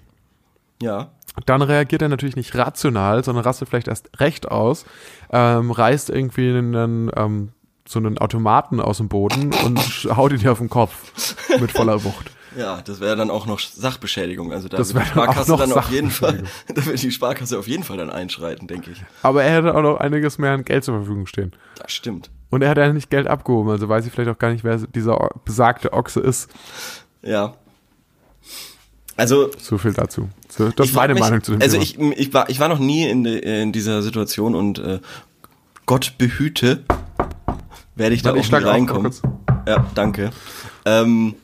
ja. 0.80 1.10
dann 1.44 1.60
reagiert 1.60 2.00
er 2.00 2.08
natürlich 2.08 2.36
nicht 2.36 2.54
rational, 2.54 3.22
sondern 3.22 3.44
rastet 3.44 3.68
vielleicht 3.68 3.88
erst 3.88 4.08
recht 4.18 4.50
aus, 4.50 4.86
ähm, 5.30 5.70
reißt 5.70 6.08
irgendwie 6.08 6.48
einen, 6.48 7.10
ähm, 7.14 7.50
so 7.86 7.98
einen 7.98 8.16
Automaten 8.16 8.80
aus 8.80 8.96
dem 8.96 9.08
Boden 9.08 9.52
und 9.52 9.78
haut 10.16 10.32
ihn 10.32 10.38
dir 10.38 10.52
auf 10.52 10.58
den 10.58 10.70
Kopf 10.70 11.36
mit 11.60 11.72
voller 11.72 12.02
Wucht. 12.04 12.30
Ja, 12.56 12.82
das 12.82 13.00
wäre 13.00 13.14
dann 13.16 13.30
auch 13.30 13.46
noch 13.46 13.60
Sachbeschädigung. 13.60 14.52
Also 14.52 14.68
da 14.68 14.76
Das 14.76 14.92
wird 14.94 15.04
die 15.04 15.08
Sparkasse 15.10 15.56
dann 15.56 15.72
auf 15.72 15.90
jeden 15.90 16.10
Fall, 16.10 16.42
da 16.74 16.84
wird 16.86 17.02
die 17.02 17.10
Sparkasse 17.12 17.58
auf 17.58 17.68
jeden 17.68 17.84
Fall 17.84 17.96
dann 17.96 18.10
einschreiten, 18.10 18.66
denke 18.66 18.90
ich. 18.90 19.02
Aber 19.22 19.42
er 19.44 19.56
hätte 19.56 19.74
auch 19.74 19.82
noch 19.82 19.96
einiges 19.98 20.38
mehr 20.38 20.52
an 20.52 20.64
Geld 20.64 20.82
zur 20.84 20.96
Verfügung 20.96 21.26
stehen. 21.26 21.52
Das 21.80 21.92
stimmt. 21.92 22.30
Und 22.50 22.62
er 22.62 22.70
hat 22.70 22.78
ja 22.78 22.92
nicht 22.92 23.10
Geld 23.10 23.28
abgehoben, 23.28 23.70
also 23.70 23.88
weiß 23.88 24.04
ich 24.06 24.12
vielleicht 24.12 24.30
auch 24.30 24.38
gar 24.38 24.50
nicht, 24.52 24.64
wer 24.64 24.76
dieser 24.78 25.30
besagte 25.44 25.92
Ochse 25.92 26.18
ist. 26.20 26.50
Ja. 27.22 27.54
Also 29.16 29.50
So 29.58 29.78
viel 29.78 29.92
dazu. 29.92 30.28
So, 30.48 30.70
das 30.70 30.88
ist 30.88 30.94
meine 30.94 31.14
mich, 31.14 31.22
Meinung 31.22 31.42
zu 31.42 31.52
dem 31.52 31.60
Also 31.62 31.78
Thema. 31.78 32.12
ich, 32.12 32.18
ich 32.18 32.34
war 32.34 32.48
ich 32.48 32.58
war 32.58 32.68
noch 32.68 32.78
nie 32.78 33.08
in, 33.08 33.22
de, 33.24 33.62
in 33.62 33.70
dieser 33.72 34.02
Situation 34.02 34.54
und 34.54 34.78
äh, 34.78 34.98
Gott 35.86 36.14
behüte, 36.18 36.82
werde 37.94 38.14
ich 38.14 38.22
da 38.22 38.30
Warte, 38.30 38.40
auch 38.40 38.44
ich 38.44 38.50
nie 38.50 38.58
reinkommen. 38.58 39.02
kurz. 39.12 39.22
Ja, 39.68 39.86
danke. 39.94 40.30
Ähm, 40.86 41.34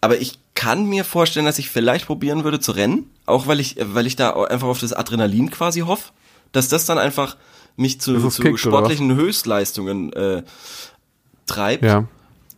aber 0.00 0.20
ich 0.20 0.38
kann 0.54 0.86
mir 0.86 1.04
vorstellen, 1.04 1.46
dass 1.46 1.58
ich 1.58 1.70
vielleicht 1.70 2.06
probieren 2.06 2.44
würde 2.44 2.60
zu 2.60 2.72
rennen, 2.72 3.10
auch 3.26 3.46
weil 3.46 3.60
ich 3.60 3.76
weil 3.80 4.06
ich 4.06 4.16
da 4.16 4.30
einfach 4.44 4.68
auf 4.68 4.80
das 4.80 4.92
Adrenalin 4.92 5.50
quasi 5.50 5.80
hoffe, 5.80 6.10
dass 6.52 6.68
das 6.68 6.84
dann 6.84 6.98
einfach 6.98 7.36
mich 7.76 8.00
zu, 8.00 8.28
zu 8.28 8.42
kickt, 8.42 8.58
sportlichen 8.58 9.14
Höchstleistungen 9.14 10.12
äh, 10.12 10.42
treibt. 11.46 11.84
ja. 11.84 12.08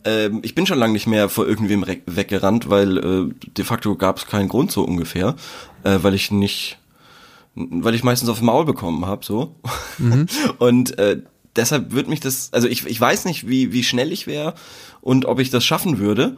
Ähm, 0.03 0.39
ich 0.43 0.55
bin 0.55 0.65
schon 0.65 0.79
lange 0.79 0.93
nicht 0.93 1.05
mehr 1.07 1.29
vor 1.29 1.47
irgendwem 1.47 1.85
weggerannt, 1.85 2.69
weil 2.69 2.97
äh, 2.97 3.49
de 3.57 3.65
facto 3.65 3.95
gab 3.95 4.17
es 4.17 4.25
keinen 4.25 4.49
Grund 4.49 4.71
so 4.71 4.83
ungefähr, 4.83 5.35
äh, 5.83 5.99
weil 6.01 6.15
ich 6.15 6.31
nicht, 6.31 6.79
weil 7.53 7.93
ich 7.93 8.03
meistens 8.03 8.29
aufs 8.29 8.41
Maul 8.41 8.65
bekommen 8.65 9.05
habe, 9.05 9.23
so. 9.23 9.55
Und 10.57 10.97
äh, 10.97 11.21
deshalb 11.55 11.91
wird 11.91 12.07
mich 12.07 12.19
das, 12.19 12.51
also 12.51 12.67
ich, 12.67 12.85
ich 12.85 12.99
weiß 12.99 13.25
nicht, 13.25 13.47
wie, 13.47 13.73
wie 13.73 13.83
schnell 13.83 14.11
ich 14.11 14.27
wäre 14.27 14.55
und 15.01 15.25
ob 15.25 15.39
ich 15.39 15.49
das 15.49 15.65
schaffen 15.65 15.99
würde, 15.99 16.37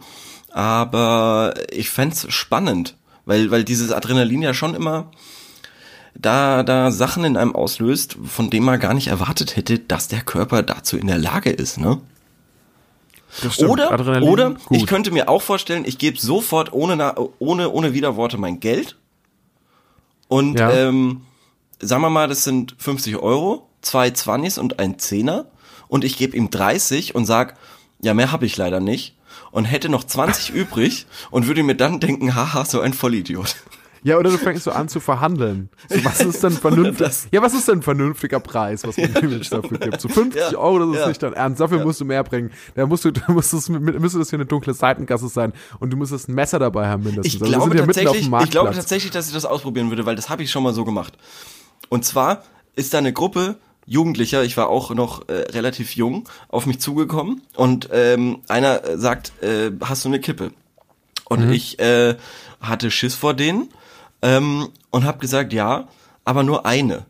aber 0.54 1.54
ich 1.72 1.90
fänd's 1.90 2.26
spannend, 2.32 2.96
weil, 3.26 3.52
weil 3.52 3.64
dieses 3.64 3.92
Adrenalin 3.92 4.42
ja 4.42 4.54
schon 4.54 4.76
immer 4.76 5.12
da, 6.16 6.62
da 6.64 6.92
Sachen 6.92 7.24
in 7.26 7.38
einem 7.38 7.56
auslöst, 7.56 8.18
von 8.24 8.50
denen 8.50 8.66
man 8.66 8.80
gar 8.80 8.94
nicht 8.94 9.08
erwartet 9.08 9.56
hätte, 9.56 9.80
dass 9.80 10.08
der 10.08 10.22
Körper 10.22 10.62
dazu 10.62 10.96
in 10.98 11.08
der 11.08 11.18
Lage 11.18 11.50
ist, 11.50 11.80
ne? 11.80 12.00
Oder, 13.68 13.92
Adrenalin, 13.92 14.30
oder 14.30 14.50
gut. 14.52 14.78
ich 14.78 14.86
könnte 14.86 15.10
mir 15.10 15.28
auch 15.28 15.42
vorstellen, 15.42 15.86
ich 15.88 15.98
gebe 15.98 16.20
sofort 16.20 16.72
ohne, 16.72 17.16
ohne, 17.40 17.72
ohne 17.72 17.94
Widerworte 17.94 18.38
mein 18.38 18.60
Geld. 18.60 18.96
Und 20.28 20.60
Ja. 20.60 20.72
ähm, 20.72 21.22
sagen 21.80 22.04
wir 22.04 22.12
mal, 22.12 22.28
das 22.28 22.44
sind 22.44 22.76
50 22.78 23.18
Euro, 23.18 23.68
zwei 23.82 24.12
Zwannis 24.12 24.60
und 24.60 24.78
ein 24.80 25.00
Zehner. 25.00 25.46
Und 25.88 26.04
ich 26.04 26.18
gebe 26.18 26.38
ihm 26.38 26.52
30 26.52 27.16
und 27.16 27.26
sag, 27.26 27.56
ja, 28.02 28.14
mehr 28.14 28.32
habe 28.32 28.46
ich 28.46 28.56
leider 28.56 28.80
nicht. 28.80 29.16
Und 29.54 29.64
hätte 29.66 29.88
noch 29.88 30.04
20 30.04 30.50
übrig 30.54 31.06
und 31.32 31.48
würde 31.48 31.64
mir 31.64 31.76
dann 31.76 32.00
denken, 32.02 32.36
haha, 32.36 32.66
so 32.66 32.82
ein 32.82 32.92
Vollidiot. 32.94 33.56
Ja, 34.06 34.18
oder 34.18 34.32
du 34.32 34.38
fängst 34.38 34.66
so 34.66 34.72
an 34.72 34.90
zu 34.90 35.00
verhandeln. 35.00 35.70
So, 35.88 36.04
was 36.04 36.20
ist 36.20 36.44
denn 36.44 36.52
vernünftig? 36.60 36.98
das. 36.98 37.28
Ja, 37.32 37.42
was 37.42 37.54
ist 37.54 37.70
denn 37.70 37.80
ein 37.80 37.82
vernünftiger 37.84 38.42
Preis, 38.42 38.84
was 38.86 38.98
man 38.98 39.14
dem 39.22 39.30
Mensch 39.30 39.50
dafür 39.50 39.78
gibt? 39.78 40.02
So 40.02 40.10
50 40.10 40.52
Ja, 40.52 40.58
Euro, 40.58 40.80
das 40.80 40.90
ist 40.96 41.00
ja. 41.02 41.08
nicht 41.08 41.24
dein 41.24 41.32
Ernst. 41.34 41.62
Dafür 41.62 41.86
musst 41.86 42.02
du 42.02 42.06
mehr 42.06 42.22
bringen. 42.26 42.52
Da 42.76 42.86
musst 42.86 43.06
du, 43.06 43.12
da 43.12 43.32
musst 43.32 43.70
mit- 43.70 43.98
müsste 44.02 44.20
das 44.20 44.30
hier 44.30 44.38
eine 44.40 44.46
dunkle 44.46 44.74
Seitengasse 44.74 45.30
sein 45.30 45.54
und 45.80 45.90
du 45.94 45.96
müsstest 45.96 46.28
ein 46.28 46.34
Messer 46.34 46.60
dabei 46.60 46.88
haben 46.88 47.04
mindestens. 47.04 47.36
Ich 47.36 47.42
Also 47.42 47.54
glaube, 47.54 47.78
ja 47.78 47.86
tatsächlich, 47.86 48.30
ich 48.44 48.50
glaube 48.50 48.74
tatsächlich, 48.74 49.12
dass 49.12 49.28
ich 49.28 49.34
das 49.34 49.46
ausprobieren 49.46 49.90
würde, 49.90 50.06
weil 50.06 50.18
das 50.18 50.30
habe 50.30 50.44
ich 50.44 50.52
schon 50.52 50.64
mal 50.64 50.74
so 50.74 50.84
gemacht. 50.84 51.14
Und 51.88 52.04
zwar 52.04 52.44
ist 52.76 52.94
da 52.94 52.98
eine 52.98 53.14
Gruppe 53.14 53.56
Jugendlicher, 53.86 54.44
ich 54.44 54.58
war 54.58 54.70
auch 54.70 54.92
noch 54.92 55.28
äh, 55.28 55.34
relativ 55.52 55.96
jung, 55.96 56.28
auf 56.50 56.66
mich 56.66 56.80
zugekommen 56.80 57.42
und 57.56 57.90
ähm, 57.92 58.40
einer 58.48 58.84
äh, 58.84 58.98
sagt, 58.98 59.34
äh, 59.44 59.72
hast 59.82 60.06
du 60.06 60.10
eine 60.10 60.20
Kippe? 60.20 60.52
Und 61.26 61.52
ich 61.52 61.80
äh, 61.80 62.16
hatte 62.62 62.92
Schiss 62.92 63.16
vor 63.16 63.34
denen 63.34 63.70
ähm, 64.22 64.70
und 64.92 65.04
habe 65.04 65.20
gesagt, 65.20 65.54
ja, 65.54 65.88
aber 66.26 66.44
nur 66.44 66.66
eine. 66.66 67.06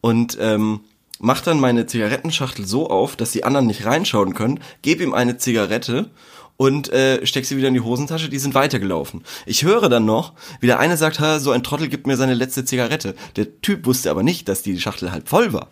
Und 0.00 0.38
ähm, 0.40 0.80
mach 1.18 1.40
dann 1.40 1.60
meine 1.60 1.86
Zigarettenschachtel 1.86 2.66
so 2.66 2.88
auf, 2.88 3.16
dass 3.16 3.32
die 3.32 3.44
anderen 3.44 3.66
nicht 3.66 3.84
reinschauen 3.84 4.34
können, 4.34 4.60
gebe 4.82 5.02
ihm 5.02 5.14
eine 5.14 5.36
Zigarette 5.36 6.10
und 6.56 6.90
äh, 6.90 7.24
steck 7.26 7.44
sie 7.44 7.56
wieder 7.56 7.68
in 7.68 7.74
die 7.74 7.80
Hosentasche, 7.80 8.28
die 8.28 8.38
sind 8.38 8.54
weitergelaufen. 8.54 9.24
Ich 9.44 9.62
höre 9.62 9.88
dann 9.88 10.04
noch, 10.04 10.32
wie 10.60 10.66
der 10.66 10.78
eine 10.78 10.96
sagt, 10.96 11.20
so 11.40 11.50
ein 11.50 11.62
Trottel 11.62 11.88
gibt 11.88 12.06
mir 12.06 12.16
seine 12.16 12.34
letzte 12.34 12.64
Zigarette. 12.64 13.14
Der 13.36 13.60
Typ 13.60 13.86
wusste 13.86 14.10
aber 14.10 14.22
nicht, 14.22 14.48
dass 14.48 14.62
die 14.62 14.80
Schachtel 14.80 15.12
halb 15.12 15.28
voll 15.28 15.52
war. 15.52 15.68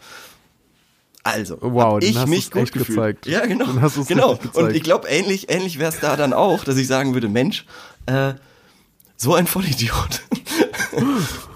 Also, 1.25 1.57
Wow, 1.61 1.95
hab 1.95 2.01
dann 2.01 2.09
ich 2.11 2.17
hast 2.19 2.29
mich 2.29 2.51
gut 2.51 2.71
gefühlt. 2.73 3.23
gezeigt. 3.23 3.27
Ja, 3.27 3.47
genau. 3.47 3.67
Genau. 4.07 4.39
Und 4.53 4.73
ich 4.77 4.83
glaube, 4.83 5.09
ähnlich, 5.09 5.51
ähnlich 5.51 5.79
wäre 5.79 5.91
es 5.91 5.99
da 6.01 6.17
dann 6.17 6.33
auch, 6.35 6.65
dass 6.65 6.77
ich 6.77 6.87
sagen 6.87 7.15
würde, 7.15 7.29
Mensch, 7.29 7.65
äh, 8.07 8.35
so 9.17 9.35
ein 9.35 9.47
Vollidiot. 9.47 10.23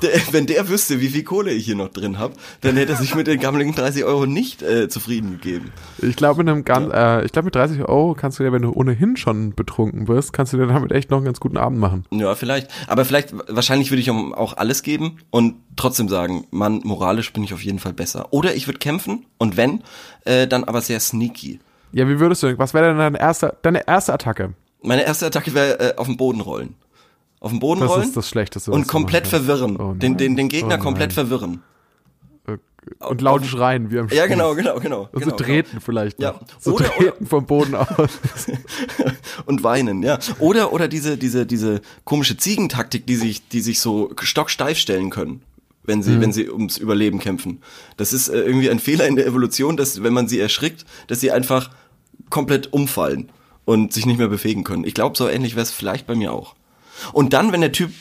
der, 0.02 0.10
wenn 0.32 0.46
der 0.46 0.68
wüsste, 0.68 1.00
wie 1.00 1.08
viel 1.08 1.24
Kohle 1.24 1.52
ich 1.52 1.64
hier 1.64 1.74
noch 1.74 1.88
drin 1.88 2.18
habe, 2.18 2.34
dann 2.60 2.76
hätte 2.76 2.92
er 2.92 2.98
sich 2.98 3.14
mit 3.14 3.26
den 3.26 3.40
gammeligen 3.40 3.74
30 3.74 4.04
Euro 4.04 4.26
nicht 4.26 4.62
äh, 4.62 4.88
zufrieden 4.88 5.32
gegeben. 5.32 5.72
Ich 5.98 6.16
glaube, 6.16 6.42
mit 6.42 6.52
einem 6.52 6.64
ganz, 6.64 6.92
äh, 6.92 7.24
ich 7.24 7.32
glaube, 7.32 7.46
mit 7.46 7.54
30 7.54 7.80
Euro 7.80 8.14
kannst 8.14 8.38
du 8.38 8.44
dir, 8.44 8.52
wenn 8.52 8.62
du 8.62 8.72
ohnehin 8.72 9.16
schon 9.16 9.54
betrunken 9.54 10.06
bist, 10.06 10.32
kannst 10.32 10.52
du 10.52 10.56
dir 10.56 10.66
damit 10.66 10.92
echt 10.92 11.10
noch 11.10 11.18
einen 11.18 11.26
ganz 11.26 11.40
guten 11.40 11.56
Abend 11.56 11.78
machen. 11.78 12.04
Ja, 12.10 12.34
vielleicht. 12.34 12.70
Aber 12.86 13.04
vielleicht, 13.04 13.34
wahrscheinlich 13.48 13.90
würde 13.90 14.00
ich 14.00 14.10
auch 14.10 14.56
alles 14.56 14.82
geben 14.82 15.18
und 15.30 15.56
trotzdem 15.76 16.08
sagen, 16.08 16.46
Mann, 16.50 16.80
moralisch 16.84 17.32
bin 17.32 17.44
ich 17.44 17.54
auf 17.54 17.62
jeden 17.62 17.78
Fall 17.78 17.92
besser. 17.92 18.28
Oder 18.30 18.54
ich 18.54 18.66
würde 18.66 18.78
kämpfen 18.78 19.26
und 19.38 19.56
wenn, 19.56 19.82
äh, 20.24 20.46
dann 20.46 20.64
aber 20.64 20.80
sehr 20.80 21.00
sneaky. 21.00 21.60
Ja, 21.92 22.08
wie 22.08 22.20
würdest 22.20 22.42
du, 22.42 22.58
was 22.58 22.74
wäre 22.74 22.88
denn 22.88 22.98
deine 22.98 23.18
erste, 23.18 23.56
deine 23.62 23.86
erste 23.86 24.12
Attacke? 24.12 24.54
Meine 24.82 25.04
erste 25.04 25.26
Attacke 25.26 25.54
wäre 25.54 25.80
äh, 25.80 25.96
auf 25.96 26.06
den 26.06 26.16
Boden 26.16 26.40
rollen. 26.40 26.74
Auf 27.40 27.50
den 27.52 27.60
Boden 27.60 27.80
Das 27.80 27.90
rollen 27.90 28.02
ist 28.02 28.16
das 28.16 28.28
Schlechteste. 28.28 28.70
und 28.72 28.88
komplett 28.88 29.26
verwirren. 29.26 29.76
Oh 29.80 29.92
den, 29.94 30.16
den, 30.16 30.36
den. 30.36 30.48
Gegner 30.48 30.76
Oh 30.78 30.82
komplett 30.82 31.12
verwirren. 31.12 31.62
Und 33.00 33.20
laut 33.20 33.44
schreien, 33.44 33.90
wie 33.90 33.98
am 33.98 34.08
Ja, 34.08 34.22
Spieß. 34.24 34.30
genau, 34.30 34.54
genau, 34.54 34.80
genau. 34.80 35.08
Also 35.12 35.26
genau, 35.26 35.36
treten 35.36 35.80
vielleicht 35.82 36.20
Ja. 36.22 36.40
So 36.58 36.72
Oder- 36.74 36.86
treten 36.86 37.26
vom 37.26 37.44
Boden 37.44 37.74
aus. 37.74 37.86
Genau. 38.46 39.10
und 39.46 39.62
weinen, 39.62 40.02
ja. 40.02 40.18
Oder 40.38 40.72
oder 40.72 40.88
diese 40.88 41.18
diese 41.18 41.44
diese 41.44 41.82
komische 42.04 42.38
Ziegentaktik, 42.38 43.06
die 43.06 43.16
sich 43.16 43.46
die 43.48 43.60
sich 43.60 43.80
so 43.80 44.10
stocksteif 44.18 44.78
stellen 44.78 45.10
können, 45.10 45.42
wenn 45.84 45.98
Mhm. 45.98 46.02
sie 46.02 46.20
wenn 46.22 46.32
sie 46.32 46.48
ums 46.50 46.78
Überleben 46.78 47.18
kämpfen. 47.18 47.60
Das 47.98 48.14
ist 48.14 48.28
äh, 48.28 48.40
irgendwie 48.40 48.70
ein 48.70 48.78
Fehler 48.78 49.06
in 49.06 49.16
der 49.16 49.26
Evolution, 49.26 49.76
dass 49.76 50.02
wenn 50.02 50.14
man 50.14 50.26
sie 50.26 50.40
erschrickt, 50.40 50.86
dass 51.08 51.20
sie 51.20 51.30
einfach 51.30 51.70
komplett 52.30 52.72
umfallen 52.72 53.28
und 53.66 53.92
sich 53.92 54.06
nicht 54.06 54.18
mehr 54.18 54.28
bewegen 54.28 54.64
können. 54.64 54.84
Ich 54.84 54.94
glaube, 54.94 55.14
so 55.16 55.28
ähnlich 55.28 55.56
wäre 55.56 55.64
es 55.64 55.70
vielleicht 55.72 56.06
bei 56.06 56.14
mir 56.14 56.32
auch. 56.32 56.54
Und 57.12 57.32
dann, 57.32 57.52
wenn 57.52 57.60
der 57.60 57.72
Typ 57.72 57.92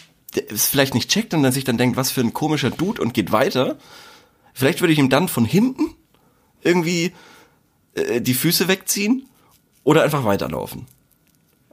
es 0.49 0.67
vielleicht 0.67 0.93
nicht 0.93 1.09
checkt 1.09 1.33
und 1.33 1.43
dann 1.43 1.51
sich 1.51 1.63
dann 1.63 1.77
denkt, 1.77 1.97
was 1.97 2.11
für 2.11 2.21
ein 2.21 2.33
komischer 2.33 2.69
Dude 2.69 3.01
und 3.01 3.13
geht 3.13 3.31
weiter, 3.31 3.77
vielleicht 4.53 4.81
würde 4.81 4.93
ich 4.93 4.99
ihm 4.99 5.09
dann 5.09 5.27
von 5.27 5.45
hinten 5.45 5.95
irgendwie 6.61 7.13
äh, 7.95 8.21
die 8.21 8.33
Füße 8.33 8.67
wegziehen 8.67 9.27
oder 9.83 10.03
einfach 10.03 10.25
weiterlaufen. 10.25 10.85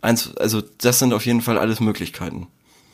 Eins, 0.01 0.37
also 0.37 0.63
das 0.79 0.99
sind 0.99 1.13
auf 1.13 1.27
jeden 1.27 1.41
Fall 1.41 1.59
alles 1.59 1.81
Möglichkeiten. 1.81 2.47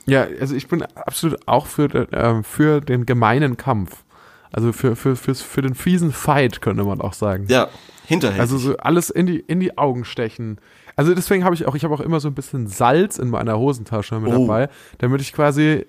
Ja, 0.07 0.27
also 0.41 0.55
ich 0.55 0.69
bin 0.69 0.83
absolut 0.83 1.47
auch 1.47 1.67
für, 1.67 1.89
den, 1.89 2.07
ähm, 2.13 2.45
für 2.45 2.81
den 2.81 3.07
gemeinen 3.07 3.57
Kampf. 3.57 4.05
Also 4.53 4.73
für, 4.73 4.97
für, 4.97 5.15
für, 5.15 5.35
für 5.35 5.63
den 5.63 5.75
fiesen 5.75 6.13
Fight, 6.13 6.61
könnte 6.61 6.83
man 6.83 7.01
auch 7.01 7.13
sagen. 7.13 7.47
Ja, 7.49 7.69
hinterher. 8.07 8.41
Also 8.41 8.59
so 8.59 8.77
alles 8.79 9.11
in 9.11 9.27
die, 9.27 9.39
in 9.39 9.61
die 9.61 9.79
Augen 9.79 10.05
stechen. 10.05 10.59
Also 10.97 11.15
deswegen 11.15 11.45
habe 11.45 11.55
ich 11.55 11.67
auch, 11.67 11.75
ich 11.75 11.85
habe 11.85 11.95
auch 11.95 12.01
immer 12.01 12.21
so 12.21 12.29
ein 12.29 12.35
bisschen 12.35 12.67
Salz 12.67 13.19
in 13.19 13.31
meiner 13.31 13.59
Hosentasche 13.59 14.19
mit 14.21 14.33
Oh. 14.35 14.47
dabei, 14.47 14.69
damit 14.99 15.21
ich 15.21 15.33
quasi, 15.33 15.87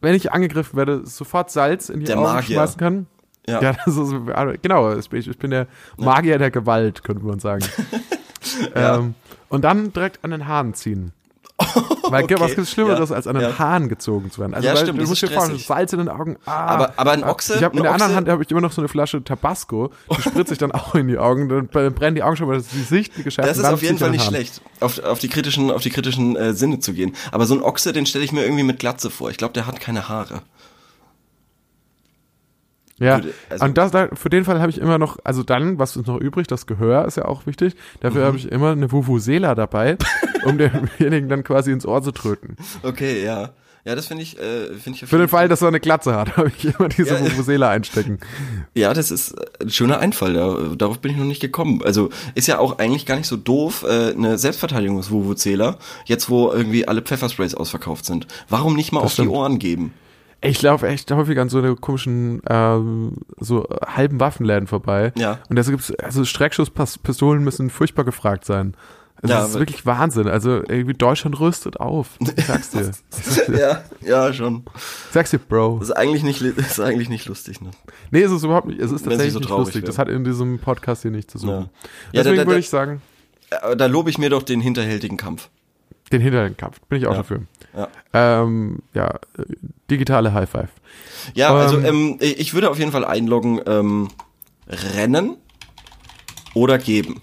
wenn 0.00 0.14
ich 0.14 0.32
angegriffen 0.32 0.76
werde, 0.76 1.06
sofort 1.06 1.50
Salz 1.50 1.88
in 1.88 2.00
die 2.00 2.06
Der 2.06 2.18
Augen 2.18 2.32
Magier. 2.34 2.56
schmeißen 2.56 2.78
kann. 2.78 3.06
Ja. 3.46 3.60
Ja, 3.62 3.72
das 3.84 3.96
ist, 3.96 4.14
genau, 4.62 4.94
ich 4.96 5.08
bin, 5.38 5.50
der 5.50 5.66
Magier 5.96 6.38
der 6.38 6.50
Gewalt, 6.50 7.02
könnte 7.02 7.24
man 7.24 7.38
sagen. 7.40 7.64
ähm, 8.74 9.14
und 9.48 9.64
dann 9.64 9.92
direkt 9.92 10.22
an 10.24 10.30
den 10.30 10.46
Haaren 10.46 10.74
ziehen. 10.74 11.12
Weil 12.10 12.24
Okay, 12.24 12.34
was 12.38 12.54
gibt's 12.56 12.70
Schlimmeres, 12.72 13.10
ja, 13.10 13.16
als 13.16 13.26
an 13.26 13.34
den 13.36 13.42
ja. 13.50 13.58
Haaren 13.58 13.88
gezogen 13.88 14.30
zu 14.30 14.40
werden? 14.40 14.54
Also 14.54 14.66
Ja, 14.66 14.74
weil, 14.74 14.82
stimmt, 14.82 14.98
du 15.00 15.06
musst 15.06 15.22
ist 15.22 15.30
dir 15.30 15.34
vorstellen. 15.36 15.58
Salz 15.60 15.92
in 15.92 15.98
den 16.00 16.08
Augen. 16.08 16.36
Ah, 16.44 16.66
Aber- 16.66 16.92
aber 16.96 17.12
ein. 17.12 17.22
Ochse- 17.24 17.56
Ich 17.56 17.62
hab, 17.62 17.74
in 17.76 17.82
der 17.82 17.92
anderen 17.92 18.14
Hand 18.16 18.28
habe 18.28 18.42
ich 18.42 18.50
immer 18.50 18.60
noch 18.60 18.72
so 18.72 18.80
eine 18.80 18.88
Flasche 18.88 19.22
Tabasco. 19.22 19.90
Die 20.16 20.22
spritze 20.22 20.52
ich 20.54 20.58
dann 20.58 20.72
auch 20.72 20.94
in 20.96 21.06
die 21.08 21.18
Augen. 21.18 21.48
Dann 21.48 21.68
brennen 21.68 22.14
die 22.16 22.22
Augen 22.22 22.36
schon, 22.36 22.48
weil 22.48 22.56
das 22.56 22.68
die 22.68 22.82
Sicht 22.82 23.14
geschärft 23.22 23.48
das 23.48 23.58
ist 23.58 23.64
auf 23.64 23.82
jeden 23.82 23.98
Fall 23.98 24.10
nicht 24.10 24.24
schlecht, 24.24 24.60
auf, 24.80 24.98
auf 25.04 25.18
die 25.20 25.28
kritischen, 25.28 25.70
auf 25.70 25.82
die 25.82 25.90
kritischen 25.90 26.34
äh, 26.36 26.52
Sinne 26.54 26.80
zu 26.80 26.92
gehen. 26.94 27.14
Aber 27.30 27.46
so 27.46 27.54
ein 27.54 27.62
Ochse, 27.62 27.92
den 27.92 28.06
stelle 28.06 28.24
ich 28.24 28.32
mir 28.32 28.42
irgendwie 28.42 28.64
mit 28.64 28.78
Glatze 28.80 29.10
vor. 29.10 29.30
Ich 29.30 29.36
glaube, 29.36 29.54
der 29.54 29.66
hat 29.66 29.80
keine 29.80 30.08
Haare. 30.08 30.42
Ja, 32.98 33.20
also- 33.48 33.64
und 33.64 33.78
das, 33.78 33.92
da, 33.92 34.08
für 34.12 34.28
den 34.28 34.44
Fall 34.44 34.60
habe 34.60 34.68
ich 34.70 34.76
immer 34.78 34.98
noch, 34.98 35.16
also 35.24 35.42
dann, 35.42 35.78
was 35.78 35.96
ist 35.96 36.06
noch 36.06 36.18
übrig, 36.20 36.46
das 36.48 36.66
Gehör 36.66 37.06
ist 37.06 37.16
ja 37.16 37.24
auch 37.24 37.46
wichtig, 37.46 37.74
dafür 38.00 38.22
Mhm. 38.22 38.26
habe 38.26 38.36
ich 38.36 38.52
immer 38.52 38.72
eine 38.72 38.92
Vuvuzela 38.92 39.54
dabei, 39.54 39.96
um 40.44 40.58
demjenigen 40.58 41.28
dann 41.28 41.44
quasi 41.44 41.72
ins 41.72 41.86
Ohr 41.86 42.02
zu 42.02 42.12
tröten. 42.12 42.56
Okay, 42.82 43.24
ja. 43.24 43.50
Ja, 43.84 43.94
das 43.94 44.06
finde 44.08 44.22
ich, 44.22 44.38
äh, 44.38 44.74
finde 44.74 44.98
ich 45.02 45.06
Für 45.06 45.16
den 45.16 45.28
Fall, 45.28 45.48
dass 45.48 45.62
er 45.62 45.68
eine 45.68 45.80
Glatze 45.80 46.14
hat, 46.14 46.36
habe 46.36 46.52
ich 46.54 46.66
immer 46.66 46.88
diese 46.90 47.14
Ja. 47.14 47.20
Vuvuzela 47.20 47.70
einstecken. 47.70 48.18
Ja, 48.74 48.92
das 48.92 49.10
ist 49.10 49.34
ein 49.60 49.70
schöner 49.70 49.98
Einfall. 50.00 50.34
Da, 50.34 50.74
darauf 50.76 50.98
bin 50.98 51.12
ich 51.12 51.16
noch 51.16 51.24
nicht 51.24 51.40
gekommen. 51.40 51.80
Also 51.82 52.10
ist 52.34 52.46
ja 52.46 52.58
auch 52.58 52.78
eigentlich 52.78 53.06
gar 53.06 53.16
nicht 53.16 53.26
so 53.26 53.36
doof, 53.38 53.84
äh, 53.88 54.12
eine 54.12 54.36
Selbstverteidigungs-Vuvuzela, 54.36 55.78
jetzt 56.04 56.28
wo 56.28 56.52
irgendwie 56.52 56.86
alle 56.86 57.00
Pfeffersprays 57.00 57.54
ausverkauft 57.54 58.04
sind. 58.04 58.26
Warum 58.50 58.76
nicht 58.76 58.92
mal 58.92 59.00
auf 59.00 59.12
stimmt. 59.12 59.28
die 59.28 59.32
Ohren 59.32 59.58
geben? 59.58 59.94
Ich 60.42 60.60
laufe 60.62 60.86
echt 60.86 61.10
häufig 61.10 61.38
an 61.38 61.48
so 61.48 61.58
eine 61.58 61.74
komischen, 61.76 62.40
ähm, 62.48 63.16
so 63.38 63.66
halben 63.86 64.20
Waffenläden 64.20 64.66
vorbei. 64.66 65.12
Ja. 65.16 65.38
Und 65.48 65.56
deshalb 65.56 65.78
gibt's, 65.78 65.92
also 66.02 66.24
Schreckschusspistolen 66.24 67.44
müssen 67.44 67.70
furchtbar 67.70 68.04
gefragt 68.04 68.44
sein. 68.44 68.74
Also 69.22 69.34
Ja, 69.34 69.40
das 69.40 69.50
ist 69.50 69.58
wirklich 69.58 69.84
Wahnsinn. 69.86 70.28
Also 70.28 70.62
irgendwie 70.66 70.94
Deutschland 70.94 71.38
rüstet 71.40 71.78
auf. 71.78 72.08
Ich 72.36 72.46
sag's 72.46 72.70
dir. 72.70 72.90
ja, 73.58 73.82
ja, 74.00 74.32
schon. 74.32 74.64
Ich 74.74 75.12
sag's 75.12 75.30
dir, 75.30 75.38
Bro. 75.38 75.78
Das 75.80 75.90
ist 75.90 75.94
eigentlich 75.96 76.22
nicht, 76.22 76.40
ist 76.56 76.80
eigentlich 76.80 77.08
nicht 77.10 77.26
lustig, 77.26 77.60
ne? 77.60 77.70
Nee, 78.10 78.22
es 78.22 78.32
ist 78.32 78.44
überhaupt 78.44 78.66
nicht. 78.68 78.80
Es 78.80 78.90
ist 78.92 79.02
tatsächlich 79.04 79.32
so 79.34 79.40
nicht 79.40 79.50
lustig. 79.50 79.82
wäre. 79.82 79.86
Das 79.86 79.98
hat 79.98 80.08
in 80.08 80.24
diesem 80.24 80.58
Podcast 80.58 81.02
hier 81.02 81.10
nichts 81.10 81.32
zu 81.32 81.38
suchen. 81.38 81.68
Ja. 82.12 82.22
Deswegen 82.22 82.36
da- 82.36 82.42
da- 82.42 82.46
würde 82.48 82.52
da- 82.52 82.58
ich 82.58 82.70
sagen, 82.70 83.02
Aber 83.62 83.76
da 83.76 83.86
lobe 83.86 84.08
ich 84.10 84.16
mir 84.18 84.30
doch 84.30 84.42
den 84.42 84.60
hinterhältigen 84.60 85.16
Kampf. 85.18 85.50
den 86.12 86.20
Hinterkampf. 86.22 86.80
Bin 86.88 86.98
ich 86.98 87.06
auch 87.06 87.12
Ja. 87.12 87.16
dafür. 87.18 87.42
Ja. 87.76 87.88
Ähm, 88.14 88.78
ja, 88.94 89.08
äh, 89.38 89.42
digitale 89.90 90.32
High 90.32 90.48
Five. 90.48 90.70
Ja, 91.34 91.54
also 91.54 91.76
Ähm, 91.78 91.84
ähm, 91.84 92.16
ich 92.20 92.52
würde 92.54 92.70
auf 92.70 92.78
jeden 92.78 92.90
Fall 92.90 93.04
einloggen, 93.04 93.60
ähm, 93.66 94.08
rennen 94.68 95.36
oder 96.54 96.78
geben. 96.78 97.20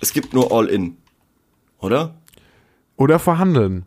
Es 0.00 0.12
gibt 0.12 0.32
nur 0.34 0.52
All-In. 0.52 0.96
Oder? 1.80 2.14
Oder 2.96 3.18
verhandeln. 3.18 3.86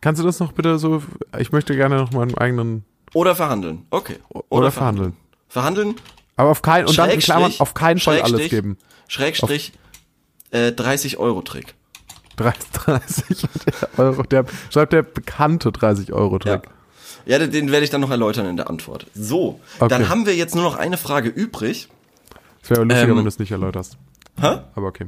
Kannst 0.00 0.20
du 0.20 0.26
das 0.26 0.38
noch 0.40 0.52
bitte 0.52 0.78
so, 0.78 1.02
ich 1.38 1.52
möchte 1.52 1.74
gerne 1.76 1.96
noch 1.96 2.12
meinen 2.12 2.36
eigenen, 2.38 2.84
Oder 3.14 3.34
verhandeln. 3.34 3.86
Okay. 3.90 4.16
oder, 4.48 4.70
verhandeln. 4.70 5.16
Verhandeln, 5.48 5.94
Aber 6.36 6.50
auf 6.50 6.62
keinen, 6.62 6.86
und 6.86 6.96
dann 6.98 7.10
in 7.10 7.20
Klammern 7.20 7.52
auf 7.58 7.74
keinen 7.74 7.98
Fall 7.98 8.20
alles 8.22 8.48
geben. 8.50 8.76
Schrägstrich, 9.08 9.72
äh, 10.50 10.72
30 10.72 11.16
Euro 11.18 11.42
Trick. 11.42 11.74
30, 12.36 12.70
30 12.70 13.36
Euro, 13.98 14.22
der, 14.22 14.44
schreibt 14.70 14.92
der 14.92 15.02
bekannte 15.02 15.72
30 15.72 16.12
Euro 16.12 16.38
Ja. 16.44 16.58
Trick. 16.58 16.70
Ja, 17.26 17.38
den- 17.38 17.50
den 17.50 17.70
werde 17.72 17.84
ich 17.84 17.90
dann 17.90 18.00
noch 18.00 18.10
erläutern 18.10 18.46
in 18.46 18.56
der 18.56 18.70
Antwort. 18.70 19.06
So, 19.14 19.60
Okay. 19.80 19.88
dann 19.88 20.08
haben 20.08 20.24
wir 20.26 20.36
jetzt 20.36 20.54
nur 20.54 20.64
noch 20.64 20.76
eine 20.76 20.96
Frage 20.96 21.28
übrig. 21.28 21.88
Es 22.62 22.70
wäre 22.70 22.84
lustiger, 22.84 23.02
Ähm, 23.10 23.16
wenn 23.16 23.24
du 23.24 23.28
es 23.28 23.38
nicht 23.38 23.50
erläuterst. 23.50 23.98
Hä? 24.40 24.60
Aber 24.76 24.86
okay. 24.86 25.06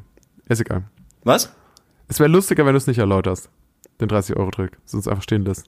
Ist 0.51 0.61
egal. 0.61 0.83
Was? 1.25 1.51
Es 2.09 2.19
wäre 2.19 2.29
lustiger, 2.29 2.67
wenn 2.67 2.73
du 2.73 2.79
es 2.79 2.87
nicht 2.87 2.99
erläuterst. 2.99 3.49
Den 4.01 4.09
30 4.09 4.37
Euro 4.37 4.51
Trick. 4.51 4.73
Sonst 4.85 5.07
einfach 5.09 5.23
stehen 5.23 5.45
lässt. 5.45 5.67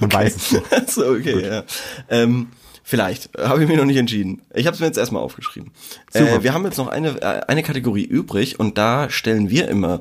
Man 0.00 0.12
weiß 0.12 0.36
es 0.36 0.52
nicht. 0.52 0.64
so, 0.90 1.06
okay, 1.06 1.46
ja. 1.46 1.62
Ähm, 2.08 2.48
vielleicht. 2.82 3.30
Habe 3.38 3.62
ich 3.62 3.68
mir 3.68 3.76
noch 3.76 3.84
nicht 3.84 3.98
entschieden. 3.98 4.42
Ich 4.52 4.66
habe 4.66 4.74
es 4.74 4.80
mir 4.80 4.86
jetzt 4.86 4.98
erstmal 4.98 5.22
aufgeschrieben. 5.22 5.70
Super. 6.12 6.36
Äh, 6.36 6.42
wir 6.42 6.54
haben 6.54 6.64
jetzt 6.64 6.78
noch 6.78 6.88
eine, 6.88 7.20
äh, 7.22 7.42
eine 7.46 7.62
Kategorie 7.62 8.04
übrig 8.04 8.58
und 8.58 8.78
da 8.78 9.08
stellen 9.10 9.48
wir 9.48 9.68
immer 9.68 10.00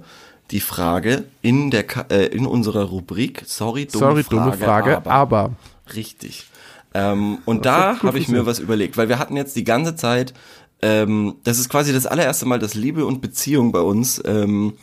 die 0.52 0.60
Frage 0.60 1.26
in 1.42 1.70
der 1.70 1.84
Ka 1.84 2.06
äh, 2.10 2.26
in 2.28 2.46
unserer 2.46 2.84
Rubrik 2.86 3.44
Sorry, 3.46 3.86
dumme 3.86 4.06
Sorry, 4.06 4.24
Frage. 4.24 4.44
dumme 4.44 4.58
Frage, 4.58 4.98
aber. 4.98 5.12
aber. 5.12 5.52
Richtig. 5.94 6.48
Ähm, 6.96 7.40
und 7.46 7.66
Das 7.66 8.00
da 8.00 8.08
habe 8.08 8.18
ich 8.20 8.28
mir 8.28 8.46
was 8.46 8.60
überlegt, 8.60 8.96
weil 8.98 9.10
wir 9.10 9.20
hatten 9.20 9.36
jetzt 9.36 9.56
die 9.56 9.66
ganze 9.66 9.96
Zeit, 9.96 10.34
ähm, 10.82 11.36
das 11.44 11.60
ist 11.60 11.70
quasi 11.70 11.94
das 11.94 12.06
allererste 12.06 12.46
Mal, 12.46 12.60
dass 12.60 12.74
Liebe 12.74 13.06
und 13.06 13.22
Beziehung 13.22 13.72
bei 13.72 13.80
uns 13.80 14.22
ähm, 14.26 14.74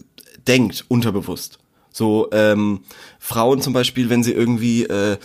denkt 0.48 0.86
unterbewusst. 0.88 1.60
So 1.92 2.30
ähm, 2.32 2.82
Frauen 3.20 3.62
zum 3.62 3.74
Beispiel, 3.74 4.10
wenn 4.10 4.24
sie 4.24 4.34
irgendwie 4.34 4.84
äh, 4.84 5.18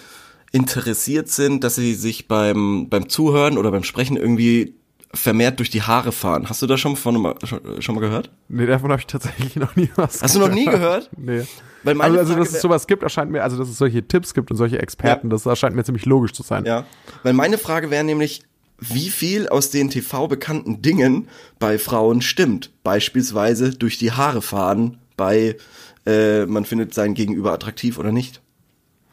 interessiert 0.53 1.29
sind, 1.29 1.65
dass 1.65 1.77
sie 1.77 1.95
sich 1.95 2.29
beim 2.29 2.89
beim 2.89 3.09
Zuhören 3.09 3.59
oder 3.59 3.71
beim 3.71 3.85
Sprechen 3.85 4.17
irgendwie 4.17 4.75
vermehrt 5.13 5.59
durch 5.59 5.71
die 5.71 5.83
Haare 5.83 6.13
fahren. 6.13 6.49
Hast 6.49 6.63
du 6.63 6.67
das 6.67 6.79
schon 6.79 6.97
von 6.97 7.35
schon, 7.43 7.83
schon 7.83 7.95
mal 7.97 8.01
gehört? 8.01 8.31
Nee, 8.49 8.67
davon 8.67 8.91
habe 8.91 9.01
ich 9.01 9.07
tatsächlich 9.07 9.57
noch 9.57 9.75
nie 9.75 9.91
was 9.97 10.23
Hast 10.23 10.37
du 10.37 10.39
noch 10.39 10.51
nie 10.51 10.67
gehört? 10.67 11.11
Nee. 11.17 11.43
Weil 11.83 11.95
meine 11.95 12.19
Also, 12.19 12.19
also 12.19 12.33
Frage 12.35 12.45
dass 12.45 12.55
es 12.55 12.61
sowas 12.61 12.87
gibt, 12.87 13.03
erscheint 13.03 13.31
mir, 13.31 13.43
also 13.43 13.57
dass 13.57 13.69
es 13.69 13.79
solche 13.79 14.07
Tipps 14.07 14.35
gibt 14.35 14.51
und 14.51 14.57
solche 14.57 14.79
Experten, 14.79 15.31
das 15.31 15.47
erscheint 15.47 15.75
mir 15.75 15.83
ziemlich 15.83 16.07
logisch 16.07 16.33
zu 16.33 16.43
sein. 16.43 16.65
Ja, 16.65 16.85
weil 17.23 17.33
meine 17.33 17.59
Frage 17.59 17.91
wäre 17.91 18.05
nämlich, 18.05 18.43
wie 18.81 19.11
viel 19.11 19.49
aus 19.49 19.71
den 19.71 19.91
TV 19.91 20.27
bekannten 20.29 20.83
Dingen 20.83 21.29
bei 21.59 21.79
Frauen 21.79 22.23
stimmt? 22.23 22.71
Beispielsweise 22.83 23.71
durch 23.71 23.99
die 23.99 24.13
Haare 24.13 24.43
fahren 24.43 24.99
bei 25.17 25.57
äh, 26.07 26.47
man 26.47 26.65
findet 26.65 26.95
sein 26.95 27.15
Gegenüber 27.15 27.53
attraktiv 27.53 27.99
oder 27.99 28.11
nicht. 28.11 28.41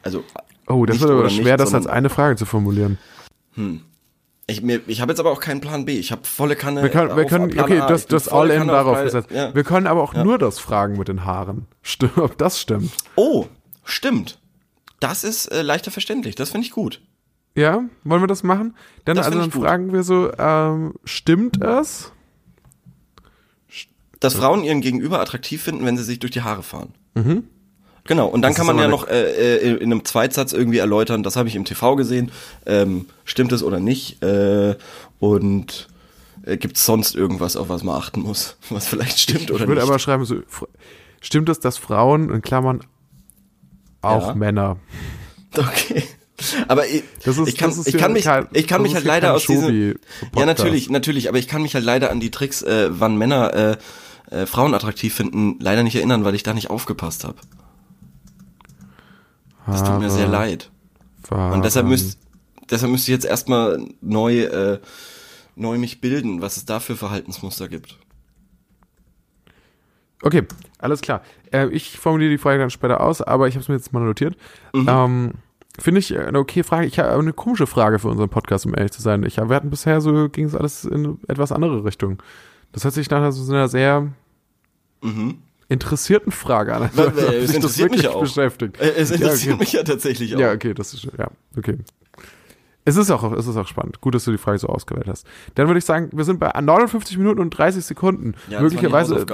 Also 0.02 0.24
Oh, 0.68 0.84
das 0.84 1.00
wird 1.00 1.10
aber 1.10 1.30
schwer, 1.30 1.56
nicht, 1.56 1.60
das 1.60 1.74
als 1.74 1.86
eine 1.86 2.10
Frage 2.10 2.36
zu 2.36 2.44
formulieren. 2.44 2.98
Ich, 4.46 4.62
mir, 4.62 4.80
ich 4.86 5.00
habe 5.00 5.12
jetzt 5.12 5.20
aber 5.20 5.30
auch 5.30 5.40
keinen 5.40 5.60
Plan 5.60 5.86
B. 5.86 5.98
Ich 5.98 6.12
habe 6.12 6.24
volle 6.24 6.56
Kanne. 6.56 6.82
Wir 6.82 6.90
können, 6.90 7.16
wir 7.16 7.24
können 7.24 7.48
Plan 7.48 7.64
okay, 7.64 7.80
A. 7.80 7.86
das, 7.86 8.06
das 8.06 8.28
All-In 8.28 8.68
darauf 8.68 9.02
gesetzt. 9.02 9.30
Ja. 9.30 9.54
Wir 9.54 9.64
können 9.64 9.86
aber 9.86 10.02
auch 10.02 10.14
nur 10.14 10.38
das 10.38 10.58
fragen 10.58 10.98
mit 10.98 11.08
den 11.08 11.24
Haaren. 11.24 11.66
Stimmt, 11.82 12.18
ob 12.18 12.36
das 12.38 12.60
stimmt. 12.60 12.92
Oh, 13.16 13.46
stimmt. 13.84 14.38
Das 15.00 15.24
ist 15.24 15.46
äh, 15.46 15.62
leichter 15.62 15.90
verständlich. 15.90 16.34
Das 16.34 16.50
finde 16.50 16.66
ich 16.66 16.72
gut. 16.72 17.00
Ja, 17.54 17.82
wollen 18.04 18.22
wir 18.22 18.26
das 18.28 18.42
machen? 18.42 18.76
Dann, 19.04 19.16
Das 19.16 19.26
also 19.26 19.38
dann 19.38 19.48
ich 19.48 19.54
fragen 19.54 19.92
wir 19.92 20.02
so, 20.04 20.30
ähm, 20.38 20.94
stimmt 21.04 21.62
es? 21.62 22.12
Dass 24.20 24.34
Frauen 24.34 24.64
ihren 24.64 24.80
Gegenüber 24.80 25.20
attraktiv 25.20 25.62
finden, 25.62 25.84
wenn 25.84 25.96
sie 25.96 26.02
sich 26.04 26.18
durch 26.18 26.32
die 26.32 26.42
Haare 26.42 26.62
fahren. 26.62 26.92
Genau, 28.04 28.26
und 28.26 28.42
dann 28.42 28.50
Das 28.50 28.56
kann 28.56 28.66
man 28.66 28.78
ja 28.78 28.88
noch 28.88 29.06
äh, 29.08 29.56
äh, 29.56 29.76
in 29.76 29.92
einem 29.92 30.04
Zweitsatz 30.04 30.52
irgendwie 30.52 30.78
erläutern, 30.78 31.22
das 31.22 31.36
habe 31.36 31.48
ich 31.48 31.56
im 31.56 31.64
TV 31.64 31.94
gesehen, 31.96 32.30
ähm, 32.64 33.06
stimmt 33.24 33.52
es 33.52 33.62
oder 33.62 33.80
nicht 33.80 34.22
äh, 34.22 34.76
und 35.18 35.88
äh, 36.44 36.56
gibt 36.56 36.76
es 36.78 36.86
sonst 36.86 37.14
irgendwas, 37.16 37.56
auf 37.56 37.68
was 37.68 37.82
man 37.82 37.96
achten 37.96 38.20
muss, 38.22 38.56
was 38.70 38.86
vielleicht 38.86 39.18
stimmt 39.18 39.42
Ich 39.42 39.50
oder 39.52 39.66
würde 39.66 39.80
nicht. 39.80 39.90
aber 39.90 39.98
schreiben, 39.98 40.24
so, 40.24 40.36
stimmt 41.20 41.48
es, 41.48 41.60
dass 41.60 41.76
Frauen, 41.76 42.30
in 42.30 42.40
Klammern, 42.40 42.80
auch 44.00 44.28
Ja. 44.28 44.34
Männer. 44.34 44.76
Okay. 45.56 46.04
Aber 46.68 46.86
ich, 46.86 47.02
ist- 47.24 47.48
ich 47.48 47.56
kann, 47.56 47.72
ich 47.84 47.96
kann 47.96 48.12
mich, 48.12 48.24
kein- 48.24 48.46
ich 48.52 48.66
kann 48.68 48.82
mich 48.82 48.94
halt 48.94 49.04
leider 49.04 49.34
aus 49.34 49.46
diesem, 49.46 49.96
ja 50.36 50.46
natürlich, 50.46 50.88
natürlich, 50.88 51.28
aber 51.28 51.38
ich 51.38 51.48
kann 51.48 51.62
mich 51.62 51.74
halt 51.74 51.84
leider 51.84 52.10
an 52.10 52.20
die 52.20 52.30
Tricks, 52.30 52.62
äh, 52.62 52.88
wann 52.90 53.16
Männer 53.16 53.78
äh, 54.30 54.34
äh, 54.42 54.46
Frauen 54.46 54.74
attraktiv 54.74 55.14
finden, 55.14 55.56
leider 55.58 55.82
nicht 55.82 55.96
erinnern, 55.96 56.24
weil 56.24 56.34
ich 56.34 56.42
da 56.44 56.54
nicht 56.54 56.70
aufgepasst 56.70 57.24
habe. 57.24 57.38
Das 59.66 59.82
tut 59.84 59.98
mir 59.98 60.10
sehr 60.10 60.28
leid. 60.28 60.70
Und 61.30 61.64
deshalb 61.64 61.86
müsst, 61.86 62.18
deshalb 62.70 62.90
müsste 62.92 63.10
ich 63.10 63.14
jetzt 63.16 63.26
erstmal 63.26 63.84
neu, 64.00 64.42
äh, 64.44 64.80
neu 65.56 65.76
mich 65.78 66.00
bilden, 66.00 66.40
was 66.40 66.56
es 66.56 66.64
da 66.64 66.80
für 66.80 66.96
Verhaltensmuster 66.96 67.68
gibt. 67.68 67.98
Okay, 70.22 70.44
alles 70.78 71.00
klar. 71.00 71.22
Äh, 71.52 71.68
ich 71.68 71.98
formuliere 71.98 72.30
die 72.30 72.38
Frage 72.38 72.58
dann 72.58 72.70
später 72.70 73.00
aus, 73.00 73.22
aber 73.22 73.46
ich 73.48 73.54
habe 73.54 73.62
es 73.62 73.68
mir 73.68 73.74
jetzt 73.76 73.92
mal 73.92 74.00
notiert. 74.02 74.36
Mhm. 74.72 74.86
Ähm, 74.88 75.32
Finde 75.78 76.00
ich 76.00 76.16
eine 76.18 76.38
okay 76.38 76.62
Frage. 76.62 76.86
Ich 76.86 76.98
habe 76.98 77.10
eine 77.10 77.32
komische 77.32 77.66
Frage 77.66 77.98
für 77.98 78.08
unseren 78.08 78.28
Podcast, 78.28 78.66
um 78.66 78.74
ehrlich 78.74 78.92
zu 78.92 79.02
sein. 79.02 79.22
Ich, 79.24 79.36
wir 79.36 79.48
hatten 79.48 79.70
bisher 79.70 80.00
so, 80.00 80.28
ging 80.28 80.46
es 80.46 80.54
alles 80.54 80.84
in 80.84 81.18
etwas 81.28 81.52
andere 81.52 81.84
Richtung. 81.84 82.22
Das 82.72 82.84
hört 82.84 82.94
sich 82.94 83.08
nach 83.10 83.30
so 83.32 83.52
einer 83.52 83.68
sehr 83.68 84.08
interessierten 85.68 86.32
Frage 86.32 86.74
an. 86.74 86.90
Ob 86.96 87.16
es 87.16 87.54
interessiert 87.54 87.90
mich 87.92 88.02
ja 88.02 88.10
auch. 88.10 88.22
beschäftigt. 88.22 88.80
Äh, 88.80 88.94
es 88.96 89.10
interessiert 89.10 89.46
ja, 89.46 89.54
okay. 89.54 89.60
mich 89.60 89.72
ja 89.72 89.82
tatsächlich 89.82 90.34
auch. 90.34 90.40
Ja, 90.40 90.52
okay, 90.52 90.74
das 90.74 90.94
ist 90.94 91.04
ja, 91.16 91.28
okay. 91.56 91.78
Es 92.84 92.96
ist 92.96 93.10
auch, 93.10 93.32
es 93.32 93.46
ist 93.46 93.56
auch 93.56 93.66
spannend. 93.66 94.00
Gut, 94.00 94.14
dass 94.14 94.24
du 94.24 94.30
die 94.30 94.38
Frage 94.38 94.58
so 94.58 94.68
ausgewählt 94.68 95.08
hast. 95.08 95.26
Dann 95.56 95.66
würde 95.66 95.78
ich 95.78 95.84
sagen, 95.84 96.08
wir 96.12 96.24
sind 96.24 96.40
bei 96.40 96.48
59 96.48 97.18
Minuten 97.18 97.40
und 97.40 97.50
30 97.50 97.84
Sekunden. 97.84 98.34
Ja, 98.48 98.62
Möglicherweise 98.62 99.26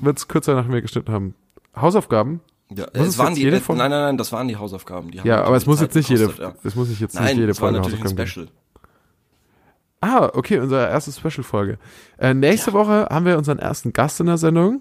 wird 0.00 0.18
es 0.18 0.28
kürzer, 0.28 0.54
nachdem 0.54 0.72
wir 0.72 0.82
geschnitten 0.82 1.12
haben. 1.12 1.34
Hausaufgaben? 1.74 2.40
Ja, 2.74 2.86
Muss 2.96 3.08
es 3.08 3.18
waren 3.18 3.34
die, 3.34 3.42
jede 3.42 3.60
Folge- 3.60 3.78
nein, 3.78 3.90
nein, 3.90 4.00
nein, 4.02 4.18
das 4.18 4.32
waren 4.32 4.48
die 4.48 4.56
Hausaufgaben. 4.56 5.10
Die 5.12 5.20
haben 5.20 5.28
Ja, 5.28 5.44
aber 5.44 5.56
es 5.56 5.66
muss 5.66 5.78
Zeit 5.78 5.88
jetzt 5.88 5.94
nicht 5.96 6.08
jede, 6.08 6.22
gekostet, 6.22 6.44
ja. 6.44 6.54
es 6.64 6.74
muss 6.74 6.88
jetzt 6.98 7.14
Nein, 7.14 7.24
nicht 7.26 7.38
jede 7.38 7.54
Folge 7.54 7.78
natürlich 7.78 8.00
ein 8.00 8.04
Hausaufgaben 8.04 8.28
Special. 8.28 8.48
Ah, 10.00 10.30
okay, 10.34 10.58
unsere 10.58 10.88
erste 10.88 11.12
Special-Folge. 11.12 11.78
Äh, 12.18 12.34
nächste 12.34 12.70
ja. 12.70 12.74
Woche 12.74 13.08
haben 13.10 13.24
wir 13.24 13.38
unseren 13.38 13.58
ersten 13.58 13.92
Gast 13.92 14.20
in 14.20 14.26
der 14.26 14.36
Sendung. 14.36 14.80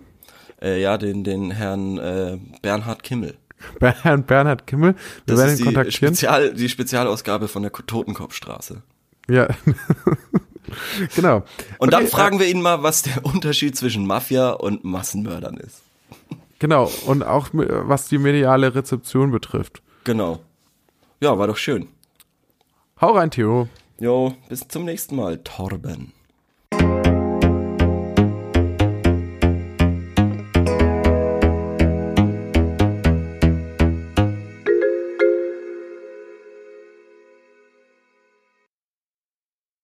Äh, 0.61 0.81
ja, 0.81 0.97
den, 0.97 1.23
den 1.23 1.51
Herrn 1.51 1.97
äh, 1.97 2.38
Bernhard 2.61 3.03
Kimmel. 3.03 3.38
Herrn 3.79 4.23
Bernhard 4.25 4.67
Kimmel. 4.67 4.95
Wir 5.25 5.36
das 5.36 5.39
werden 5.39 5.57
ihn 5.59 5.65
kontaktieren. 5.65 6.15
Spezial, 6.15 6.53
die 6.53 6.69
Spezialausgabe 6.69 7.47
von 7.47 7.63
der 7.63 7.71
Totenkopfstraße. 7.71 8.81
Ja. 9.29 9.47
genau. 11.15 11.38
Und 11.77 11.93
okay, 11.93 12.03
dann 12.03 12.07
fragen 12.07 12.38
äh, 12.38 12.41
wir 12.41 12.47
ihn 12.47 12.61
mal, 12.61 12.83
was 12.83 13.03
der 13.03 13.25
Unterschied 13.25 13.75
zwischen 13.75 14.05
Mafia 14.05 14.51
und 14.51 14.83
Massenmördern 14.83 15.57
ist. 15.57 15.81
Genau, 16.60 16.89
und 17.06 17.24
auch 17.24 17.49
was 17.51 18.08
die 18.08 18.18
mediale 18.18 18.74
Rezeption 18.76 19.32
betrifft. 19.32 19.82
Genau. 20.03 20.39
Ja, 21.20 21.38
war 21.38 21.47
doch 21.47 21.58
schön. 21.58 21.88
Hau 23.01 23.12
rein, 23.12 23.32
Theo. 23.32 23.68
Jo, 23.99 24.34
bis 24.49 24.68
zum 24.68 24.86
nächsten 24.86 25.16
Mal, 25.16 25.39
Torben. 25.43 26.14